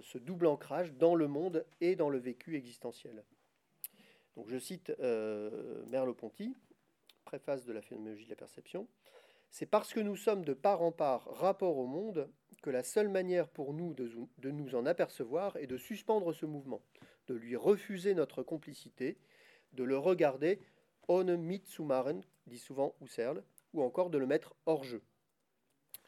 ce 0.00 0.18
double 0.18 0.46
ancrage 0.46 0.92
dans 0.94 1.16
le 1.16 1.26
monde 1.26 1.66
et 1.80 1.96
dans 1.96 2.08
le 2.08 2.18
vécu 2.18 2.56
existentiel. 2.56 3.24
Donc 4.36 4.48
je 4.48 4.58
cite 4.58 4.92
Merleau-Ponty 5.90 6.54
préface 7.26 7.66
de 7.66 7.72
la 7.74 7.82
phénoménologie 7.82 8.24
de 8.24 8.30
la 8.30 8.36
perception, 8.36 8.88
c'est 9.50 9.66
parce 9.66 9.92
que 9.92 10.00
nous 10.00 10.16
sommes 10.16 10.44
de 10.44 10.54
part 10.54 10.82
en 10.82 10.92
part 10.92 11.24
rapport 11.38 11.76
au 11.76 11.86
monde 11.86 12.30
que 12.62 12.70
la 12.70 12.82
seule 12.82 13.08
manière 13.08 13.48
pour 13.48 13.74
nous 13.74 13.94
de, 13.94 14.50
nous 14.50 14.74
en 14.74 14.86
apercevoir 14.86 15.56
est 15.58 15.66
de 15.66 15.76
suspendre 15.76 16.32
ce 16.32 16.46
mouvement, 16.46 16.80
de 17.26 17.34
lui 17.34 17.56
refuser 17.56 18.14
notre 18.14 18.42
complicité, 18.42 19.16
de 19.72 19.84
le 19.84 19.98
regarder 19.98 20.60
on 21.08 21.24
mitsumaren, 21.36 22.22
dit 22.46 22.58
souvent 22.58 22.94
Husserl, 23.00 23.42
ou 23.72 23.82
encore 23.82 24.10
de 24.10 24.18
le 24.18 24.26
mettre 24.26 24.56
hors 24.66 24.84
jeu. 24.84 25.02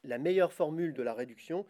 La 0.05 0.19
meilleure 0.19 0.53
formule 0.53 0.95
de 0.95 1.03
la 1.03 1.15
réduction 1.15 1.67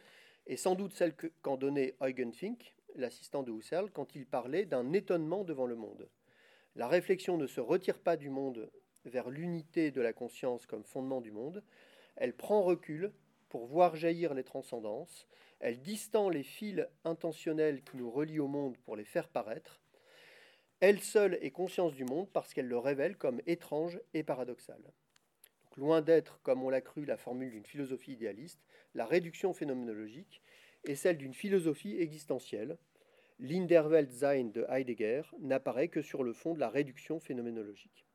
est 0.46 0.56
sans 0.56 0.74
doute 0.74 0.92
celle 0.92 1.14
qu'en 1.42 1.56
donnait 1.56 1.94
Eugen 2.00 2.32
Fink, 2.32 2.74
l'assistant 2.94 3.42
de 3.42 3.52
Husserl, 3.52 3.90
quand 3.90 4.14
il 4.14 4.26
parlait 4.26 4.64
d'un 4.64 4.92
étonnement 4.92 5.44
devant 5.44 5.66
le 5.66 5.76
monde. 5.76 6.08
La 6.74 6.88
réflexion 6.88 7.36
ne 7.36 7.46
se 7.46 7.60
retire 7.60 7.98
pas 7.98 8.16
du 8.16 8.30
monde 8.30 8.70
vers 9.04 9.30
l'unité 9.30 9.90
de 9.90 10.00
la 10.00 10.12
conscience 10.12 10.66
comme 10.66 10.84
fondement 10.84 11.20
du 11.20 11.32
monde, 11.32 11.62
elle 12.16 12.34
prend 12.34 12.62
recul 12.62 13.12
pour 13.48 13.66
voir 13.66 13.96
jaillir 13.96 14.34
les 14.34 14.44
transcendances, 14.44 15.26
elle 15.60 15.80
distend 15.80 16.28
les 16.28 16.42
fils 16.42 16.86
intentionnels 17.04 17.82
qui 17.82 17.96
nous 17.96 18.10
relient 18.10 18.40
au 18.40 18.48
monde 18.48 18.76
pour 18.78 18.96
les 18.96 19.04
faire 19.04 19.28
paraître, 19.28 19.80
elle 20.80 21.00
seule 21.00 21.38
est 21.42 21.50
conscience 21.50 21.94
du 21.94 22.04
monde 22.04 22.28
parce 22.32 22.54
qu'elle 22.54 22.68
le 22.68 22.78
révèle 22.78 23.16
comme 23.16 23.42
étrange 23.46 24.00
et 24.14 24.22
paradoxal. 24.22 24.80
loin 25.76 26.02
d'être, 26.02 26.40
comme 26.42 26.62
on 26.62 26.70
l'a 26.70 26.80
cru, 26.80 27.04
la 27.04 27.16
formule 27.16 27.50
d'une 27.50 27.66
philosophie 27.66 28.12
idéaliste, 28.12 28.60
la 28.94 29.04
réduction 29.04 29.52
phénoménologique 29.52 30.40
est 30.84 30.94
celle 30.94 31.18
d'une 31.18 31.34
philosophie 31.34 31.96
existentielle. 31.98 32.78
L'Inderweltsein 33.40 34.50
de 34.52 34.66
Heidegger 34.68 35.22
n'apparaît 35.40 35.88
que 35.88 36.02
sur 36.02 36.22
le 36.22 36.32
fond 36.32 36.54
de 36.54 36.60
la 36.60 36.68
réduction 36.68 37.18
phénoménologique. 37.18 38.06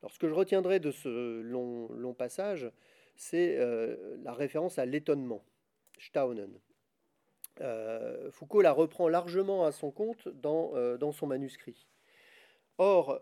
Alors, 0.00 0.12
ce 0.12 0.18
que 0.18 0.28
je 0.28 0.34
retiendrai 0.34 0.80
de 0.80 0.90
ce 0.90 1.40
long, 1.40 1.88
long 1.92 2.14
passage, 2.14 2.70
c'est 3.16 3.56
euh, 3.58 4.16
la 4.22 4.32
référence 4.32 4.78
à 4.78 4.86
l'étonnement, 4.86 5.44
Staunen. 5.98 6.58
Euh, 7.60 8.30
Foucault 8.30 8.62
la 8.62 8.72
reprend 8.72 9.08
largement 9.08 9.64
à 9.64 9.72
son 9.72 9.90
compte 9.90 10.28
dans, 10.28 10.72
euh, 10.74 10.96
dans 10.96 11.12
son 11.12 11.26
manuscrit. 11.26 11.86
Or, 12.78 13.20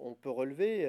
on, 0.00 0.14
peut 0.14 0.28
relever, 0.28 0.86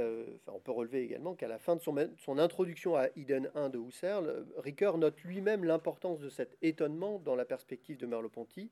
on 0.47 0.59
peut 0.59 0.71
relever 0.71 1.03
également 1.03 1.35
qu'à 1.35 1.47
la 1.47 1.59
fin 1.59 1.75
de 1.75 1.81
son, 1.81 1.95
son, 2.17 2.37
introduction 2.37 2.97
à 2.97 3.07
Eden 3.15 3.49
1 3.55 3.69
de 3.69 3.77
Husserl, 3.77 4.45
Ricoeur 4.57 4.97
note 4.97 5.21
lui-même 5.21 5.63
l'importance 5.63 6.19
de 6.19 6.27
cet 6.27 6.57
étonnement 6.61 7.19
dans 7.19 7.35
la 7.35 7.45
perspective 7.45 7.95
de 7.95 8.05
Merleau-Ponty, 8.07 8.71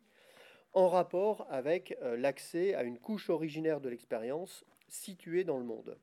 en 0.73 0.89
rapport 0.89 1.47
avec 1.49 1.97
l'accès 2.01 2.73
à 2.73 2.83
une 2.83 2.97
couche 2.97 3.29
originaire 3.29 3.79
de 3.79 3.87
l'expérience 3.87 4.65
située 4.89 5.45
dans 5.45 5.59
le 5.59 5.65
monde. 5.65 5.97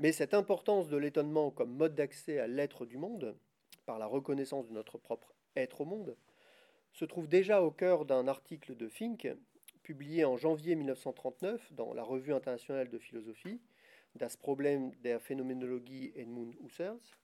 Mais 0.00 0.12
cette 0.12 0.32
importance 0.32 0.88
de 0.88 0.96
l'étonnement 0.96 1.50
comme 1.50 1.76
mode 1.76 1.94
d'accès 1.94 2.38
à 2.38 2.46
l'être 2.46 2.86
du 2.86 2.96
monde, 2.96 3.36
par 3.84 3.98
la 3.98 4.06
reconnaissance 4.06 4.66
de 4.66 4.72
notre 4.72 4.96
propre 4.96 5.34
être 5.56 5.82
au 5.82 5.84
monde, 5.84 6.16
se 6.94 7.04
trouve 7.04 7.28
déjà 7.28 7.62
au 7.62 7.70
cœur 7.70 8.06
d'un 8.06 8.26
article 8.26 8.74
de 8.74 8.88
Fink, 8.88 9.28
publié 9.82 10.24
en 10.24 10.38
janvier 10.38 10.74
1939 10.74 11.74
dans 11.74 11.92
la 11.92 12.02
Revue 12.02 12.32
internationale 12.32 12.88
de 12.88 12.98
philosophie, 12.98 13.60
Das 14.14 14.38
Problem 14.38 14.90
der 15.02 15.20
Phänomenologie 15.20 16.12
Edmund 16.16 16.54
Husserls, 16.64 17.18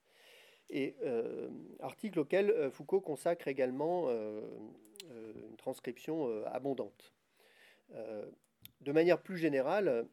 et 0.68 0.96
euh, 1.02 1.48
article 1.80 2.18
auquel 2.18 2.50
euh, 2.50 2.70
Foucault 2.70 3.00
consacre 3.00 3.48
également 3.48 4.08
euh, 4.08 4.42
une 5.48 5.56
transcription 5.56 6.44
abondante. 6.46 7.14
de 8.80 8.92
manière 8.92 9.22
plus 9.22 9.38
générale, 9.38 10.06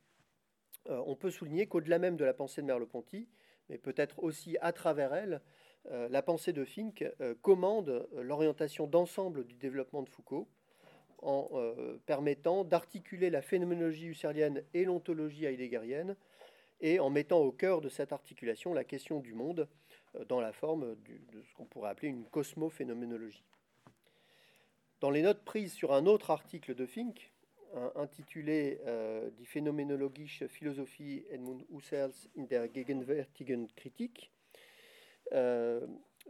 on 0.88 1.16
peut 1.16 1.32
souligner 1.32 1.68
qu'au-delà 1.68 2.00
même 2.00 2.18
de 2.18 2.26
la 2.26 2.34
pensée 2.34 2.62
de 2.62 2.68
Merleau-Ponty, 2.68 3.28
mais 3.70 3.78
peut-être 3.78 4.22
aussi 4.24 4.58
à 4.62 4.72
travers 4.74 5.14
elle, 5.14 5.42
la 5.90 6.22
pensée 6.22 6.54
de 6.54 6.66
Fink 6.66 7.06
commande 7.42 8.08
l'orientation 8.14 8.88
d'ensemble 8.88 9.46
du 9.46 9.56
développement 9.56 10.02
de 10.02 10.10
Foucault 10.10 10.48
en 11.22 11.50
permettant 12.06 12.64
d'articuler 12.64 13.30
la 13.30 13.42
phénoménologie 13.42 14.08
husserlienne 14.08 14.64
et 14.74 14.84
l'ontologie 14.84 15.46
heideggerienne 15.46 16.16
et 16.84 17.00
en 17.00 17.10
mettant 17.10 17.40
au 17.40 17.52
cœur 17.52 17.82
de 17.82 17.90
cette 17.90 18.12
articulation 18.12 18.74
la 18.74 18.84
question 18.84 19.20
du 19.20 19.34
monde 19.34 19.68
euh, 20.16 20.26
dans 20.26 20.42
la 20.42 20.52
forme 20.52 20.96
de 21.32 21.42
ce 21.42 21.54
qu'on 21.56 21.66
pourrait 21.66 21.90
appeler 21.90 22.10
une 22.10 22.26
cosmophénoménologie. 22.26 23.44
Dans 25.00 25.10
les 25.10 25.22
notes 25.22 25.44
prises 25.44 25.74
sur 25.74 25.94
un 25.94 26.06
autre 26.06 26.30
article 26.30 26.76
de 26.76 26.86
Fink, 26.86 27.33
intitulé 27.96 28.80
euh, 28.86 29.30
Die 29.32 29.46
phänomenologische 29.46 30.48
Philosophie 30.48 31.26
Edmund 31.30 31.66
Husserls 31.70 32.30
in 32.36 32.48
der 32.48 32.68
gegenwärtigen 32.68 33.68
Kritik, 33.76 34.32
euh, 35.32 35.86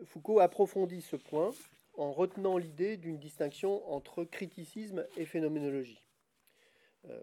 Foucault 0.06 0.40
approfondit 0.40 1.02
ce 1.02 1.16
point 1.16 1.52
en 1.96 2.12
retenant 2.12 2.58
l'idée 2.58 2.98
d'une 2.98 3.20
distinction 3.20 3.88
entre 3.92 4.24
criticisme 4.24 5.06
et 5.18 5.26
phénoménologie. 5.26 6.04
Euh, 7.10 7.22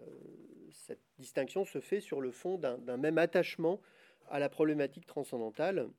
cette 0.71 1.01
distinction 1.17 1.65
se 1.65 1.81
fait 1.81 1.99
sur 1.99 2.21
le 2.21 2.31
fond 2.31 2.57
d'un 2.57 2.97
même 2.97 3.17
attachement 3.17 3.81
à 4.29 4.39
la 4.39 4.47
problématique 4.47 5.05
transcendantale, 5.05 5.89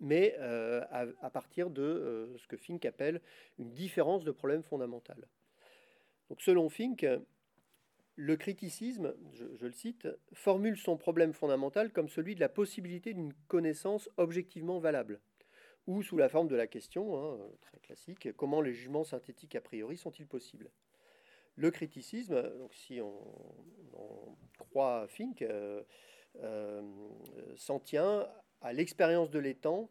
mais 0.00 0.34
à, 0.36 1.30
partir 1.30 1.70
de 1.70 2.34
ce 2.38 2.46
que 2.48 2.56
Fink 2.56 2.84
appelle 2.84 3.20
une 3.58 3.70
différence 3.70 4.24
de 4.24 4.32
problème 4.32 4.62
fondamental. 4.62 5.28
Donc, 6.28 6.40
selon 6.42 6.68
Fink, 6.68 7.06
le 8.16 8.36
criticisme, 8.36 9.14
je, 9.32 9.44
le 9.64 9.72
cite, 9.72 10.08
formule 10.32 10.76
son 10.76 10.96
problème 10.96 11.32
fondamental 11.32 11.92
comme 11.92 12.08
celui 12.08 12.34
de 12.34 12.40
la 12.40 12.48
possibilité 12.48 13.14
d'une 13.14 13.32
connaissance 13.46 14.10
objectivement 14.16 14.80
valable, 14.80 15.20
ou 15.86 16.02
sous 16.02 16.16
la 16.16 16.28
forme 16.28 16.48
de 16.48 16.56
la 16.56 16.66
question, 16.66 17.16
hein, 17.16 17.38
très 17.60 17.78
classique, 17.78 18.32
comment 18.36 18.60
les 18.60 18.72
jugements 18.72 19.04
synthétiques 19.04 19.54
a 19.54 19.60
priori 19.60 19.96
sont-ils 19.96 20.26
possibles? 20.26 20.70
Le 21.54 21.70
criticisme, 21.70 22.42
donc 22.58 22.74
si 22.74 23.00
on, 23.00 24.36
croit 24.58 25.06
Fink, 25.08 25.42
euh, 25.42 25.82
euh, 26.42 26.82
s'en 27.56 27.80
tient 27.80 28.28
à 28.60 28.72
l'expérience 28.72 29.30
de 29.30 29.38
l'étang 29.38 29.88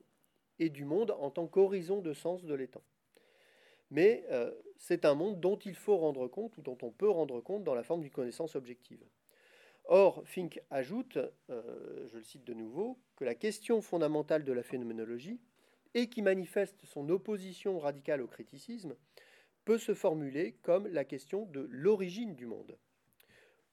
et 0.59 0.69
du 0.69 0.85
monde 0.85 1.11
en 1.11 1.31
tant 1.31 1.47
qu'horizon 1.47 2.01
de 2.01 2.13
sens 2.13 2.43
de 2.43 2.53
l'étang. 2.53 2.83
Mais 3.89 4.25
euh, 4.31 4.51
c'est 4.77 5.05
un 5.05 5.15
monde 5.15 5.39
dont 5.39 5.57
il 5.57 5.75
faut 5.75 5.97
rendre 5.97 6.27
compte 6.27 6.57
ou 6.57 6.61
dont 6.61 6.77
on 6.81 6.91
peut 6.91 7.09
rendre 7.09 7.41
compte 7.41 7.63
dans 7.63 7.75
la 7.75 7.83
forme 7.83 8.01
d'une 8.01 8.11
connaissance 8.11 8.55
objective. 8.55 9.03
Or, 9.85 10.21
Fink 10.25 10.61
ajoute, 10.69 11.17
je 11.47 12.17
le 12.17 12.23
cite 12.23 12.43
de 12.43 12.53
nouveau, 12.53 12.99
que 13.15 13.23
la 13.23 13.35
question 13.35 13.81
fondamentale 13.81 14.43
de 14.43 14.51
la 14.51 14.61
phénoménologie, 14.61 15.39
et 15.93 16.09
qui 16.09 16.21
manifeste 16.21 16.85
son 16.85 17.09
opposition 17.09 17.79
radicale 17.79 18.21
au 18.21 18.27
criticisme, 18.27 18.95
peut 19.65 19.77
se 19.77 19.93
formuler 19.93 20.53
comme 20.61 20.87
la 20.87 21.03
question 21.03 21.45
de 21.45 21.67
l'origine 21.71 22.35
du 22.35 22.45
monde. 22.45 22.77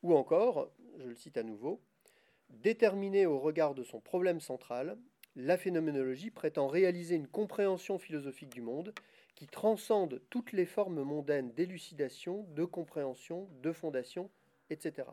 Ou 0.03 0.15
encore, 0.15 0.71
je 0.99 1.09
le 1.09 1.15
cite 1.15 1.37
à 1.37 1.43
nouveau, 1.43 1.81
déterminée 2.49 3.27
au 3.27 3.39
regard 3.39 3.75
de 3.75 3.83
son 3.83 4.01
problème 4.01 4.41
central, 4.41 4.97
la 5.37 5.57
phénoménologie 5.57 6.31
prétend 6.31 6.67
réaliser 6.67 7.15
une 7.15 7.29
compréhension 7.29 7.99
philosophique 7.99 8.53
du 8.55 8.61
monde 8.61 8.95
qui 9.35 9.47
transcende 9.47 10.22
toutes 10.30 10.53
les 10.53 10.66
formes 10.66 11.03
mondaines 11.03 11.53
d'élucidation, 11.53 12.47
de 12.51 12.64
compréhension, 12.64 13.49
de 13.62 13.72
fondation, 13.72 14.30
etc. 14.70 15.09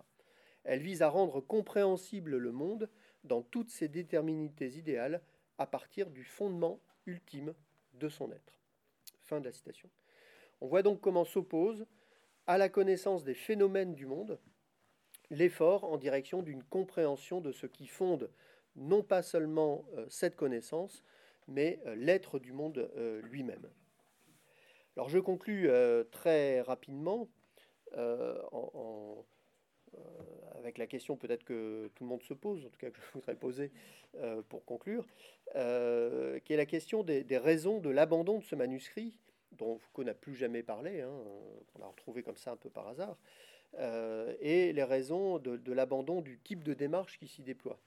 Elle 0.63 0.81
vise 0.81 1.01
à 1.01 1.09
rendre 1.09 1.41
compréhensible 1.41 2.37
le 2.37 2.51
monde 2.51 2.89
dans 3.23 3.41
toutes 3.41 3.69
ses 3.69 3.87
déterminités 3.87 4.77
idéales 4.77 5.21
à 5.57 5.65
partir 5.65 6.09
du 6.09 6.23
fondement 6.23 6.79
ultime 7.05 7.53
de 7.93 8.09
son 8.09 8.31
être. 8.31 8.59
Fin 9.21 9.39
de 9.39 9.45
la 9.45 9.51
citation. 9.51 9.89
On 10.59 10.67
voit 10.67 10.83
donc 10.83 11.01
comment 11.01 11.25
s'oppose 11.25 11.85
à 12.47 12.57
la 12.57 12.69
connaissance 12.69 13.23
des 13.23 13.33
phénomènes 13.33 13.95
du 13.95 14.05
monde 14.05 14.39
l'effort 15.31 15.85
en 15.85 15.97
direction 15.97 16.43
d'une 16.43 16.63
compréhension 16.63 17.41
de 17.41 17.51
ce 17.51 17.65
qui 17.65 17.87
fonde 17.87 18.29
non 18.75 19.01
pas 19.01 19.21
seulement 19.21 19.85
euh, 19.95 20.05
cette 20.09 20.35
connaissance, 20.35 21.03
mais 21.47 21.79
euh, 21.85 21.95
l'être 21.95 22.39
du 22.39 22.53
monde 22.53 22.89
euh, 22.95 23.21
lui-même. 23.23 23.67
Alors 24.95 25.09
je 25.09 25.19
conclus 25.19 25.69
très 26.11 26.61
rapidement 26.61 27.27
avec 30.55 30.77
la 30.77 30.87
question 30.87 31.17
peut-être 31.17 31.43
que 31.43 31.89
tout 31.95 32.03
le 32.03 32.09
monde 32.09 32.23
se 32.23 32.33
pose, 32.33 32.65
en 32.65 32.69
tout 32.69 32.79
cas 32.79 32.89
que 32.89 32.99
je 32.99 33.11
voudrais 33.13 33.35
poser 33.35 33.71
pour 34.49 34.65
conclure, 34.65 35.05
qui 35.53 35.59
est 36.53 36.57
la 36.57 36.65
question 36.65 37.03
des 37.03 37.37
raisons 37.37 37.79
de 37.79 37.89
l'abandon 37.89 38.39
de 38.39 38.43
ce 38.43 38.55
manuscrit 38.55 39.17
dont 39.51 39.77
Foucault 39.77 40.03
n'a 40.03 40.13
plus 40.13 40.35
jamais 40.35 40.63
parlé, 40.63 41.01
hein, 41.01 41.11
qu'on 41.73 41.83
a 41.83 41.87
retrouvé 41.87 42.23
comme 42.23 42.37
ça 42.37 42.51
un 42.51 42.55
peu 42.55 42.69
par 42.69 42.87
hasard, 42.87 43.17
euh, 43.79 44.33
et 44.39 44.73
les 44.73 44.83
raisons 44.83 45.39
de, 45.39 45.71
l'abandon 45.71 46.21
du 46.21 46.39
type 46.39 46.63
de 46.63 46.73
démarche 46.73 47.17
qui 47.17 47.27
s'y 47.27 47.43
déploie. 47.43 47.79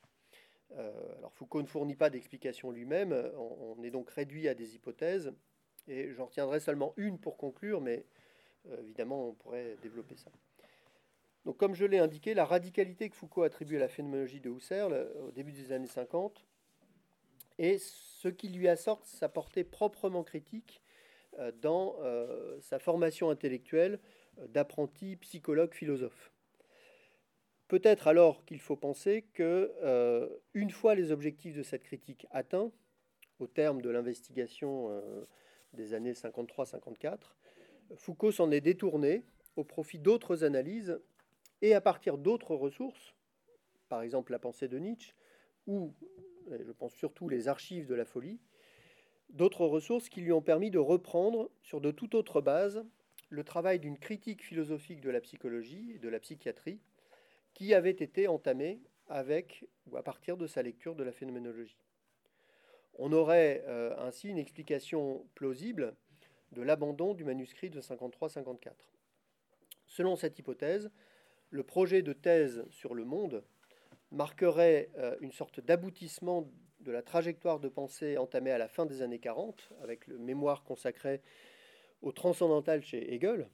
Euh, 0.76 1.18
alors 1.18 1.32
Foucault 1.32 1.62
ne 1.62 1.66
fournit 1.66 1.94
pas 1.94 2.10
d'explication 2.10 2.70
lui-même, 2.70 3.12
on, 3.36 3.82
est 3.82 3.90
donc 3.90 4.10
réduit 4.10 4.48
à 4.48 4.54
des 4.54 4.74
hypothèses, 4.74 5.32
et 5.88 6.12
j'en 6.12 6.26
retiendrai 6.26 6.60
seulement 6.60 6.94
une 6.96 7.18
pour 7.18 7.36
conclure, 7.36 7.80
mais 7.80 8.06
euh, 8.68 8.80
évidemment 8.80 9.28
on 9.28 9.32
pourrait 9.34 9.76
développer 9.82 10.16
ça. 10.16 10.30
Donc 11.44 11.56
comme 11.56 11.74
je 11.74 11.84
l'ai 11.84 11.98
indiqué, 11.98 12.34
la 12.34 12.44
radicalité 12.44 13.10
que 13.10 13.16
Foucault 13.16 13.42
attribue 13.42 13.76
à 13.76 13.80
la 13.80 13.88
phénoménologie 13.88 14.40
de 14.40 14.50
Husserl 14.50 15.08
au 15.26 15.30
début 15.30 15.52
des 15.52 15.72
années 15.72 15.86
50 15.86 16.44
est 17.58 17.78
ce 17.78 18.28
qui 18.28 18.48
lui 18.48 18.68
assorte 18.68 19.04
sa 19.04 19.28
portée 19.28 19.64
proprement 19.64 20.24
critique 20.24 20.82
euh, 21.38 21.52
dans 21.60 21.96
euh, 22.00 22.58
sa 22.60 22.78
formation 22.78 23.30
intellectuelle 23.30 23.98
euh, 24.38 24.46
d'apprenti 24.48 25.16
psychologue 25.16 25.74
philosophe. 25.74 26.32
Peut-être 27.68 28.08
alors 28.08 28.44
qu'il 28.44 28.60
faut 28.60 28.76
penser 28.76 29.24
que, 29.32 29.72
une 30.52 30.70
fois 30.70 30.94
les 30.94 31.10
objectifs 31.10 31.56
de 31.56 31.62
cette 31.62 31.82
critique 31.82 32.26
atteints, 32.30 32.70
au 33.40 33.46
terme 33.46 33.80
de 33.80 33.88
l'investigation 33.88 35.02
des 35.74 35.94
années 35.94 36.12
53-54, 36.12 37.18
Foucault 37.96 38.32
s'en 38.32 38.50
est 38.50 38.60
détourné 38.60 39.24
au 39.56 39.64
profit 39.64 39.98
d'autres 39.98 40.44
analyses 40.44 40.98
et 41.62 41.74
à 41.74 41.80
partir 41.80 42.18
d'autres 42.18 42.54
ressources, 42.54 43.14
par 43.88 44.02
exemple 44.02 44.32
la 44.32 44.38
pensée 44.38 44.68
de 44.68 44.78
Nietzsche, 44.78 45.14
ou, 45.66 45.94
je 46.50 46.72
pense 46.72 46.94
surtout, 46.94 47.28
les 47.28 47.48
archives 47.48 47.86
de 47.86 47.94
la 47.94 48.04
folie, 48.04 48.40
d'autres 49.30 49.66
ressources 49.66 50.08
qui 50.08 50.20
lui 50.20 50.32
ont 50.32 50.42
permis 50.42 50.70
de 50.70 50.78
reprendre 50.78 51.50
sur 51.62 51.80
de 51.80 51.90
toute 51.90 52.14
autre 52.14 52.40
base 52.40 52.84
le 53.30 53.44
travail 53.44 53.80
d'une 53.80 53.98
critique 53.98 54.44
philosophique 54.44 55.00
de 55.00 55.10
la 55.10 55.20
psychologie 55.20 55.92
et 55.94 55.98
de 55.98 56.08
la 56.08 56.20
psychiatrie 56.20 56.80
qui 57.52 57.74
avait 57.74 57.90
été 57.90 58.28
entamé 58.28 58.80
avec 59.08 59.64
ou 59.86 59.96
à 59.96 60.02
partir 60.02 60.36
de 60.36 60.46
sa 60.46 60.62
lecture 60.62 60.94
de 60.94 61.04
la 61.04 61.12
phénoménologie. 61.12 61.83
On 62.96 63.12
aurait 63.12 63.64
euh, 63.66 63.94
ainsi 63.98 64.28
une 64.28 64.38
explication 64.38 65.26
plausible 65.34 65.96
de 66.52 66.62
l'abandon 66.62 67.14
du 67.14 67.24
manuscrit 67.24 67.70
de 67.70 67.80
53-54. 67.80 68.72
Selon 69.86 70.16
cette 70.16 70.38
hypothèse, 70.38 70.90
le 71.50 71.62
projet 71.62 72.02
de 72.02 72.12
thèse 72.12 72.64
sur 72.70 72.94
le 72.94 73.04
monde 73.04 73.44
marquerait 74.10 74.90
euh, 74.96 75.16
une 75.20 75.32
sorte 75.32 75.60
d'aboutissement 75.60 76.50
de 76.80 76.92
la 76.92 77.02
trajectoire 77.02 77.60
de 77.60 77.68
pensée 77.68 78.18
entamée 78.18 78.50
à 78.50 78.58
la 78.58 78.68
fin 78.68 78.86
des 78.86 79.02
années 79.02 79.18
40, 79.18 79.72
avec 79.82 80.06
le 80.06 80.18
mémoire 80.18 80.62
consacré 80.64 81.22
au 82.02 82.12
transcendantal 82.12 82.82
chez 82.82 83.14
Hegel, 83.14 83.48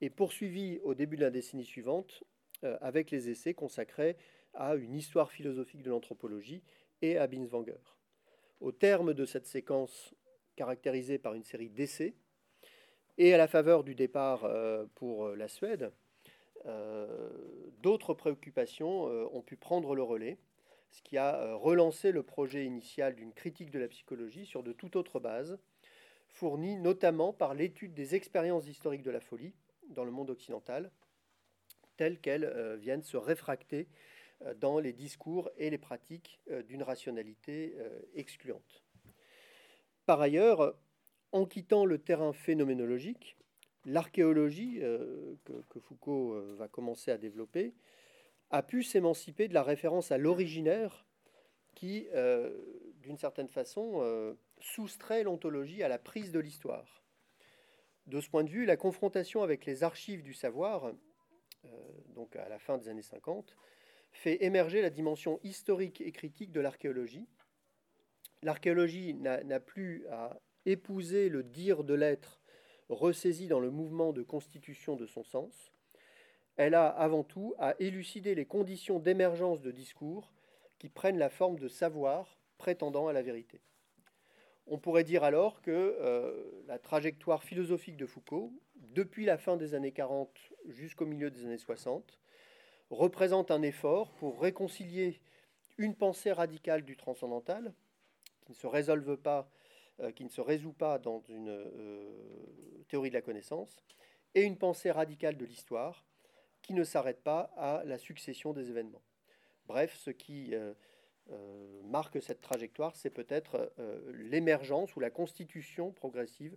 et 0.00 0.10
poursuivi 0.10 0.80
au 0.82 0.94
début 0.94 1.16
de 1.16 1.22
la 1.22 1.30
décennie 1.30 1.64
suivante 1.64 2.22
euh, 2.62 2.76
avec 2.80 3.10
les 3.10 3.30
essais 3.30 3.54
consacrés 3.54 4.16
à 4.52 4.74
une 4.74 4.94
histoire 4.94 5.32
philosophique 5.32 5.82
de 5.82 5.90
l'anthropologie 5.90 6.62
et 7.02 7.16
à 7.16 7.26
Binswanger. 7.26 7.93
Au 8.64 8.72
terme 8.72 9.12
de 9.12 9.26
cette 9.26 9.46
séquence 9.46 10.14
caractérisée 10.56 11.18
par 11.18 11.34
une 11.34 11.44
série 11.44 11.68
d'essais, 11.68 12.14
et 13.18 13.34
à 13.34 13.36
la 13.36 13.46
faveur 13.46 13.84
du 13.84 13.94
départ 13.94 14.44
euh, 14.44 14.86
pour 14.94 15.28
la 15.28 15.48
Suède, 15.48 15.92
euh, 16.64 17.28
d'autres 17.82 18.14
préoccupations 18.14 19.04
ont 19.04 19.42
pu 19.42 19.56
prendre 19.56 19.94
le 19.94 20.02
relais, 20.02 20.38
ce 20.94 21.02
qui 21.02 21.18
a 21.18 21.36
euh, 21.36 21.56
relancé 21.56 22.10
le 22.10 22.22
projet 22.22 22.64
initial 22.64 23.14
d'une 23.14 23.34
critique 23.34 23.70
de 23.70 23.78
la 23.78 23.88
psychologie 23.88 24.46
sur 24.46 24.62
de 24.62 24.72
toute 24.72 24.96
autre 24.96 25.20
base, 25.20 25.58
fournie 26.28 26.76
notamment 26.76 27.34
par 27.34 27.52
l'étude 27.52 27.92
des 27.92 28.14
expériences 28.14 28.66
historiques 28.66 29.02
de 29.02 29.10
la 29.10 29.20
folie 29.20 29.52
dans 29.90 30.04
le 30.04 30.10
monde 30.10 30.30
occidental, 30.30 30.90
telles 31.98 32.18
qu'elles 32.18 32.44
euh, 32.44 32.76
viennent 32.76 33.02
se 33.02 33.18
réfracter 33.18 33.80
euh, 33.80 34.13
dans 34.56 34.78
les 34.78 34.92
discours 34.92 35.50
et 35.56 35.70
les 35.70 35.78
pratiques 35.78 36.40
d'une 36.66 36.82
rationalité 36.82 37.76
excluante. 38.14 38.84
Par 40.06 40.20
ailleurs, 40.20 40.76
en 41.32 41.46
quittant 41.46 41.84
le 41.84 41.98
terrain 41.98 42.32
phénoménologique, 42.32 43.36
l'archéologie 43.86 44.80
que, 45.44 45.80
Foucault 45.80 46.40
va 46.56 46.68
commencer 46.68 47.10
à 47.10 47.18
développer 47.18 47.74
a 48.50 48.62
pu 48.62 48.82
s'émanciper 48.82 49.48
de 49.48 49.54
la 49.54 49.62
référence 49.62 50.12
à 50.12 50.18
l'originaire 50.18 51.06
qui, 51.74 52.06
d'une 53.00 53.18
certaine 53.18 53.48
façon, 53.48 54.36
soustrait 54.60 55.24
l'ontologie 55.24 55.82
à 55.82 55.88
la 55.88 55.98
prise 55.98 56.30
de 56.30 56.38
l'histoire. 56.38 57.02
De 58.06 58.20
ce 58.20 58.28
point 58.28 58.44
de 58.44 58.50
vue, 58.50 58.66
la 58.66 58.76
confrontation 58.76 59.42
avec 59.42 59.64
les 59.64 59.82
archives 59.82 60.22
du 60.22 60.34
savoir, 60.34 60.92
donc 62.14 62.36
à 62.36 62.48
la 62.48 62.58
fin 62.58 62.76
des 62.76 62.88
années 62.88 63.02
50, 63.02 63.56
fait 64.14 64.44
émerger 64.44 64.80
la 64.80 64.90
dimension 64.90 65.38
historique 65.42 66.00
et 66.00 66.12
critique 66.12 66.52
de 66.52 66.60
l'archéologie. 66.60 67.26
L'archéologie 68.42 69.14
n'a 69.14 69.60
plus 69.60 70.06
à 70.08 70.40
épouser 70.66 71.28
le 71.28 71.42
dire 71.42 71.84
de 71.84 71.94
l'être 71.94 72.40
ressaisi 72.88 73.48
dans 73.48 73.60
le 73.60 73.70
mouvement 73.70 74.12
de 74.12 74.22
constitution 74.22 74.96
de 74.96 75.06
son 75.06 75.24
sens. 75.24 75.72
Elle 76.56 76.74
a 76.74 76.88
avant 76.88 77.24
tout 77.24 77.54
à 77.58 77.74
élucider 77.80 78.34
les 78.34 78.46
conditions 78.46 78.98
d'émergence 78.98 79.60
de 79.60 79.70
discours 79.70 80.32
qui 80.78 80.88
prennent 80.88 81.18
la 81.18 81.30
forme 81.30 81.58
de 81.58 81.68
savoir 81.68 82.38
prétendant 82.58 83.08
à 83.08 83.12
la 83.12 83.22
vérité. 83.22 83.60
On 84.66 84.78
pourrait 84.78 85.04
dire 85.04 85.24
alors 85.24 85.60
que 85.60 85.70
euh, 85.70 86.62
la 86.66 86.78
trajectoire 86.78 87.42
philosophique 87.42 87.96
de 87.96 88.06
Foucault, 88.06 88.52
depuis 88.76 89.24
la 89.24 89.36
fin 89.36 89.56
des 89.56 89.74
années 89.74 89.92
40 89.92 90.30
jusqu'au 90.68 91.04
milieu 91.06 91.30
des 91.30 91.44
années 91.44 91.58
60, 91.58 92.18
représente 92.90 93.50
un 93.50 93.62
effort 93.62 94.12
pour 94.12 94.40
réconcilier 94.40 95.20
une 95.78 95.94
pensée 95.94 96.32
radicale 96.32 96.84
du 96.84 96.96
transcendantal, 96.96 97.74
qui 98.44 98.52
ne 98.52 98.56
se 98.56 98.66
résolve 98.66 99.16
pas, 99.16 99.50
euh, 100.00 100.12
qui 100.12 100.24
ne 100.24 100.28
se 100.28 100.40
résout 100.40 100.72
pas 100.72 100.98
dans 100.98 101.20
une 101.20 101.48
euh, 101.48 102.84
théorie 102.88 103.10
de 103.10 103.14
la 103.14 103.22
connaissance, 103.22 103.82
et 104.34 104.42
une 104.42 104.58
pensée 104.58 104.90
radicale 104.90 105.36
de 105.36 105.44
l'histoire, 105.44 106.04
qui 106.62 106.74
ne 106.74 106.84
s'arrête 106.84 107.22
pas 107.22 107.52
à 107.56 107.82
la 107.84 107.98
succession 107.98 108.52
des 108.52 108.70
événements. 108.70 109.02
Bref, 109.66 109.96
ce 109.96 110.10
qui 110.10 110.54
euh, 110.54 110.72
marque 111.84 112.22
cette 112.22 112.40
trajectoire, 112.40 112.96
c'est 112.96 113.10
peut-être 113.10 113.72
l'émergence 114.12 114.96
ou 114.96 115.00
la 115.00 115.10
constitution 115.10 115.92
progressive 115.92 116.56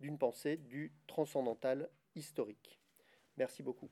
d'une 0.00 0.18
pensée 0.18 0.56
du 0.56 0.92
transcendantal 1.06 1.90
historique. 2.14 2.80
Merci 3.36 3.62
beaucoup. 3.62 3.90